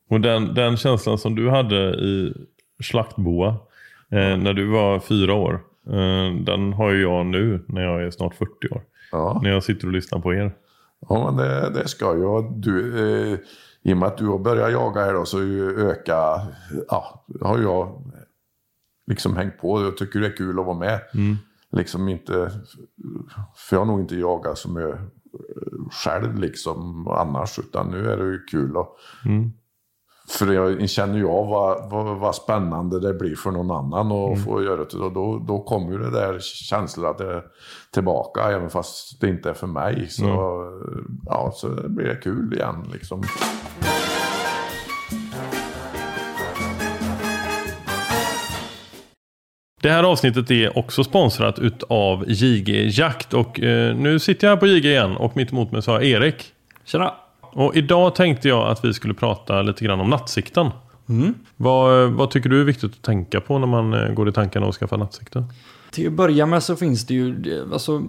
och 0.09 0.21
den, 0.21 0.53
den 0.53 0.77
känslan 0.77 1.17
som 1.17 1.35
du 1.35 1.49
hade 1.49 1.75
i 1.75 2.33
slaktboa 2.83 3.47
eh, 4.11 4.37
när 4.37 4.53
du 4.53 4.71
var 4.71 4.99
fyra 4.99 5.33
år. 5.33 5.61
Eh, 5.87 6.35
den 6.45 6.73
har 6.73 6.91
ju 6.91 7.01
jag 7.01 7.25
nu 7.25 7.65
när 7.67 7.81
jag 7.81 8.03
är 8.03 8.11
snart 8.11 8.35
40 8.35 8.51
år. 8.71 8.81
Ja. 9.11 9.39
När 9.43 9.49
jag 9.49 9.63
sitter 9.63 9.87
och 9.87 9.93
lyssnar 9.93 10.19
på 10.19 10.33
er. 10.33 10.55
Ja, 11.09 11.25
men 11.25 11.35
det, 11.35 11.69
det 11.69 11.87
ska 11.87 12.17
jag. 12.17 12.53
Du, 12.55 12.99
eh, 13.33 13.39
I 13.83 13.93
och 13.93 13.97
med 13.97 14.07
att 14.07 14.17
du 14.17 14.27
har 14.27 14.39
börjat 14.39 14.71
jaga 14.71 15.01
här 15.01 15.13
då 15.13 15.25
så 15.25 15.41
öka, 15.77 16.41
ja, 16.87 17.25
har 17.41 17.59
jag 17.59 18.01
liksom 19.07 19.35
hängt 19.35 19.57
på. 19.57 19.81
Jag 19.81 19.97
tycker 19.97 20.19
det 20.19 20.27
är 20.27 20.37
kul 20.37 20.59
att 20.59 20.65
vara 20.65 20.77
med. 20.77 21.01
Mm. 21.13 21.37
Liksom 21.71 22.09
inte, 22.09 22.51
för 23.55 23.75
jag 23.75 23.81
har 23.81 23.85
nog 23.85 23.99
inte 23.99 24.15
jagat 24.15 24.57
så 24.57 24.69
mycket 24.69 24.99
själv 25.91 26.39
liksom 26.39 27.07
annars. 27.07 27.59
Utan 27.59 27.87
nu 27.87 28.11
är 28.11 28.17
det 28.17 28.23
ju 28.23 28.39
kul 28.45 28.77
att 28.77 28.89
mm. 29.25 29.51
För 30.29 30.53
jag 30.53 30.89
känner 30.89 31.17
ju 31.17 31.27
av 31.27 31.47
vad, 31.47 31.89
vad, 31.89 32.19
vad, 32.19 32.35
spännande 32.35 32.99
det 32.99 33.13
blir 33.13 33.35
för 33.35 33.51
någon 33.51 33.71
annan 33.71 34.11
att 34.11 34.27
mm. 34.27 34.43
få 34.43 34.63
göra 34.63 34.77
det. 34.77 34.97
Och 34.97 35.13
då, 35.13 35.45
då 35.47 35.63
kommer 35.63 35.91
ju 35.91 35.97
det 35.97 36.11
där 36.11 36.39
känslan 36.39 37.11
att 37.11 37.17
det 37.17 37.33
är 37.33 37.43
tillbaka 37.93 38.41
även 38.51 38.69
fast 38.69 39.21
det 39.21 39.29
inte 39.29 39.49
är 39.49 39.53
för 39.53 39.67
mig. 39.67 40.07
Så, 40.09 40.25
mm. 40.25 41.21
ja, 41.25 41.51
så 41.55 41.69
blir 41.89 42.05
det 42.05 42.15
kul 42.15 42.53
igen 42.53 42.89
liksom. 42.93 43.23
Det 49.81 49.89
här 49.89 50.03
avsnittet 50.03 50.51
är 50.51 50.77
också 50.77 51.03
sponsrat 51.03 51.59
utav 51.59 52.25
JG 52.27 52.89
Jakt 52.99 53.33
och 53.33 53.59
eh, 53.59 53.95
nu 53.95 54.19
sitter 54.19 54.47
jag 54.47 54.55
här 54.55 54.59
på 54.59 54.67
JG 54.67 54.85
igen 54.85 55.17
och 55.17 55.37
mitt 55.37 55.51
emot 55.51 55.71
mig 55.71 55.81
så 55.81 55.91
har 55.91 56.01
Erik. 56.01 56.45
Tjena! 56.85 57.13
Och 57.41 57.75
idag 57.75 58.15
tänkte 58.15 58.47
jag 58.47 58.67
att 58.67 58.85
vi 58.85 58.93
skulle 58.93 59.13
prata 59.13 59.61
lite 59.61 59.85
grann 59.85 59.99
om 59.99 60.09
nattsikten. 60.09 60.69
Mm. 61.09 61.33
Vad, 61.55 62.11
vad 62.11 62.31
tycker 62.31 62.49
du 62.49 62.61
är 62.61 62.65
viktigt 62.65 62.91
att 62.91 63.01
tänka 63.01 63.41
på 63.41 63.59
när 63.59 63.67
man 63.67 63.93
eh, 63.93 64.13
går 64.13 64.29
i 64.29 64.31
tankarna 64.31 64.65
och 64.65 64.75
skaffar 64.75 64.97
nattsikten? 64.97 65.45
Till 65.91 66.07
att 66.07 66.13
börja 66.13 66.45
med 66.45 66.63
så 66.63 66.75
finns 66.75 67.05
det 67.05 67.13
ju 67.13 67.43
alltså, 67.73 68.03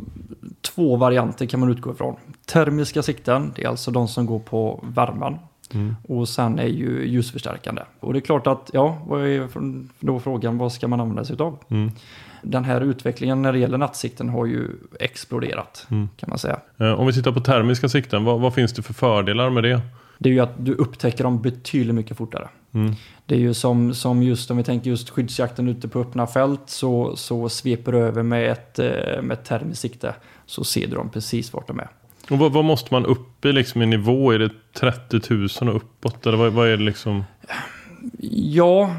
två 0.60 0.96
varianter 0.96 1.46
kan 1.46 1.60
man 1.60 1.70
utgå 1.70 1.92
ifrån. 1.92 2.16
Termiska 2.46 3.02
sikten, 3.02 3.52
det 3.56 3.64
är 3.64 3.68
alltså 3.68 3.90
de 3.90 4.08
som 4.08 4.26
går 4.26 4.38
på 4.38 4.84
värmen. 4.94 5.38
Mm. 5.74 5.96
Och 6.08 6.28
sen 6.28 6.58
är 6.58 6.66
ju 6.66 7.06
ljusförstärkande. 7.06 7.82
Och 8.00 8.12
det 8.12 8.18
är 8.18 8.20
klart 8.20 8.46
att, 8.46 8.70
ja, 8.72 8.98
vad 9.06 9.26
är 9.26 9.48
då 10.00 10.20
frågan, 10.20 10.58
vad 10.58 10.72
ska 10.72 10.88
man 10.88 11.00
använda 11.00 11.24
sig 11.24 11.36
av? 11.38 11.58
Mm 11.68 11.90
den 12.42 12.64
här 12.64 12.80
utvecklingen 12.80 13.42
när 13.42 13.52
det 13.52 13.58
gäller 13.58 13.78
nattsikten 13.78 14.28
har 14.28 14.46
ju 14.46 14.68
exploderat 15.00 15.86
mm. 15.90 16.08
kan 16.16 16.30
man 16.30 16.38
säga. 16.38 16.60
Eh, 16.78 16.92
om 16.92 17.06
vi 17.06 17.12
tittar 17.12 17.32
på 17.32 17.40
termiska 17.40 17.88
sikten, 17.88 18.24
vad, 18.24 18.40
vad, 18.40 18.54
finns 18.54 18.72
det 18.72 18.82
för 18.82 18.94
fördelar 18.94 19.50
med 19.50 19.64
det? 19.64 19.80
Det 20.18 20.28
är 20.28 20.32
ju 20.32 20.40
att 20.40 20.64
du 20.64 20.74
upptäcker 20.74 21.24
dem 21.24 21.42
betydligt 21.42 21.94
mycket 21.94 22.16
fortare. 22.16 22.48
Mm. 22.72 22.94
Det 23.26 23.34
är 23.34 23.38
ju 23.38 23.54
som, 23.54 23.94
som 23.94 24.22
just 24.22 24.50
om 24.50 24.56
vi 24.56 24.64
tänker 24.64 24.90
just 24.90 25.10
skyddsjakten 25.10 25.68
ute 25.68 25.88
på 25.88 26.00
öppna 26.00 26.26
fält 26.26 26.62
så, 26.66 27.16
så 27.16 27.48
sveper 27.48 27.92
du 27.92 27.98
över 27.98 28.22
med 28.22 28.50
ett, 28.50 28.78
eh, 28.78 29.22
med 29.22 29.30
ett 29.30 29.44
termiskt 29.44 29.82
sikte 29.82 30.14
så 30.46 30.64
ser 30.64 30.86
du 30.86 30.94
dem 30.94 31.10
precis 31.10 31.52
vart 31.52 31.68
de 31.68 31.78
är. 31.78 31.88
Och 32.32 32.38
vad, 32.38 32.52
vad, 32.52 32.64
måste 32.64 32.94
man 32.94 33.06
upp 33.06 33.44
i 33.44 33.52
liksom 33.52 33.82
i 33.82 33.86
nivå? 33.86 34.32
Är 34.32 34.38
det 34.38 34.50
30 34.72 35.20
000 35.34 35.48
och 35.68 35.76
uppåt? 35.76 36.26
Eller 36.26 36.38
vad, 36.38 36.52
vad 36.52 36.68
är 36.68 36.76
det 36.76 36.82
liksom? 36.82 37.24
Ja, 38.30 38.94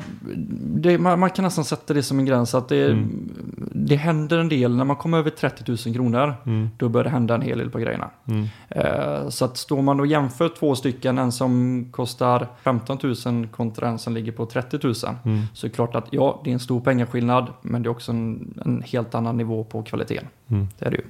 det, 0.75 0.97
man, 0.97 1.19
man, 1.19 1.29
kan 1.29 1.45
nästan 1.45 1.65
sätta 1.65 1.93
det 1.93 2.03
som 2.03 2.19
en 2.19 2.25
gräns. 2.25 2.55
att 2.55 2.69
det, 2.69 2.86
mm. 2.86 3.29
det 3.71 3.95
händer 3.95 4.38
en 4.38 4.49
del. 4.49 4.75
När 4.75 4.86
man 4.86 4.95
kommer 4.95 5.17
över 5.17 5.29
30 5.29 5.63
000 5.67 5.95
kronor, 5.95 6.34
mm. 6.45 6.69
då 6.77 6.89
börjar 6.89 7.03
det 7.03 7.09
hända 7.09 7.36
en 7.36 7.41
hel 7.41 7.57
del 7.57 7.69
på 7.69 7.79
grejerna. 7.79 8.09
Mm. 8.25 8.47
Eh, 8.69 9.29
så 9.29 9.45
att 9.45 9.57
står 9.57 9.81
man 9.81 9.99
och 9.99 10.07
jämför 10.07 10.49
två 10.59 10.75
stycken, 10.75 11.17
en 11.17 11.31
som 11.31 11.86
kostar 11.91 12.47
15 12.63 12.97
000 13.25 13.47
kontra 13.47 13.88
en 13.88 13.99
som 13.99 14.13
ligger 14.13 14.31
på 14.31 14.45
30 14.45 14.79
000. 14.84 14.93
Mm. 15.25 15.41
Så 15.53 15.67
är 15.67 15.69
det 15.69 15.75
klart 15.75 15.95
att 15.95 16.07
ja, 16.11 16.41
det 16.43 16.49
är 16.49 16.53
en 16.53 16.59
stor 16.59 16.81
pengaskillnad, 16.81 17.47
men 17.61 17.84
det 17.84 17.88
är 17.88 17.91
också 17.91 18.11
en, 18.11 18.53
en 18.65 18.84
helt 18.86 19.15
annan 19.15 19.38
nivå 19.38 19.63
på 19.63 19.84
kvaliteten. 19.84 20.27
Mm. 20.47 20.67
Det 20.79 20.86
är 20.86 20.89
det 20.91 20.97
ju. 20.97 21.03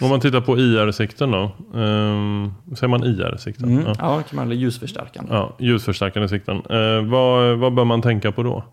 Om 0.00 0.08
man 0.08 0.20
tittar 0.20 0.40
på 0.40 0.58
IR-sikten 0.58 1.30
då. 1.30 1.50
Um, 1.72 2.54
säger 2.76 2.88
man 2.88 3.04
IR-sikten? 3.04 3.68
Mm, 3.68 3.84
ja. 3.86 3.94
ja, 3.98 4.22
kan 4.22 4.36
man, 4.36 4.46
eller 4.46 4.56
ljusförstärkande. 4.56 5.34
Ja, 5.34 5.56
ljusförstärkande 5.58 6.28
sikten. 6.28 6.56
Uh, 6.56 7.10
vad, 7.10 7.58
vad 7.58 7.74
bör 7.74 7.84
man 7.84 8.02
tänka 8.02 8.32
på 8.32 8.42
då? 8.42 8.64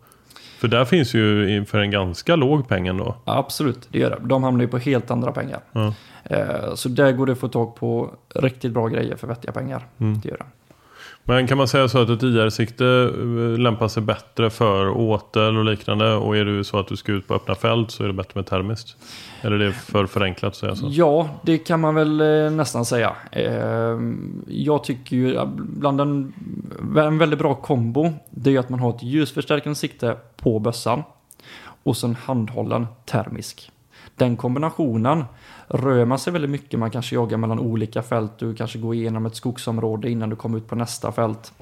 För 0.59 0.67
där 0.67 0.85
finns 0.85 1.13
ju 1.13 1.65
för 1.65 1.79
en 1.79 1.91
ganska 1.91 2.35
låg 2.35 2.67
peng 2.67 2.87
ändå. 2.87 3.15
Ja, 3.25 3.37
absolut, 3.37 3.87
det 3.91 3.99
gör 3.99 4.09
det. 4.09 4.19
De 4.27 4.43
hamnar 4.43 4.61
ju 4.61 4.67
på 4.67 4.77
helt 4.77 5.11
andra 5.11 5.31
pengar. 5.31 5.59
Ja. 5.71 5.93
Uh, 6.31 6.75
så 6.75 6.89
där 6.89 7.11
går 7.11 7.25
det 7.25 7.31
att 7.31 7.39
få 7.39 7.47
tag 7.47 7.75
på 7.75 8.13
riktigt 8.35 8.71
bra 8.71 8.87
grejer 8.87 9.15
för 9.15 9.27
vettiga 9.27 9.51
pengar. 9.51 9.87
Mm. 9.97 10.19
Det 10.19 10.29
gör 10.29 10.37
det. 10.37 10.45
Men 11.25 11.47
kan 11.47 11.57
man 11.57 11.67
säga 11.67 11.87
så 11.87 12.01
att 12.01 12.09
ett 12.09 12.23
IR-sikte 12.23 12.85
eh, 12.85 13.59
lämpar 13.59 13.87
sig 13.87 14.03
bättre 14.03 14.49
för 14.49 14.89
åtel 14.89 15.57
och 15.57 15.65
liknande? 15.65 16.13
Och 16.15 16.37
är 16.37 16.45
det 16.45 16.63
så 16.63 16.79
att 16.79 16.87
du 16.87 16.95
ska 16.95 17.11
ut 17.11 17.27
på 17.27 17.33
öppna 17.33 17.55
fält 17.55 17.91
så 17.91 18.03
är 18.03 18.07
det 18.07 18.13
bättre 18.13 18.31
med 18.33 18.45
termiskt? 18.45 18.95
Eller 19.41 19.59
är 19.59 19.65
det 19.65 19.73
för 19.73 20.05
förenklat 20.05 20.49
att 20.49 20.55
säga 20.55 20.75
så? 20.75 20.87
Ja, 20.89 21.29
det 21.43 21.57
kan 21.57 21.79
man 21.79 21.95
väl 21.95 22.21
eh, 22.21 22.51
nästan 22.51 22.85
säga. 22.85 23.15
Eh, 23.31 23.99
jag 24.47 24.83
tycker 24.83 25.15
ju 25.15 25.39
bland 25.55 26.01
en, 26.01 26.33
en 26.97 27.17
väldigt 27.17 27.39
bra 27.39 27.55
kombo, 27.55 28.13
det 28.29 28.55
är 28.55 28.59
att 28.59 28.69
man 28.69 28.79
har 28.79 28.89
ett 28.95 29.03
ljusförstärkande 29.03 29.75
sikte 29.75 30.17
på 30.37 30.59
bössan 30.59 31.03
och 31.83 31.97
sen 31.97 32.15
handhållen 32.15 32.87
termisk. 33.05 33.71
Den 34.15 34.37
kombinationen 34.37 35.25
rör 35.67 36.05
man 36.05 36.19
sig 36.19 36.33
väldigt 36.33 36.51
mycket. 36.51 36.79
Man 36.79 36.91
kanske 36.91 37.15
jagar 37.15 37.37
mellan 37.37 37.59
olika 37.59 38.03
fält. 38.03 38.31
Du 38.37 38.55
kanske 38.55 38.79
går 38.79 38.95
igenom 38.95 39.25
ett 39.25 39.35
skogsområde 39.35 40.09
innan 40.09 40.29
du 40.29 40.35
kommer 40.35 40.57
ut 40.57 40.67
på 40.67 40.75
nästa 40.75 41.11
fält. 41.11 41.53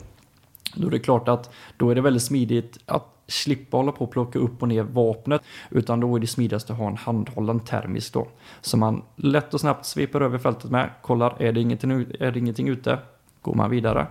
Då 0.76 0.88
är 0.88 0.92
det 0.92 1.00
klart 1.00 1.28
att 1.28 1.50
då 1.78 1.90
är 1.90 1.96
det 1.96 2.02
väldigt 2.02 2.24
smidigt 2.24 2.78
att 2.86 3.08
slippa 3.28 3.78
hålla 3.78 3.92
på 3.92 4.06
och 4.06 4.12
plocka 4.12 4.40
upp 4.40 4.62
och 4.62 4.68
ner 4.68 4.84
vapnet. 4.84 5.42
Utan 5.70 6.00
då 6.00 6.16
är 6.16 6.20
det 6.20 6.28
smidigast 6.28 6.70
att 6.70 6.78
ha 6.78 6.88
en 6.88 6.98
handhållen 6.98 7.60
termisk 7.60 8.14
då. 8.14 8.28
Så 8.62 8.78
man 8.78 9.04
lätt 9.16 9.54
och 9.54 9.60
snabbt 9.60 9.86
sveper 9.86 10.22
över 10.22 10.38
fältet 10.38 10.72
med. 10.72 10.90
Kollar, 11.02 11.42
är 11.42 11.52
det 11.52 11.62
ingenting, 11.62 11.92
är 12.20 12.32
det 12.32 12.40
ingenting 12.40 12.68
ute? 12.68 13.00
Går 13.42 13.56
man 13.56 13.70
vidare. 13.70 14.08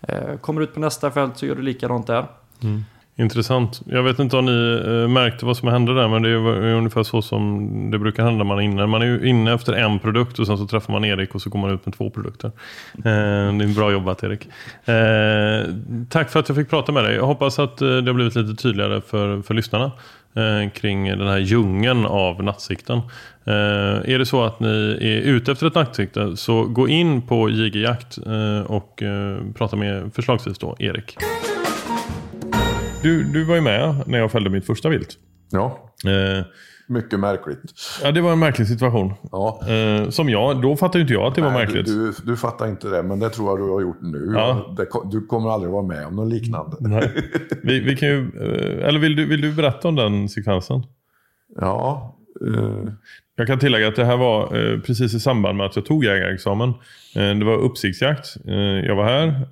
Eh, 0.00 0.36
kommer 0.36 0.60
ut 0.60 0.74
på 0.74 0.80
nästa 0.80 1.10
fält 1.10 1.38
så 1.38 1.46
gör 1.46 1.54
du 1.54 1.62
likadant 1.62 2.06
där. 2.06 2.26
Mm. 2.62 2.84
Intressant. 3.18 3.80
Jag 3.86 4.02
vet 4.02 4.18
inte 4.18 4.36
om 4.36 4.44
ni 4.44 4.82
eh, 4.86 5.08
märkte 5.08 5.46
vad 5.46 5.56
som 5.56 5.68
hände 5.68 5.94
där 5.94 6.08
men 6.08 6.22
det 6.22 6.28
är 6.28 6.74
ungefär 6.74 7.02
så 7.02 7.22
som 7.22 7.90
det 7.90 7.98
brukar 7.98 8.24
hända 8.24 8.38
när 8.38 8.44
man 8.44 8.58
är 8.58 8.62
inne. 8.62 8.86
Man 8.86 9.02
är 9.02 9.06
ju 9.06 9.28
inne 9.28 9.54
efter 9.54 9.72
en 9.72 9.98
produkt 9.98 10.38
och 10.38 10.46
sen 10.46 10.58
så 10.58 10.66
träffar 10.66 10.92
man 10.92 11.04
Erik 11.04 11.34
och 11.34 11.42
så 11.42 11.50
går 11.50 11.58
man 11.58 11.70
ut 11.70 11.86
med 11.86 11.94
två 11.94 12.10
produkter. 12.10 12.46
Eh, 12.94 13.02
det 13.56 13.64
är 13.64 13.74
bra 13.74 13.92
jobbat 13.92 14.22
Erik. 14.22 14.48
Eh, 14.84 15.74
tack 16.08 16.30
för 16.30 16.40
att 16.40 16.48
jag 16.48 16.56
fick 16.56 16.70
prata 16.70 16.92
med 16.92 17.04
dig. 17.04 17.14
Jag 17.14 17.26
hoppas 17.26 17.58
att 17.58 17.76
det 17.76 18.06
har 18.06 18.12
blivit 18.12 18.34
lite 18.34 18.62
tydligare 18.62 19.00
för, 19.00 19.42
för 19.42 19.54
lyssnarna 19.54 19.92
kring 20.74 21.08
den 21.08 21.26
här 21.26 21.38
djungeln 21.38 22.06
av 22.06 22.42
nattsikten. 22.42 23.00
är 23.44 24.18
det 24.18 24.26
så 24.26 24.44
att 24.44 24.60
ni 24.60 24.98
är 25.00 25.20
ute 25.20 25.52
efter 25.52 25.66
ett 25.66 25.74
nattsikte 25.74 26.36
så 26.36 26.64
gå 26.64 26.88
in 26.88 27.22
på 27.22 27.50
JG 27.50 27.76
Jakt 27.82 28.18
och 28.66 29.02
prata 29.54 29.76
med 29.76 30.14
förslagsvis 30.14 30.58
då 30.58 30.76
Erik. 30.78 31.16
Du, 33.06 33.24
du 33.24 33.44
var 33.44 33.54
ju 33.54 33.60
med 33.60 34.02
när 34.06 34.18
jag 34.18 34.32
fällde 34.32 34.50
mitt 34.50 34.66
första 34.66 34.88
vilt. 34.88 35.08
Ja. 35.50 35.92
Eh, 36.04 36.44
Mycket 36.88 37.20
märkligt. 37.20 37.60
Ja, 38.02 38.12
det 38.12 38.20
var 38.20 38.32
en 38.32 38.38
märklig 38.38 38.68
situation. 38.68 39.14
Ja. 39.32 39.60
Eh, 39.68 40.08
som 40.10 40.28
jag, 40.28 40.62
då 40.62 40.76
fattade 40.76 41.00
inte 41.02 41.12
jag 41.12 41.22
att 41.26 41.34
det 41.34 41.40
Nej, 41.40 41.50
var 41.52 41.58
märkligt. 41.58 41.86
Du, 41.86 42.06
du, 42.06 42.12
du 42.24 42.36
fattar 42.36 42.66
inte 42.68 42.88
det, 42.88 43.02
men 43.02 43.20
det 43.20 43.30
tror 43.30 43.48
jag 43.48 43.68
du 43.68 43.72
har 43.72 43.80
gjort 43.80 44.02
nu. 44.02 44.32
Ja. 44.34 44.74
Det, 44.76 44.86
du 45.10 45.26
kommer 45.26 45.50
aldrig 45.50 45.72
vara 45.72 45.82
med 45.82 46.06
om 46.06 46.16
något 46.16 46.32
liknande. 46.32 46.76
Nej. 46.80 47.12
Vi, 47.62 47.80
vi 47.80 47.96
kan 47.96 48.08
ju, 48.08 48.18
eh, 48.18 48.88
eller 48.88 48.98
vill 48.98 49.16
du, 49.16 49.26
vill 49.26 49.40
du 49.40 49.52
berätta 49.52 49.88
om 49.88 49.96
den 49.96 50.28
sekvensen? 50.28 50.82
Ja. 51.60 52.16
Eh. 52.46 52.92
Jag 53.36 53.46
kan 53.46 53.58
tillägga 53.58 53.88
att 53.88 53.96
det 53.96 54.04
här 54.04 54.16
var 54.16 54.56
eh, 54.56 54.80
precis 54.80 55.14
i 55.14 55.20
samband 55.20 55.58
med 55.58 55.66
att 55.66 55.76
jag 55.76 55.86
tog 55.86 56.04
jägarexamen. 56.04 56.68
Eh, 57.16 57.34
det 57.38 57.44
var 57.44 57.56
uppsiktsjakt. 57.56 58.36
jag 58.84 58.96
var 58.96 59.04
här 59.04 59.46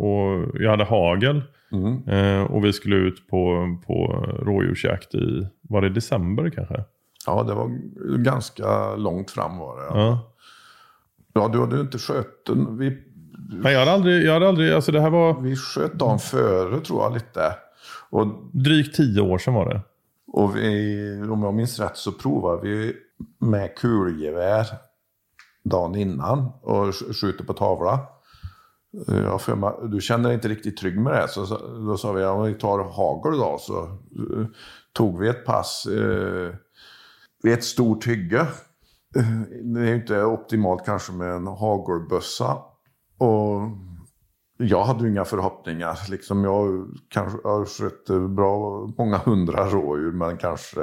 och 0.00 0.62
jag 0.62 0.70
hade 0.70 0.84
hagel. 0.84 1.42
Mm. 1.72 2.08
Eh, 2.08 2.42
och 2.42 2.64
vi 2.64 2.72
skulle 2.72 2.96
ut 2.96 3.28
på, 3.28 3.76
på 3.86 4.24
rådjursjakt 4.42 5.14
i, 5.14 5.48
var 5.60 5.82
det 5.82 5.88
december 5.88 6.50
kanske? 6.50 6.84
Ja, 7.26 7.42
det 7.42 7.54
var 7.54 7.70
ganska 8.18 8.96
långt 8.96 9.30
fram 9.30 9.58
var 9.58 9.76
det. 9.76 9.98
Ja, 9.98 10.34
ja 11.32 11.48
du 11.48 11.60
hade 11.60 11.80
inte 11.80 11.98
skött 11.98 12.48
vi, 12.78 12.98
Nej, 13.50 13.72
jag 13.72 13.78
hade 13.80 13.92
aldrig, 13.92 14.24
jag 14.26 14.32
hade 14.32 14.48
aldrig, 14.48 14.72
alltså 14.72 14.92
det 14.92 15.00
här 15.00 15.10
var... 15.10 15.40
Vi 15.40 15.56
sköt 15.56 15.92
dagen 15.92 16.18
före 16.18 16.80
tror 16.80 17.02
jag 17.02 17.14
lite. 17.14 17.54
Och, 18.10 18.26
Drygt 18.52 18.96
tio 18.96 19.20
år 19.20 19.38
sedan 19.38 19.54
var 19.54 19.68
det. 19.68 19.80
Och 20.32 20.56
vi, 20.56 21.22
om 21.30 21.42
jag 21.42 21.54
minns 21.54 21.80
rätt 21.80 21.96
så 21.96 22.12
provade 22.12 22.68
vi 22.68 22.96
med 23.38 23.74
kulgevär 23.74 24.66
dagen 25.64 25.94
innan 25.94 26.52
och 26.62 26.94
skjuter 26.94 27.44
på 27.44 27.52
tavla. 27.52 28.00
Eh, 29.08 29.18
ja, 29.24 29.38
för 29.38 29.54
man, 29.54 29.90
du 29.90 30.00
känner 30.00 30.28
dig 30.28 30.34
inte 30.34 30.48
riktigt 30.48 30.76
trygg 30.76 31.00
med 31.00 31.12
det. 31.12 31.18
här. 31.18 31.26
så 31.26 31.46
då 31.86 31.96
sa 31.96 32.12
vi, 32.12 32.24
om 32.24 32.42
vi 32.42 32.54
tar 32.54 32.78
hagel 32.78 33.38
då. 33.38 33.56
Så 33.60 33.82
uh, 34.18 34.46
tog 34.92 35.20
vi 35.20 35.28
ett 35.28 35.44
pass 35.44 35.86
uh, 35.90 36.54
vid 37.42 37.52
ett 37.52 37.64
stort 37.64 38.06
hygge. 38.06 38.40
Uh, 39.16 39.40
det 39.62 39.80
är 39.80 39.86
ju 39.86 39.94
inte 39.94 40.24
optimalt 40.24 40.84
kanske 40.84 41.12
med 41.12 41.32
en 41.32 41.46
hagelbössa. 41.46 42.58
Och 43.18 43.60
jag 44.56 44.84
hade 44.84 45.04
ju 45.04 45.10
inga 45.10 45.24
förhoppningar. 45.24 45.98
Liksom 46.10 46.44
jag 46.44 46.88
kanske 47.08 47.38
har 47.44 47.64
skött 47.64 48.30
bra 48.30 48.86
många 48.98 49.18
hundra 49.18 49.66
rådjur 49.70 50.12
men 50.12 50.36
kanske 50.36 50.80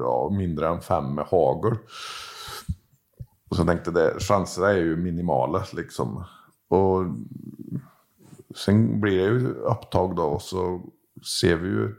ja, 0.00 0.30
mindre 0.38 0.68
än 0.68 0.80
fem 0.80 1.14
med 1.14 1.24
hagel. 1.24 1.76
Och 3.50 3.56
så 3.56 3.64
tänkte 3.64 3.90
jag, 3.90 4.22
chanserna 4.22 4.68
är 4.68 4.76
ju 4.76 4.96
minimala 4.96 5.64
liksom. 5.72 6.24
Och 6.68 7.04
sen 8.56 9.00
blir 9.00 9.18
det 9.18 9.24
ju 9.24 9.48
upptag 9.48 10.16
då 10.16 10.22
och 10.22 10.42
så 10.42 10.80
ser 11.40 11.56
vi 11.56 11.68
ju, 11.68 11.94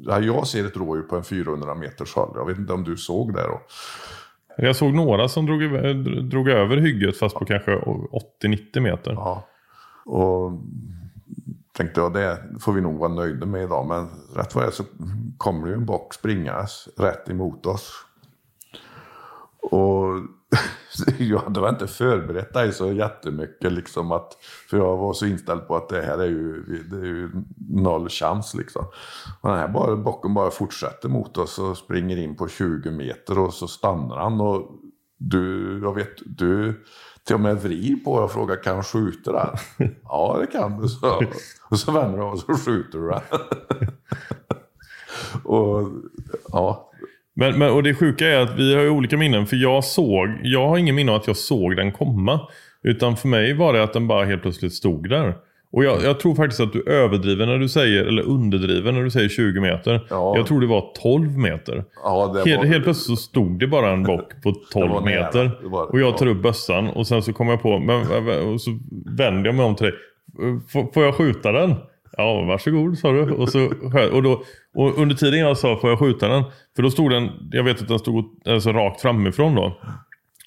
ja, 0.00 0.20
jag 0.20 0.46
ser 0.46 0.66
ett 0.66 0.76
rådjur 0.76 1.02
på 1.02 1.16
en 1.16 1.24
400 1.24 1.74
meters 1.74 2.14
håll. 2.14 2.32
Jag 2.34 2.46
vet 2.46 2.58
inte 2.58 2.72
om 2.72 2.84
du 2.84 2.96
såg 2.96 3.34
det 3.34 3.42
då? 3.42 3.60
Jag 4.56 4.76
såg 4.76 4.94
några 4.94 5.28
som 5.28 5.46
drog, 5.46 5.60
drog 6.30 6.48
över 6.48 6.76
hygget 6.76 7.18
fast 7.18 7.36
på 7.36 7.44
kanske 7.44 7.76
80-90 7.76 8.80
meter. 8.80 9.12
Ja. 9.12 9.46
Och 10.04 10.52
tänkte 11.72 12.00
jag 12.00 12.12
det 12.12 12.38
får 12.60 12.72
vi 12.72 12.80
nog 12.80 12.98
vara 12.98 13.14
nöjda 13.14 13.46
med 13.46 13.62
idag. 13.62 13.86
Men 13.86 14.08
rätt 14.36 14.54
vad 14.54 14.64
det 14.64 14.68
är 14.68 14.70
så 14.70 14.84
kommer 15.38 15.66
det 15.66 15.72
ju 15.72 15.74
en 15.74 15.86
bock 15.86 16.14
springas 16.14 16.88
rätt 16.96 17.28
emot 17.28 17.66
oss. 17.66 17.92
Och 19.62 20.06
jag 21.18 21.38
hade 21.38 21.68
inte 21.68 21.86
förberett 21.86 22.54
dig 22.54 22.72
så 22.72 22.92
jättemycket. 22.92 23.72
Liksom 23.72 24.12
att, 24.12 24.36
för 24.70 24.76
jag 24.76 24.96
var 24.96 25.12
så 25.12 25.26
inställd 25.26 25.66
på 25.66 25.76
att 25.76 25.88
det 25.88 26.02
här 26.02 26.18
är 26.18 26.26
ju, 26.26 26.62
det 26.90 26.96
är 26.96 27.04
ju 27.04 27.30
noll 27.70 28.08
chans. 28.08 28.54
Liksom. 28.54 28.84
Och 29.40 29.50
den 29.50 29.58
här 29.58 29.68
bara, 29.68 29.96
bocken 29.96 30.34
bara 30.34 30.50
fortsätter 30.50 31.08
mot 31.08 31.38
oss 31.38 31.58
och 31.58 31.76
springer 31.76 32.16
in 32.16 32.36
på 32.36 32.48
20 32.48 32.90
meter 32.90 33.38
och 33.38 33.54
så 33.54 33.68
stannar 33.68 34.16
han. 34.16 34.40
Och 34.40 34.70
du, 35.18 35.80
jag 35.82 35.94
vet, 35.94 36.16
du 36.26 36.84
till 37.26 37.34
och 37.34 37.40
med 37.40 37.62
vrir 37.62 37.96
på 37.96 38.12
och 38.12 38.32
frågar 38.32 38.62
kan 38.62 38.76
jag 38.76 38.86
skjuta 38.86 39.32
den? 39.32 39.56
ja 40.02 40.36
det 40.40 40.46
kan 40.46 40.80
du, 40.80 40.88
så. 40.88 41.22
Och 41.68 41.78
så 41.78 41.92
vänder 41.92 42.18
du 42.18 42.24
och 42.24 42.38
så 42.38 42.54
skjuter 42.54 42.98
du 42.98 43.08
den. 43.08 43.22
och 45.44 45.88
ja, 46.48 46.85
men, 47.36 47.58
men, 47.58 47.70
och 47.70 47.82
det 47.82 47.94
sjuka 47.94 48.28
är 48.28 48.40
att 48.40 48.58
vi 48.58 48.74
har 48.74 48.88
olika 48.88 49.16
minnen. 49.16 49.46
För 49.46 49.56
jag 49.56 49.84
såg, 49.84 50.28
jag 50.42 50.68
har 50.68 50.78
ingen 50.78 50.94
minne 50.94 51.12
av 51.12 51.16
att 51.16 51.26
jag 51.26 51.36
såg 51.36 51.76
den 51.76 51.92
komma. 51.92 52.40
Utan 52.82 53.16
för 53.16 53.28
mig 53.28 53.54
var 53.54 53.72
det 53.72 53.82
att 53.82 53.92
den 53.92 54.08
bara 54.08 54.24
helt 54.24 54.42
plötsligt 54.42 54.72
stod 54.72 55.08
där. 55.08 55.34
Och 55.72 55.84
jag, 55.84 56.02
jag 56.02 56.20
tror 56.20 56.34
faktiskt 56.34 56.60
att 56.60 56.72
du 56.72 56.82
överdriver 56.86 57.46
när 57.46 57.58
du 57.58 57.68
säger, 57.68 58.04
eller 58.04 58.22
underdriver 58.22 58.92
när 58.92 59.02
du 59.02 59.10
säger 59.10 59.28
20 59.28 59.60
meter. 59.60 60.06
Ja. 60.10 60.36
Jag 60.36 60.46
tror 60.46 60.60
det 60.60 60.66
var 60.66 60.92
12 61.02 61.38
meter. 61.38 61.84
Ja, 62.02 62.32
det 62.34 62.50
helt, 62.50 62.62
var... 62.62 62.66
helt 62.66 62.84
plötsligt 62.84 63.18
så 63.18 63.24
stod 63.24 63.58
det 63.58 63.66
bara 63.66 63.90
en 63.90 64.02
bock 64.02 64.42
på 64.42 64.52
12 64.72 65.04
meter. 65.04 65.60
Var, 65.62 65.84
och 65.92 66.00
jag 66.00 66.18
tar 66.18 66.26
upp 66.26 66.42
bössan 66.42 66.88
och 66.88 67.06
sen 67.06 67.22
så 67.22 67.32
kommer 67.32 67.52
jag 67.52 67.62
på, 67.62 67.78
men, 67.78 68.00
och 68.52 68.60
så 68.60 68.78
vänder 69.18 69.46
jag 69.46 69.54
mig 69.54 69.64
om 69.64 69.74
till 69.74 69.86
dig. 69.86 69.94
får 70.94 71.04
jag 71.04 71.14
skjuta 71.14 71.52
den? 71.52 71.74
Ja, 72.16 72.42
varsågod 72.42 72.98
sa 72.98 73.12
du. 73.12 73.30
Och, 73.30 73.48
så, 73.48 73.70
och, 74.12 74.22
då, 74.22 74.42
och 74.76 74.98
under 74.98 75.14
tiden 75.14 75.40
jag 75.40 75.58
sa 75.58 75.76
får 75.76 75.90
jag 75.90 75.98
skjuta 75.98 76.28
den. 76.28 76.44
För 76.76 76.82
då 76.82 76.90
stod 76.90 77.10
den, 77.10 77.30
jag 77.50 77.64
vet 77.64 77.82
att 77.82 77.88
den 77.88 77.98
stod 77.98 78.24
alltså, 78.44 78.72
rakt 78.72 79.00
framifrån 79.00 79.54
då. 79.54 79.80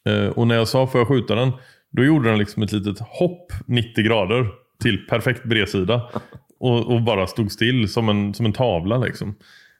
Eh, 0.05 0.27
och 0.27 0.47
när 0.47 0.55
jag 0.55 0.67
sa 0.67 0.87
får 0.87 1.01
jag 1.01 1.07
skjuta 1.07 1.35
den. 1.35 1.51
Då 1.91 2.03
gjorde 2.03 2.29
den 2.29 2.39
liksom 2.39 2.63
ett 2.63 2.71
litet 2.71 2.99
hopp 2.99 3.51
90 3.65 4.03
grader 4.03 4.47
till 4.83 5.07
perfekt 5.07 5.43
bredsida. 5.43 6.09
Och, 6.59 6.93
och 6.93 7.01
bara 7.01 7.27
stod 7.27 7.51
still 7.51 7.89
som 7.89 8.09
en, 8.09 8.33
som 8.33 8.45
en 8.45 8.53
tavla 8.53 8.97
liksom. 8.97 9.35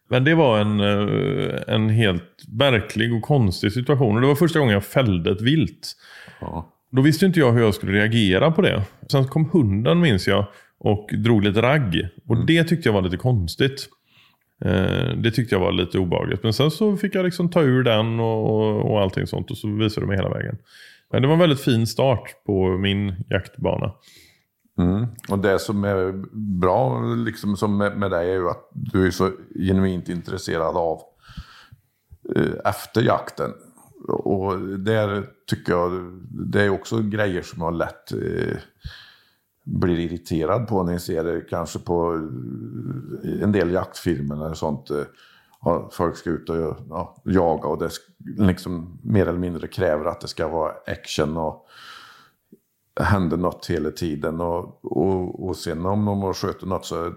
Men 0.09 0.23
det 0.23 0.35
var 0.35 0.59
en, 0.59 0.79
eh, 0.79 1.59
en 1.67 1.89
helt 1.89 2.47
märklig 2.47 3.13
och 3.13 3.21
konstig 3.21 3.71
situation. 3.71 4.15
Och 4.15 4.21
det 4.21 4.27
var 4.27 4.35
första 4.35 4.59
gången 4.59 4.73
jag 4.73 4.85
fällde 4.85 5.31
ett 5.31 5.41
vilt. 5.41 5.95
Ja. 6.41 6.73
Då 6.91 7.01
visste 7.01 7.25
inte 7.25 7.39
jag 7.39 7.51
hur 7.51 7.61
jag 7.61 7.75
skulle 7.75 7.91
reagera 7.91 8.51
på 8.51 8.61
det. 8.61 8.83
Sen 9.11 9.27
kom 9.27 9.49
hunden 9.53 9.99
minns 9.99 10.27
jag 10.27 10.45
och 10.79 11.09
drog 11.17 11.43
lite 11.43 11.61
ragg. 11.61 12.07
Och 12.27 12.35
mm. 12.35 12.45
det 12.45 12.63
tyckte 12.63 12.89
jag 12.89 12.93
var 12.93 13.01
lite 13.01 13.17
konstigt. 13.17 13.89
Eh, 14.65 15.17
det 15.17 15.31
tyckte 15.31 15.55
jag 15.55 15.59
var 15.59 15.71
lite 15.71 15.99
obehagligt. 15.99 16.43
Men 16.43 16.53
sen 16.53 16.71
så 16.71 16.97
fick 16.97 17.15
jag 17.15 17.25
liksom 17.25 17.49
ta 17.49 17.61
ur 17.61 17.83
den 17.83 18.19
och, 18.19 18.91
och 18.91 19.01
allting 19.01 19.27
sånt. 19.27 19.51
Och 19.51 19.57
så 19.57 19.67
visade 19.67 20.05
de 20.05 20.07
mig 20.07 20.17
hela 20.17 20.29
vägen. 20.29 20.57
Men 21.11 21.21
det 21.21 21.27
var 21.27 21.33
en 21.33 21.39
väldigt 21.39 21.61
fin 21.61 21.87
start 21.87 22.35
på 22.45 22.77
min 22.77 23.15
jaktbana. 23.29 23.91
Mm. 24.79 25.07
Och 25.29 25.39
det 25.39 25.59
som 25.59 25.83
är 25.83 26.11
bra 26.59 27.01
liksom, 27.01 27.57
som 27.57 27.77
med, 27.77 27.97
med 27.97 28.11
dig 28.11 28.29
är 28.29 28.33
ju 28.33 28.49
att 28.49 28.69
du 28.71 29.07
är 29.07 29.11
så 29.11 29.31
genuint 29.55 30.09
intresserad 30.09 30.77
av 30.77 31.01
eh, 32.35 32.53
efter 32.65 33.01
jakten. 33.01 33.51
Och 34.07 34.59
där 34.59 35.25
tycker 35.49 35.71
jag, 35.71 35.91
det 36.51 36.61
är 36.61 36.69
också 36.69 37.01
grejer 37.01 37.41
som 37.41 37.61
har 37.61 37.71
lätt 37.71 38.11
eh, 38.11 38.57
blir 39.69 39.99
irriterad 39.99 40.67
på 40.67 40.83
när 40.83 40.91
jag 40.91 41.01
ser 41.01 41.23
det 41.23 41.41
kanske 41.41 41.79
på 41.79 42.13
eh, 43.23 43.43
en 43.43 43.51
del 43.51 43.71
jaktfilmer 43.71 44.45
eller 44.45 44.55
sånt. 44.55 44.89
Eh, 44.89 45.03
ja, 45.61 45.89
folk 45.91 46.15
ska 46.15 46.29
ut 46.29 46.49
och 46.49 46.57
ja, 46.89 47.21
jaga 47.23 47.67
och 47.67 47.79
det 47.79 47.89
liksom 48.37 48.99
mer 49.03 49.27
eller 49.27 49.39
mindre 49.39 49.67
kräver 49.67 50.05
att 50.05 50.21
det 50.21 50.27
ska 50.27 50.47
vara 50.47 50.73
action 50.87 51.37
och 51.37 51.65
händer 52.99 53.37
något 53.37 53.65
hela 53.69 53.91
tiden. 53.91 54.41
Och, 54.41 54.85
och, 54.85 55.47
och 55.47 55.55
sen 55.55 55.85
om 55.85 56.05
de 56.05 56.33
sköter 56.33 56.67
något 56.67 56.85
så 56.85 57.13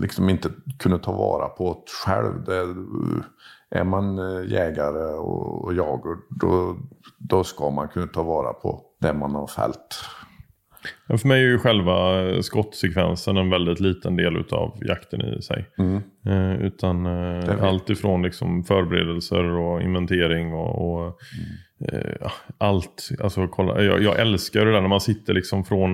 liksom 0.00 0.28
inte 0.28 0.50
kunde 0.78 0.98
ta 0.98 1.12
vara 1.12 1.48
på 1.48 1.84
det 1.86 1.92
själv. 2.04 2.44
Det, 2.44 2.60
eh, 2.60 3.24
är 3.70 3.84
man 3.84 4.16
jägare 4.48 5.14
och, 5.14 5.64
och 5.64 5.74
jagar 5.74 6.16
då, 6.30 6.76
då 7.18 7.44
ska 7.44 7.70
man 7.70 7.88
kunna 7.88 8.06
ta 8.06 8.22
vara 8.22 8.52
på 8.52 8.82
det 9.00 9.12
man 9.12 9.34
har 9.34 9.46
fällt. 9.46 10.00
För 11.08 11.28
mig 11.28 11.42
är 11.42 11.46
ju 11.46 11.58
själva 11.58 12.22
skottsekvensen 12.42 13.36
en 13.36 13.50
väldigt 13.50 13.80
liten 13.80 14.16
del 14.16 14.44
av 14.50 14.78
jakten 14.80 15.20
i 15.20 15.42
sig. 15.42 15.66
Mm. 15.78 16.02
Eh, 16.26 16.66
utan 16.66 17.06
eh, 17.06 17.64
allt 17.64 17.90
ifrån 17.90 18.22
liksom 18.22 18.64
förberedelser 18.64 19.44
och 19.44 19.82
inventering 19.82 20.54
och, 20.54 20.92
och 20.92 21.18
mm. 21.82 22.02
eh, 22.02 22.30
allt. 22.58 23.08
Alltså, 23.22 23.48
kolla, 23.48 23.82
jag, 23.82 24.02
jag, 24.02 24.20
älskar 24.20 24.64
det 24.64 24.72
där 24.72 24.80
när 24.80 24.88
man 24.88 25.00
sitter 25.00 25.34
liksom 25.34 25.64
från 25.64 25.92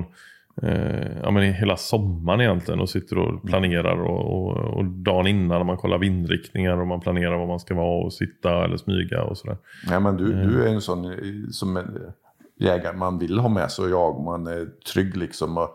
eh, 0.62 1.22
ja, 1.22 1.30
men 1.30 1.52
hela 1.52 1.76
sommaren 1.76 2.40
egentligen 2.40 2.80
och 2.80 2.90
sitter 2.90 3.18
och 3.18 3.42
planerar 3.46 4.02
och, 4.02 4.46
och, 4.46 4.56
och 4.56 4.84
dagen 4.84 5.26
innan 5.26 5.58
när 5.58 5.64
man 5.64 5.76
kollar 5.76 5.98
vindriktningar 5.98 6.80
och 6.80 6.86
man 6.86 7.00
planerar 7.00 7.38
var 7.38 7.46
man 7.46 7.60
ska 7.60 7.74
vara 7.74 8.04
och 8.04 8.12
sitta 8.12 8.64
eller 8.64 8.76
smyga 8.76 9.22
och 9.22 9.38
sådär. 9.38 9.56
Ja, 9.90 10.00
men 10.00 10.16
du, 10.16 10.32
du 10.32 10.64
är 10.64 10.68
en 10.68 10.80
sån 10.80 11.14
som 11.50 11.76
jägare 12.62 12.96
man 12.96 13.18
vill 13.18 13.38
ha 13.38 13.48
med 13.48 13.70
sig 13.70 13.84
och 13.84 13.90
jag. 13.90 14.24
Man 14.24 14.46
är 14.46 14.66
trygg 14.66 15.16
liksom. 15.16 15.68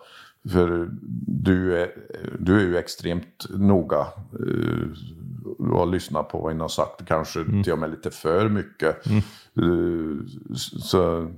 För 0.51 0.89
du 1.27 1.81
är, 1.81 1.91
du 2.39 2.59
är 2.59 2.63
ju 2.63 2.77
extremt 2.77 3.45
noga 3.49 4.07
uh, 4.39 4.93
och 5.71 5.87
lyssnar 5.87 6.23
på 6.23 6.39
vad 6.39 6.55
ni 6.55 6.61
har 6.61 6.67
sagt. 6.67 7.05
Kanske 7.05 7.39
mm. 7.39 7.63
till 7.63 7.73
och 7.73 7.79
med 7.79 7.89
lite 7.89 8.11
för 8.11 8.49
mycket. 8.49 9.05
Mm. 9.05 9.21
Uh, 9.61 10.25
så 10.55 11.31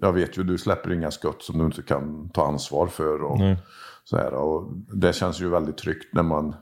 jag 0.00 0.12
vet 0.12 0.38
ju, 0.38 0.42
du 0.42 0.58
släpper 0.58 0.92
inga 0.92 1.10
skott 1.10 1.42
som 1.42 1.58
du 1.58 1.64
inte 1.64 1.82
kan 1.82 2.28
ta 2.28 2.46
ansvar 2.46 2.86
för. 2.86 3.22
Och, 3.22 3.40
mm. 3.40 3.56
så 4.04 4.16
här, 4.16 4.34
och 4.34 4.72
det 4.92 5.12
känns 5.12 5.40
ju 5.40 5.48
väldigt 5.48 5.78
tryggt 5.78 6.14
när 6.14 6.22
man, 6.22 6.54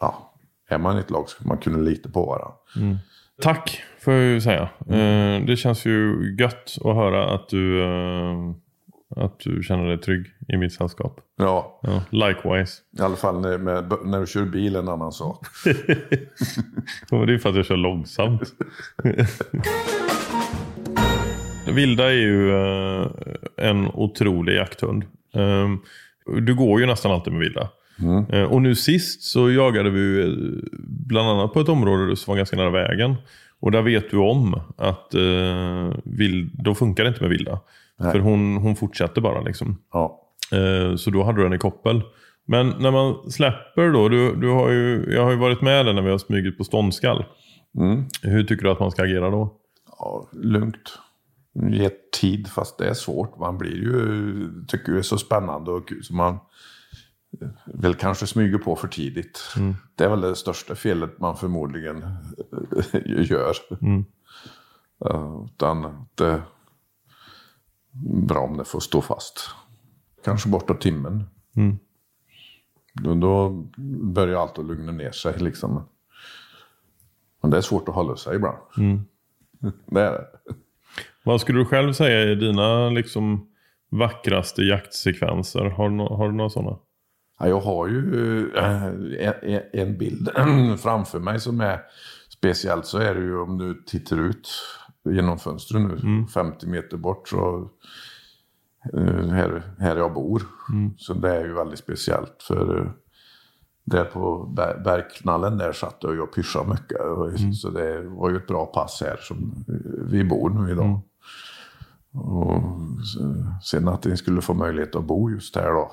ja, 0.00 0.34
är 0.68 0.78
man 0.78 0.96
i 0.96 1.00
ett 1.00 1.10
lag 1.10 1.28
ska 1.28 1.48
man 1.48 1.58
kunna 1.58 1.78
lita 1.78 2.08
på 2.08 2.26
varandra. 2.26 2.52
Mm. 2.76 2.96
Tack 3.42 3.82
får 4.00 4.14
jag 4.14 4.22
ju 4.22 4.40
säga. 4.40 4.68
Mm. 4.88 5.46
det 5.46 5.56
känns 5.56 5.86
ju 5.86 6.16
gött 6.38 6.76
att 6.84 6.94
höra 6.96 7.34
att 7.34 7.48
du, 7.48 7.82
eh, 7.82 8.50
att 9.16 9.40
du 9.40 9.62
känner 9.62 9.86
dig 9.88 9.98
trygg 9.98 10.26
i 10.48 10.56
mitt 10.56 10.72
sällskap. 10.72 11.20
Ja. 11.36 11.80
ja 11.82 12.02
likewise. 12.10 12.82
I 12.98 13.02
alla 13.02 13.16
fall 13.16 13.40
när, 13.40 13.58
med, 13.58 13.92
när 14.04 14.20
du 14.20 14.26
kör 14.26 14.44
bil 14.44 14.76
en 14.76 14.88
annan 14.88 15.12
sak. 15.12 15.46
det 15.64 17.34
är 17.34 17.38
för 17.38 17.48
att 17.50 17.56
jag 17.56 17.66
kör 17.66 17.76
långsamt. 17.76 18.52
Vilda 21.74 22.04
är 22.04 22.16
ju 22.16 22.50
eh, 22.50 23.10
en 23.56 23.86
otrolig 23.86 24.56
jakthund. 24.56 25.04
Du 26.42 26.54
går 26.54 26.80
ju 26.80 26.86
nästan 26.86 27.12
alltid 27.12 27.32
med 27.32 27.40
vilda. 27.40 27.68
Mm. 28.02 28.24
Eh, 28.28 28.52
och 28.52 28.62
nu 28.62 28.74
sist 28.74 29.22
så 29.22 29.50
jagade 29.50 29.90
vi 29.90 30.22
eh, 30.22 30.28
bland 30.88 31.28
annat 31.28 31.52
på 31.52 31.60
ett 31.60 31.68
område 31.68 32.16
som 32.16 32.32
var 32.32 32.36
ganska 32.36 32.56
nära 32.56 32.70
vägen. 32.70 33.14
Och 33.60 33.70
där 33.70 33.82
vet 33.82 34.10
du 34.10 34.16
om 34.16 34.60
att 34.76 35.14
eh, 35.14 36.00
vild, 36.04 36.50
då 36.64 36.74
funkar 36.74 37.04
det 37.04 37.08
inte 37.08 37.20
med 37.20 37.30
vilda. 37.30 37.60
Nej. 37.98 38.12
För 38.12 38.18
hon, 38.18 38.56
hon 38.56 38.76
fortsätter 38.76 39.20
bara 39.20 39.40
liksom. 39.40 39.78
Ja. 39.92 40.20
Eh, 40.52 40.96
så 40.96 41.10
då 41.10 41.22
hade 41.22 41.38
du 41.38 41.42
den 41.42 41.52
i 41.52 41.58
koppel. 41.58 42.02
Men 42.44 42.68
när 42.68 42.90
man 42.90 43.30
släpper 43.30 43.92
då, 43.92 44.08
du, 44.08 44.34
du 44.34 44.48
har 44.48 44.70
ju, 44.70 45.12
jag 45.14 45.24
har 45.24 45.30
ju 45.30 45.36
varit 45.36 45.62
med 45.62 45.86
dig 45.86 45.94
när 45.94 46.02
vi 46.02 46.10
har 46.10 46.18
smugit 46.18 46.58
på 46.58 46.64
ståndskall. 46.64 47.24
Mm. 47.78 48.04
Hur 48.22 48.44
tycker 48.44 48.64
du 48.64 48.70
att 48.70 48.80
man 48.80 48.90
ska 48.90 49.02
agera 49.02 49.30
då? 49.30 49.54
Ja, 49.98 50.28
lugnt. 50.32 50.98
Ge 51.54 51.90
tid, 52.20 52.48
fast 52.48 52.78
det 52.78 52.88
är 52.88 52.94
svårt. 52.94 53.38
Man 53.38 53.58
blir 53.58 53.76
ju, 53.76 54.48
tycker 54.68 54.92
det 54.92 54.98
är 54.98 55.02
så 55.02 55.18
spännande 55.18 55.70
och 55.70 55.88
kul. 55.88 56.04
Så 56.04 56.14
man, 56.14 56.38
väl 57.64 57.94
kanske 57.94 58.26
smyger 58.26 58.58
på 58.58 58.76
för 58.76 58.88
tidigt. 58.88 59.40
Mm. 59.56 59.74
Det 59.94 60.04
är 60.04 60.08
väl 60.08 60.20
det 60.20 60.36
största 60.36 60.74
felet 60.74 61.18
man 61.18 61.36
förmodligen 61.36 62.04
gör. 63.04 63.56
Mm. 63.80 64.04
Uh, 65.10 65.46
utan 65.46 66.06
det 66.14 66.26
är 66.26 66.42
bra 68.26 68.40
om 68.40 68.56
det 68.56 68.64
får 68.64 68.80
stå 68.80 69.00
fast. 69.00 69.50
Kanske 70.24 70.48
bortåt 70.48 70.80
timmen. 70.80 71.24
Mm. 71.56 71.78
Då, 72.94 73.14
då 73.14 73.50
börjar 74.02 74.40
allt 74.40 74.58
att 74.58 74.66
lugna 74.66 74.92
ner 74.92 75.12
sig 75.12 75.38
liksom. 75.38 75.88
Men 77.42 77.50
det 77.50 77.56
är 77.56 77.60
svårt 77.60 77.88
att 77.88 77.94
hålla 77.94 78.16
sig 78.16 78.36
ibland. 78.36 78.58
Mm. 78.78 79.04
det 79.86 80.00
är 80.00 80.12
det. 80.12 80.26
Vad 81.24 81.40
skulle 81.40 81.58
du 81.58 81.64
själv 81.64 81.92
säga 81.92 82.30
är 82.30 82.36
dina 82.36 82.90
liksom 82.90 83.48
vackraste 83.88 84.62
jaktsekvenser? 84.62 85.64
Har 85.64 85.90
du, 85.90 85.96
har 85.96 86.28
du 86.28 86.34
några 86.34 86.50
sådana? 86.50 86.78
Ja, 87.42 87.48
jag 87.48 87.60
har 87.60 87.88
ju 87.88 88.52
äh, 88.54 89.60
en 89.72 89.98
bild 89.98 90.28
framför 90.78 91.20
mig 91.20 91.40
som 91.40 91.60
är 91.60 91.80
speciellt 92.28 92.86
så 92.86 92.98
är 92.98 93.14
det 93.14 93.20
ju 93.20 93.38
om 93.38 93.58
du 93.58 93.82
tittar 93.86 94.16
ut 94.16 94.48
genom 95.04 95.38
fönstret 95.38 95.82
nu, 95.82 95.96
mm. 96.02 96.26
50 96.26 96.66
meter 96.66 96.96
bort 96.96 97.28
så 97.28 97.70
äh, 98.94 99.28
här, 99.28 99.74
här 99.78 99.96
jag 99.96 100.14
bor. 100.14 100.42
Mm. 100.72 100.94
Så 100.96 101.14
det 101.14 101.36
är 101.36 101.44
ju 101.44 101.52
väldigt 101.52 101.78
speciellt 101.78 102.42
för 102.42 102.80
äh, 102.80 102.90
där 103.84 104.04
på 104.04 104.44
bergknallen 104.84 105.58
där 105.58 105.72
satt 105.72 105.98
jag 106.00 106.20
och 106.20 106.34
pyschade 106.34 106.68
mycket. 106.68 107.00
Mm. 107.40 107.52
Så 107.52 107.70
det 107.70 108.02
var 108.02 108.30
ju 108.30 108.36
ett 108.36 108.46
bra 108.46 108.66
pass 108.66 109.02
här 109.06 109.16
som 109.20 109.64
vi 110.10 110.24
bor 110.24 110.50
nu 110.50 110.72
idag. 110.72 110.86
Mm. 110.86 111.00
Och 112.14 112.62
sen 113.62 113.88
att 113.88 114.04
ni 114.04 114.16
skulle 114.16 114.40
få 114.40 114.54
möjlighet 114.54 114.96
att 114.96 115.04
bo 115.04 115.30
just 115.30 115.56
här 115.56 115.72
då. 115.72 115.92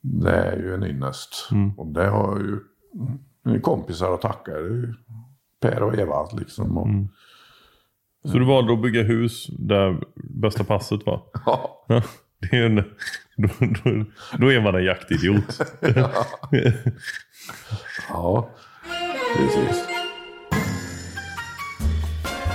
Det 0.00 0.36
är 0.36 0.56
ju 0.56 0.74
en 0.74 0.84
ynnest. 0.84 1.48
Mm. 1.52 1.78
Och 1.78 1.86
det 1.86 2.06
har 2.06 2.38
ju 2.38 3.60
kompisar 3.60 4.14
att 4.14 4.22
tacka. 4.22 4.52
Per 5.60 5.82
och 5.82 5.98
Eva 5.98 6.28
liksom. 6.32 6.78
Och, 6.78 6.86
mm. 6.86 7.08
Så 8.24 8.38
du 8.38 8.44
valde 8.44 8.72
att 8.72 8.82
bygga 8.82 9.02
hus 9.02 9.46
där 9.58 10.00
bästa 10.14 10.64
passet 10.64 11.06
var? 11.06 11.22
Ja. 11.46 11.86
det 12.40 12.56
är 12.56 12.66
en, 12.66 12.76
då, 13.36 13.48
då, 13.60 14.04
då, 14.38 14.52
är 14.52 14.60
man 14.60 14.74
en 14.74 14.84
jaktidiot. 14.84 15.60
ja. 15.80 16.10
ja, 18.08 18.50
precis. 19.36 19.84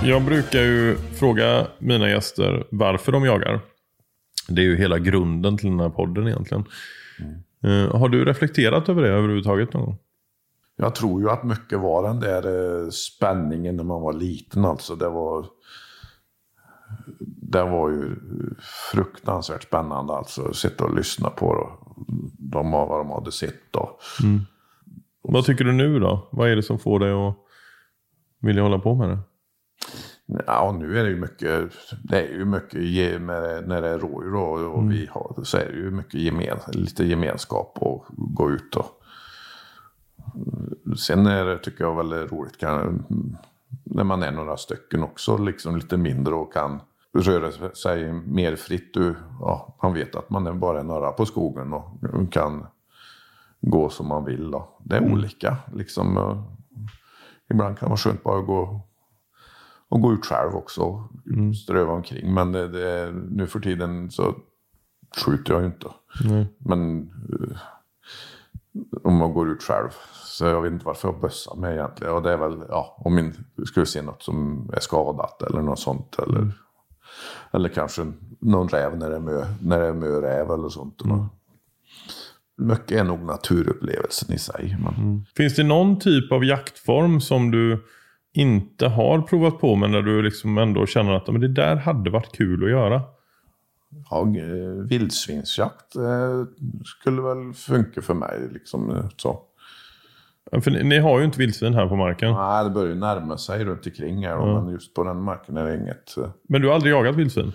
Jag 0.04 0.26
brukar 0.26 0.62
ju 0.62 0.96
fråga 0.96 1.68
mina 1.80 2.10
gäster 2.10 2.68
varför 2.72 3.12
de 3.12 3.26
jagar. 3.26 3.62
Det 4.48 4.62
är 4.62 4.66
ju 4.66 4.76
hela 4.76 5.00
grunden 5.00 5.58
till 5.58 5.70
den 5.70 5.80
här 5.80 5.90
podden 5.90 6.28
egentligen. 6.28 6.66
Mm. 7.64 7.92
har 7.92 8.10
du 8.10 8.26
reflekterat 8.26 8.90
över 8.90 9.02
det 9.02 9.10
överhuvudtaget 9.10 9.74
någon 9.74 9.86
gång? 9.86 9.98
Jag 10.76 10.96
tror 10.96 11.22
ju 11.22 11.30
att 11.30 11.44
mycket 11.44 11.80
var 11.80 12.04
den 12.04 12.20
där 12.20 12.44
eh, 12.84 12.90
spänningen 12.90 13.76
när 13.76 13.84
man 13.84 14.02
var 14.02 14.14
liten. 14.14 14.66
Alltså 14.66 14.96
det 14.96 15.10
var, 15.10 15.46
det 17.52 17.64
var 17.64 17.90
ju 17.90 18.16
fruktansvärt 18.92 19.64
spännande 19.64 20.14
alltså. 20.14 20.46
att 20.46 20.56
Sitta 20.56 20.84
och 20.84 20.96
lyssna 20.96 21.30
på 21.30 21.78
de, 22.38 22.72
vad 22.72 23.00
de 23.00 23.10
hade 23.10 23.32
sett. 23.32 23.72
Då. 23.72 24.00
Mm. 24.24 24.42
Vad 25.22 25.46
tycker 25.46 25.64
du 25.64 25.72
nu 25.72 26.00
då? 26.00 26.28
Vad 26.32 26.50
är 26.50 26.56
det 26.56 26.64
som 26.64 26.80
får 26.80 27.00
dig 27.00 27.12
att 27.12 27.38
vilja 28.40 28.64
hålla 28.64 28.80
på 28.80 28.96
med 28.96 29.10
det? 29.10 29.20
Ja, 30.48 30.76
nu 30.80 31.00
är 31.00 31.04
det 31.04 31.10
ju 31.10 31.20
mycket, 31.20 31.72
det 32.04 32.28
är 32.28 32.34
ju 32.34 32.46
mycket 32.46 33.22
när 33.22 33.82
det 33.82 33.90
är 33.90 34.00
rådjur 34.00 34.36
och, 34.36 34.80
mm. 34.80 34.90
vi 34.90 35.10
har 35.12 35.44
så 35.44 35.58
är 35.58 35.66
det 35.66 35.78
ju 35.78 35.92
mycket 35.92 36.14
gemen, 36.14 36.58
lite 36.68 37.06
gemenskap 37.06 37.78
och 37.82 38.06
gå 38.10 38.52
ut 38.52 38.76
och 38.76 39.02
Sen 40.98 41.26
är 41.26 41.46
det, 41.46 41.58
tycker 41.58 41.84
jag, 41.84 41.96
väldigt 41.96 42.32
roligt 42.32 42.58
kan, 42.58 43.06
när 43.84 44.04
man 44.04 44.24
är 44.24 44.32
några 44.32 44.58
stycken 44.58 45.04
också, 45.04 45.38
liksom 45.38 45.76
lite 45.76 45.98
mindre 45.98 46.36
och 46.36 46.54
kan 46.54 46.82
röra 47.14 47.76
sig 47.76 48.14
mer 48.14 48.56
fritt. 48.56 48.94
Du, 48.94 49.16
ja, 49.40 49.78
man 49.84 49.94
vet 49.94 50.16
att 50.16 50.30
man 50.30 50.48
är 50.48 50.54
bara 50.54 50.84
några 50.84 51.12
på 51.12 51.26
skogen 51.26 51.74
och 51.74 52.32
kan 52.32 52.68
gå 53.62 53.90
som 53.90 54.08
man 54.08 54.26
vill. 54.26 54.52
Då. 54.52 54.78
Det 54.84 54.96
är 54.96 55.02
mm. 55.02 55.14
olika. 55.14 55.58
Liksom, 55.74 56.18
ibland 57.50 57.78
kan 57.78 57.86
det 57.86 57.90
vara 57.90 57.98
skönt 57.98 58.24
bara 58.24 58.40
att 58.40 58.46
gå 58.46 58.82
och 59.90 60.02
gå 60.02 60.14
ut 60.14 60.26
själv 60.26 60.56
också. 60.56 61.10
Mm. 61.32 61.54
Ströva 61.54 61.94
omkring. 61.94 62.34
Men 62.34 62.52
det, 62.52 62.68
det, 62.68 63.12
nu 63.30 63.48
för 63.48 63.60
tiden 63.60 64.12
så 64.12 64.36
skjuter 65.26 65.54
jag 65.54 65.62
ju 65.62 65.68
inte. 65.68 65.88
Mm. 66.26 66.46
Men 66.58 67.00
uh, 67.00 67.58
om 69.04 69.16
man 69.16 69.34
går 69.34 69.50
ut 69.50 69.64
själv. 69.64 69.90
Så 70.24 70.46
jag 70.46 70.62
vet 70.62 70.72
inte 70.72 70.86
varför 70.86 71.08
jag 71.08 71.22
bössar 71.22 71.56
mig 71.56 71.74
egentligen. 71.74 72.14
Och 72.14 72.22
det 72.22 72.32
är 72.32 72.38
väl, 72.38 72.64
ja, 72.70 72.96
om 73.00 73.34
jag 73.56 73.68
skulle 73.68 73.86
se 73.86 74.02
något 74.02 74.24
som 74.24 74.70
är 74.74 74.80
skadat 74.80 75.42
eller 75.42 75.62
något 75.62 75.80
sånt. 75.80 76.16
Eller, 76.20 76.52
Eller 77.52 77.70
kanske 77.70 78.12
någon 78.40 78.70
räv 78.70 78.98
när 78.98 79.10
det 79.10 79.16
är 79.16 79.20
mö, 79.20 79.46
när 79.62 79.80
det 79.80 79.88
är 79.88 79.94
mö-räv 79.94 80.52
eller 80.52 80.70
sånt. 80.70 81.02
Mm. 81.02 81.26
Mycket 82.58 82.92
är 82.92 83.04
nog 83.04 83.22
naturupplevelsen 83.22 84.36
i 84.36 84.40
sig. 84.40 84.78
Men... 84.80 84.94
Mm. 84.94 85.26
Finns 85.36 85.56
det 85.56 85.64
någon 85.64 86.00
typ 86.00 86.32
av 86.32 86.46
jaktform 86.46 87.22
som 87.22 87.52
du 87.52 87.86
inte 88.36 88.88
har 88.88 89.22
provat 89.22 89.60
på 89.60 89.76
men 89.76 89.92
där 89.92 90.02
du 90.02 90.22
liksom 90.22 90.58
ändå 90.58 90.86
känner 90.86 91.12
att 91.12 91.28
men 91.28 91.42
det 91.42 91.48
där 91.48 91.76
hade 91.76 92.10
varit 92.10 92.38
kul 92.38 92.64
att 92.64 92.70
göra? 92.70 93.02
Ja, 94.10 94.28
vildsvinsjakt 94.90 95.96
eh, 95.96 96.46
skulle 96.86 97.22
väl 97.22 97.54
funka 97.54 98.02
för 98.02 98.14
mig. 98.14 98.50
Liksom, 98.54 98.92
eh, 98.92 99.06
så. 99.18 99.42
För 100.62 100.72
ni, 100.72 100.84
ni, 100.84 101.00
har 101.00 101.20
ju 101.20 101.26
inte 101.26 101.40
vildsvin 101.40 101.74
här 101.74 101.88
på 101.88 101.96
marken. 101.96 102.34
Nej, 102.34 102.64
det 102.64 102.70
börjar 102.70 102.90
ju 102.90 103.00
närma 103.00 103.38
sig 103.38 103.66
runt 103.66 103.86
omkring 103.86 104.26
här. 104.26 104.44
Mm. 104.44 104.64
Men 104.64 104.74
just 104.74 104.94
på 104.94 105.04
den 105.04 105.22
marken 105.22 105.58
är 105.58 105.64
det 105.64 105.76
inget. 105.76 106.18
Eh. 106.18 106.30
Men 106.50 106.62
du 106.62 106.68
har 106.68 106.76
aldrig 106.76 106.94
jagat 106.94 107.16
vildsvin? 107.16 107.54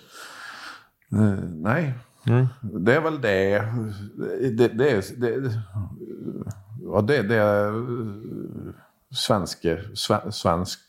Nej. 1.47 1.93
Mm. 2.27 2.47
Det 2.61 2.95
är 2.95 3.01
väl 3.01 3.21
det. 3.21 3.65
Det, 4.51 4.67
det, 4.67 4.91
är, 4.91 5.19
det, 5.21 5.51
ja, 6.83 7.01
det, 7.01 7.21
det 7.21 7.35
är 9.11 10.31
svensk 10.31 10.79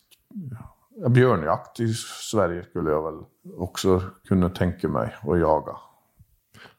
björnjakt 1.09 1.81
i 1.81 1.95
Sverige 2.31 2.65
skulle 2.71 2.91
jag 2.91 3.03
väl 3.03 3.21
också 3.59 4.03
kunna 4.29 4.49
tänka 4.49 4.89
mig 4.89 5.15
att 5.23 5.41
jaga. 5.41 5.73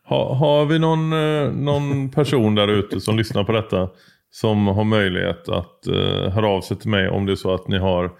Ha, 0.05 0.35
har 0.35 0.65
vi 0.65 0.79
någon, 0.79 1.13
eh, 1.13 1.51
någon 1.51 2.09
person 2.09 2.55
där 2.55 2.67
ute 2.67 3.01
som 3.01 3.17
lyssnar 3.17 3.43
på 3.43 3.51
detta 3.51 3.89
som 4.31 4.67
har 4.67 4.83
möjlighet 4.83 5.49
att 5.49 5.87
eh, 5.87 6.31
höra 6.31 6.47
av 6.47 6.61
sig 6.61 6.77
till 6.77 6.89
mig 6.89 7.09
om 7.09 7.25
det 7.25 7.31
är 7.31 7.35
så 7.35 7.53
att 7.53 7.67
ni 7.67 7.77
har 7.77 8.11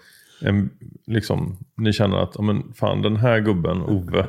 en, 0.42 0.70
liksom, 1.08 1.58
ni 1.78 1.94
känner 1.94 2.18
att 2.18 2.40
men 2.40 2.74
fan 2.74 3.02
den 3.02 3.16
här 3.16 3.40
gubben, 3.40 3.82
Ove, 3.82 4.28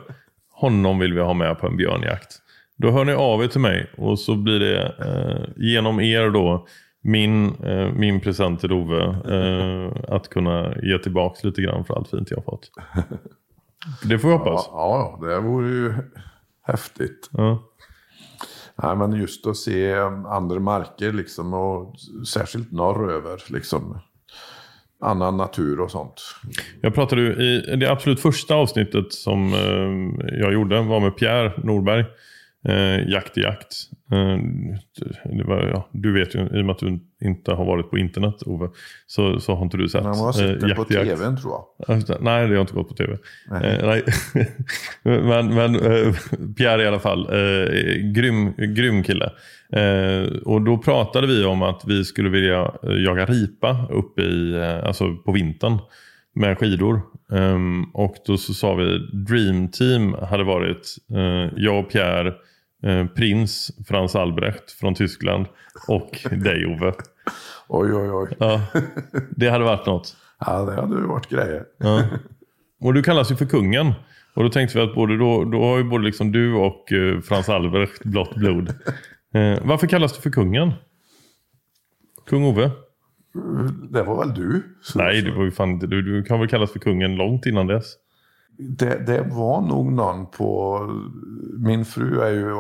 honom 0.51 0.99
vill 0.99 1.15
vi 1.15 1.21
ha 1.21 1.35
med 1.35 1.59
på 1.59 1.67
en 1.67 1.77
björnjakt. 1.77 2.39
Då 2.77 2.91
hör 2.91 3.05
ni 3.05 3.13
av 3.13 3.45
er 3.45 3.49
till 3.49 3.61
mig 3.61 3.91
och 3.97 4.19
så 4.19 4.35
blir 4.37 4.61
det 4.61 4.83
eh, 4.83 5.65
genom 5.65 6.01
er 6.01 6.31
då 6.31 6.67
min, 7.05 7.65
uh, 7.65 7.93
min 7.95 8.21
present 8.21 8.61
till 8.61 8.73
Ove 8.73 9.17
att 10.09 10.29
kunna 10.29 10.75
ge 10.83 10.99
tillbaka 10.99 11.49
lite 11.49 11.63
grann 11.63 11.85
för 11.85 11.95
allt 11.95 12.09
fint 12.09 12.31
jag 12.31 12.45
fått. 12.45 12.71
Det 14.05 14.19
får 14.19 14.29
vi 14.29 14.35
hoppas. 14.35 14.69
Ja, 14.73 15.19
ja 15.21 15.27
det 15.27 15.41
vore 15.41 15.69
ju 15.69 15.95
häftigt. 16.63 17.31
Ja. 17.33 17.63
Nej, 18.83 18.97
men 18.97 19.13
just 19.13 19.47
att 19.47 19.57
se 19.57 19.95
andra 20.27 20.61
marker 20.61 21.13
liksom 21.13 21.55
och 21.55 21.95
särskilt 22.29 22.73
norröver 22.73 23.43
liksom. 23.49 23.99
Annan 25.01 25.37
natur 25.37 25.81
och 25.81 25.91
sånt. 25.91 26.23
Jag 26.81 26.95
pratade 26.95 27.23
ju 27.23 27.33
i 27.33 27.77
det 27.77 27.91
absolut 27.91 28.21
första 28.21 28.55
avsnittet 28.55 29.13
som 29.13 29.55
eh, 29.55 30.39
jag 30.41 30.53
gjorde 30.53 30.83
var 30.83 31.01
med 31.01 31.17
Pierre 31.17 31.53
Norberg. 31.57 32.05
Eh, 32.69 33.09
jakt 33.09 33.39
i 33.39 33.41
jakt. 33.41 33.75
Eh, 34.15 35.47
var, 35.47 35.67
ja, 35.75 35.89
du 35.93 36.13
vet 36.13 36.35
ju, 36.35 36.41
i 36.41 36.61
och 36.61 36.65
med 36.65 36.71
att 36.71 36.79
du 36.79 36.99
inte 37.25 37.53
har 37.53 37.65
varit 37.65 37.91
på 37.91 37.99
internet 37.99 38.43
Ove, 38.47 38.69
så, 39.07 39.41
så 39.41 39.55
har 39.55 39.65
inte 39.65 39.77
du 39.77 39.89
sett. 39.89 40.03
Man 40.05 40.19
har 40.19 40.33
sett 40.33 40.63
eh, 40.63 40.69
det 40.69 40.75
på 40.75 40.85
tvn 40.85 41.37
tror 41.37 41.53
jag. 41.53 42.01
Nej, 42.21 42.49
det 42.49 42.55
har 42.55 42.61
inte 42.61 42.75
gått 42.75 42.89
på 42.89 42.95
tv. 42.95 43.19
Eh, 43.51 44.03
men 45.23 45.55
men 45.55 45.75
eh, 45.75 46.15
Pierre 46.57 46.83
i 46.83 46.87
alla 46.87 46.99
fall, 46.99 47.29
eh, 47.31 47.73
grym, 48.15 48.53
grym 48.57 49.03
kille. 49.03 49.31
Och 50.45 50.63
då 50.63 50.79
pratade 50.79 51.27
vi 51.27 51.45
om 51.45 51.63
att 51.63 51.83
vi 51.87 52.05
skulle 52.05 52.29
vilja 52.29 52.75
jaga 52.83 53.27
ripa 53.27 53.87
uppe 53.91 54.23
i, 54.23 54.63
alltså 54.85 55.17
på 55.17 55.33
vintern 55.33 55.79
med 56.35 56.59
skidor. 56.59 57.01
Um, 57.29 57.91
och 57.95 58.17
då 58.27 58.37
så 58.37 58.55
sa 58.55 58.75
vi 58.75 58.99
Dream 59.13 59.69
Team 59.69 60.15
hade 60.15 60.45
varit 60.45 60.97
jag 61.57 61.79
och 61.79 61.91
Pierre 61.91 62.35
Eh, 62.85 63.07
prins 63.07 63.71
Frans 63.89 64.17
Albrecht 64.17 64.71
från 64.71 64.95
Tyskland 64.95 65.47
och 65.89 66.27
dig 66.31 66.67
Ove. 66.67 66.93
Oj, 67.69 67.95
oj, 67.95 68.11
oj. 68.11 68.37
Ja, 68.39 68.61
det 69.37 69.49
hade 69.49 69.65
varit 69.65 69.87
något. 69.87 70.17
Ja, 70.39 70.65
det 70.65 70.75
hade 70.75 71.07
varit 71.07 71.29
grejer. 71.29 71.65
Ja. 71.79 72.05
Och 72.81 72.95
du 72.95 73.03
kallas 73.03 73.31
ju 73.33 73.37
för 73.37 73.47
kungen. 73.47 73.93
Och 74.35 74.43
då 74.43 74.49
tänkte 74.49 74.79
vi 74.79 74.85
att 74.85 74.95
både 74.95 75.19
då, 75.19 75.45
då 75.45 75.65
har 75.65 75.79
ju 75.79 75.85
både 75.85 76.05
liksom 76.05 76.33
du 76.33 76.55
och 76.55 76.93
uh, 76.93 77.21
Frans 77.21 77.49
Albrecht 77.49 78.05
blått 78.05 78.35
blod. 78.35 78.69
Uh, 79.37 79.59
varför 79.63 79.87
kallas 79.87 80.17
du 80.17 80.23
för 80.23 80.31
kungen? 80.31 80.73
Kung 82.27 82.45
Ove? 82.45 82.71
Det 83.91 84.03
var 84.03 84.19
väl 84.19 84.35
du? 84.35 84.63
Nej, 84.95 85.23
det 85.23 85.31
var 85.31 85.45
ju 85.45 85.51
fan, 85.51 85.79
du, 85.79 86.03
du 86.03 86.23
kan 86.23 86.41
väl 86.41 86.49
kallas 86.49 86.73
för 86.73 86.79
kungen 86.79 87.17
långt 87.17 87.47
innan 87.47 87.67
dess 87.67 87.95
det, 88.59 89.07
det, 89.07 89.21
var 89.21 89.61
nog 89.61 89.93
någon 89.93 90.27
på... 90.27 90.81
Min 91.59 91.85
fru 91.85 92.21
är 92.21 92.31
ju 92.31 92.55